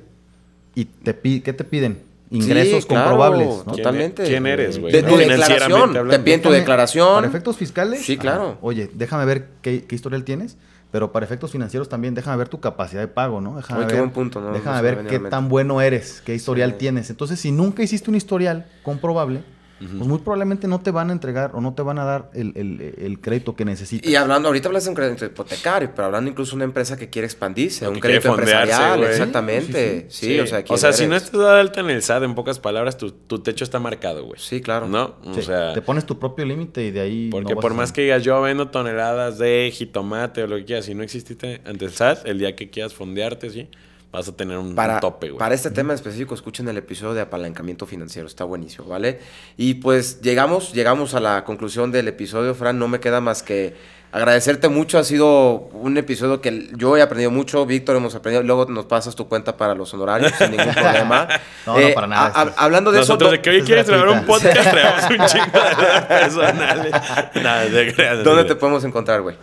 y 0.76 0.86
te 0.86 1.14
¿qué 1.41 1.54
te 1.54 1.64
piden? 1.64 2.00
Ingresos 2.34 2.82
Sí, 2.84 2.88
claro, 2.90 3.06
comprobables. 3.12 3.48
¿no? 3.48 3.64
¿Quién- 3.66 3.76
Totalmente. 3.78 4.24
¿Quién 4.24 4.46
eres, 4.48 4.80
güey? 4.80 4.92
De 4.92 5.04
tu 5.04 5.16
declaración. 5.18 6.10
Te 6.10 6.20
piden 6.20 6.42
tu 6.42 6.50
declaración. 6.52 7.16
Para 7.16 7.28
efectos 7.28 7.56
fiscales. 7.58 8.02
Sí, 8.04 8.18
claro. 8.18 8.58
Oye, 8.62 8.90
déjame 8.94 9.26
ver 9.26 9.48
qué, 9.62 9.86
qué 9.86 9.96
historial 9.96 10.24
tienes. 10.24 10.58
pero 10.92 11.12
para 11.12 11.26
efectos 11.26 11.50
financieros 11.52 11.90
también 11.90 12.14
déjame 12.14 12.38
ver 12.38 12.50
tu 12.50 12.60
capacidad 12.60 13.02
de 13.02 13.08
pago, 13.08 13.42
¿no? 13.42 13.56
Déjame 13.56 13.80
Oye, 13.80 13.88
qué 13.88 13.94
ver, 13.94 14.02
buen 14.04 14.14
punto, 14.14 14.40
¿no? 14.42 14.52
Déjame 14.54 14.80
ver 14.84 15.08
qué 15.08 15.18
tan 15.18 15.50
bueno 15.50 15.82
eres, 15.82 16.22
qué 16.24 16.36
historial 16.36 16.70
Sí. 16.74 16.78
tienes. 16.78 17.10
Entonces, 17.10 17.40
si 17.40 17.52
nunca 17.52 17.82
hiciste 17.82 18.12
un 18.12 18.16
historial 18.16 18.68
comprobable, 18.84 19.44
pues 19.88 20.08
muy 20.08 20.20
probablemente 20.20 20.68
no 20.68 20.80
te 20.82 20.92
van 20.92 21.10
a 21.10 21.14
entregar 21.14 21.52
o 21.54 21.62
no 21.62 21.74
te 21.74 21.82
van 21.82 22.00
a 22.00 22.06
dar 22.06 22.30
el, 22.34 22.54
el- 22.56 22.96
el 22.98 23.20
crédito 23.20 23.56
que 23.56 23.66
necesitas. 23.66 24.10
Y 24.10 24.16
hablando, 24.16 24.48
ahorita 24.50 24.68
hablas 24.70 24.84
de 24.86 24.90
un 24.90 24.96
crédito 24.96 25.26
hipotecario, 25.26 25.92
pero 25.96 26.06
hablando 26.06 26.30
incluso 26.30 26.52
de 26.52 26.56
una 26.58 26.66
empresa 26.66 26.98
que 26.98 27.10
quiere 27.10 27.26
expandirse, 27.26 27.88
un 27.88 28.00
crédito 28.00 28.30
empresarial, 28.30 29.04
exactamente. 29.04 30.06
Sí, 30.10 30.40
o 30.40 30.48
sea, 30.48 30.60
o 30.60 30.64
¿quién 30.64 30.78
sea 30.80 30.94
si 30.94 31.08
no 31.08 31.16
estás 31.16 31.34
dado 31.34 31.52
alta 31.52 31.82
en 31.82 31.90
el 31.90 32.02
SAT, 32.02 32.24
en 32.24 32.36
pocas 32.36 32.60
palabras, 32.60 32.98
tu, 32.98 33.12
tu 33.12 33.40
techo 33.40 33.64
está 33.64 33.80
marcado, 33.80 34.26
güey. 34.26 34.40
Sí, 34.40 34.62
claro. 34.62 34.88
¿No? 34.88 35.16
O 35.26 35.34
Sí, 35.34 35.42
sea, 35.42 35.74
te 35.74 35.82
pones 35.82 36.06
tu 36.06 36.20
propio 36.20 36.46
límite 36.46 36.84
y 36.86 36.92
de 36.92 37.02
ahí. 37.02 37.30
porque 37.32 37.56
no 37.56 37.60
por 37.62 37.72
a- 37.72 37.76
más 37.76 37.92
que 37.92 38.02
digas 38.02 38.24
yo 38.24 38.42
vendo 38.42 38.70
toneladas 38.70 39.38
de 39.38 39.72
jitomate 39.74 40.44
o 40.44 40.48
lo 40.48 40.56
que 40.58 40.66
quieras, 40.66 40.86
si 40.86 40.96
no 40.96 41.04
exististe 41.04 41.62
ante 41.66 41.86
el 41.86 41.92
SAT, 41.92 42.26
el 42.28 42.40
día 42.40 42.56
que 42.56 42.70
quieras 42.70 42.94
fondearte, 42.94 43.50
sí, 43.50 43.68
vas 44.14 44.28
a 44.30 44.32
tener 44.36 44.57
un, 44.57 44.76
Para, 44.76 44.93
un 44.95 44.99
tope, 45.01 45.30
güey. 45.30 45.39
para 45.39 45.55
este 45.55 45.72
tema 45.72 45.91
en 45.91 45.95
específico, 45.95 46.36
escuchen 46.36 46.68
el 46.70 46.78
episodio 46.78 47.14
de 47.16 47.22
apalancamiento 47.22 47.86
financiero, 47.88 48.28
está 48.28 48.43
buenísimo, 48.45 48.88
¿vale? 48.88 49.20
Y 49.57 49.74
pues 49.76 50.22
llegamos, 50.22 50.72
llegamos 50.72 51.16
a 51.16 51.20
la 51.20 51.43
conclusión 51.43 51.91
del 51.91 52.07
episodio, 52.07 52.53
Fran, 52.55 52.78
no 52.80 52.88
me 52.88 52.99
queda 52.99 53.20
más 53.22 53.41
que 53.43 53.76
agradecerte 54.11 54.70
mucho, 54.70 54.99
ha 54.99 55.03
sido 55.03 55.53
un 55.74 55.97
episodio 55.97 56.39
que 56.39 56.70
yo 56.78 56.95
he 56.95 57.01
aprendido 57.01 57.32
mucho, 57.32 57.66
Víctor 57.66 57.95
hemos 57.95 58.14
aprendido, 58.14 58.43
luego 58.43 58.66
nos 58.72 58.86
pasas 58.86 59.16
tu 59.16 59.28
cuenta 59.28 59.57
para 59.57 59.74
los 59.74 59.91
honorarios 59.95 60.32
sin 60.38 60.51
ningún 60.51 60.72
problema. 60.76 61.28
Eh, 61.32 61.39
No, 61.66 61.80
no, 61.80 61.93
para 61.95 62.05
nada, 62.07 62.32
a- 62.36 62.41
a- 62.43 62.53
hablando 62.57 62.91
de 62.91 62.99
Nosotros 62.99 63.30
eso, 63.30 63.38
de 63.38 63.41
que 63.41 63.49
hoy 63.49 63.57
es 63.57 63.64
quieres 63.66 63.88
grabar 63.89 64.09
un 64.09 64.24
podcast, 64.26 64.70
traemos 64.70 65.03
un 65.09 65.26
chingo 65.26 65.59
de 65.59 66.01
personales. 66.07 66.91
Nada, 67.41 67.61
de 67.66 68.24
¿dónde 68.24 68.43
de- 68.43 68.49
te 68.49 68.55
podemos 68.55 68.84
encontrar, 68.84 69.22
güey? 69.24 69.36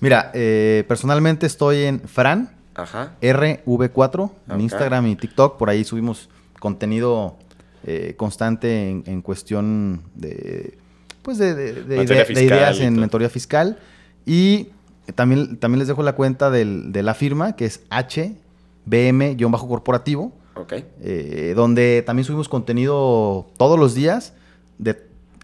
Mira, 0.00 0.30
eh, 0.34 0.84
personalmente 0.86 1.46
estoy 1.46 1.84
en 1.84 2.00
Fran 2.06 2.50
Ajá. 2.78 3.12
RV4 3.20 4.30
en. 4.48 4.60
Instagram 4.60 5.06
y 5.08 5.16
TikTok. 5.16 5.56
Por 5.58 5.68
ahí 5.70 5.84
subimos 5.84 6.28
contenido 6.60 7.36
eh, 7.84 8.14
constante 8.16 8.90
en, 8.90 9.02
en 9.06 9.22
cuestión 9.22 10.02
de, 10.14 10.78
pues 11.22 11.38
de, 11.38 11.54
de- 11.54 11.72
de 11.74 11.96
Materia 11.96 12.04
idea- 12.04 12.16
de 12.18 12.24
fiscal 12.26 12.44
ideas 12.46 12.80
en 12.80 12.96
mentoría 12.98 13.28
fiscal. 13.28 13.78
Y 14.26 14.68
también, 15.14 15.56
también 15.58 15.78
les 15.80 15.88
dejo 15.88 16.02
la 16.02 16.14
cuenta 16.14 16.50
del- 16.50 16.92
de 16.92 17.02
la 17.02 17.14
firma, 17.14 17.56
que 17.56 17.64
es 17.64 17.80
HBM-corporativo, 17.90 20.32
Ok. 20.54 20.74
eh, 21.00 21.52
donde 21.56 22.02
también 22.06 22.24
subimos 22.24 22.48
contenido 22.48 23.46
todos 23.56 23.78
los 23.78 23.94
días 23.94 24.34
de, 24.78 24.96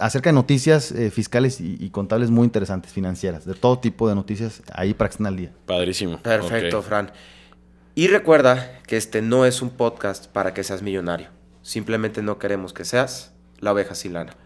acerca 0.04 0.28
de 0.28 0.34
noticias 0.34 0.92
eh, 0.92 1.10
fiscales 1.10 1.62
y, 1.62 1.78
y 1.80 1.88
contables 1.88 2.28
muy 2.28 2.44
interesantes, 2.44 2.92
financieras, 2.92 3.46
de 3.46 3.54
todo 3.54 3.78
tipo 3.78 4.06
de 4.06 4.14
noticias 4.14 4.62
ahí 4.74 4.92
para 4.92 5.08
que 5.08 5.12
estén 5.12 5.26
al 5.26 5.36
día. 5.36 5.50
Padrísimo. 5.64 6.18
Perfecto. 6.18 6.82
Fran. 6.82 7.10
Y 7.94 8.08
recuerda 8.08 8.80
que 8.86 8.98
este 8.98 9.22
no 9.22 9.46
es 9.46 9.62
un 9.62 9.70
podcast 9.70 10.26
para 10.26 10.52
que 10.52 10.62
seas 10.62 10.82
millonario. 10.82 11.28
Simplemente 11.62 12.20
no 12.20 12.38
queremos 12.38 12.74
que 12.74 12.84
seas 12.84 13.32
la 13.60 13.72
oveja 13.72 13.94
sin 13.94 14.12
lana. 14.12 14.36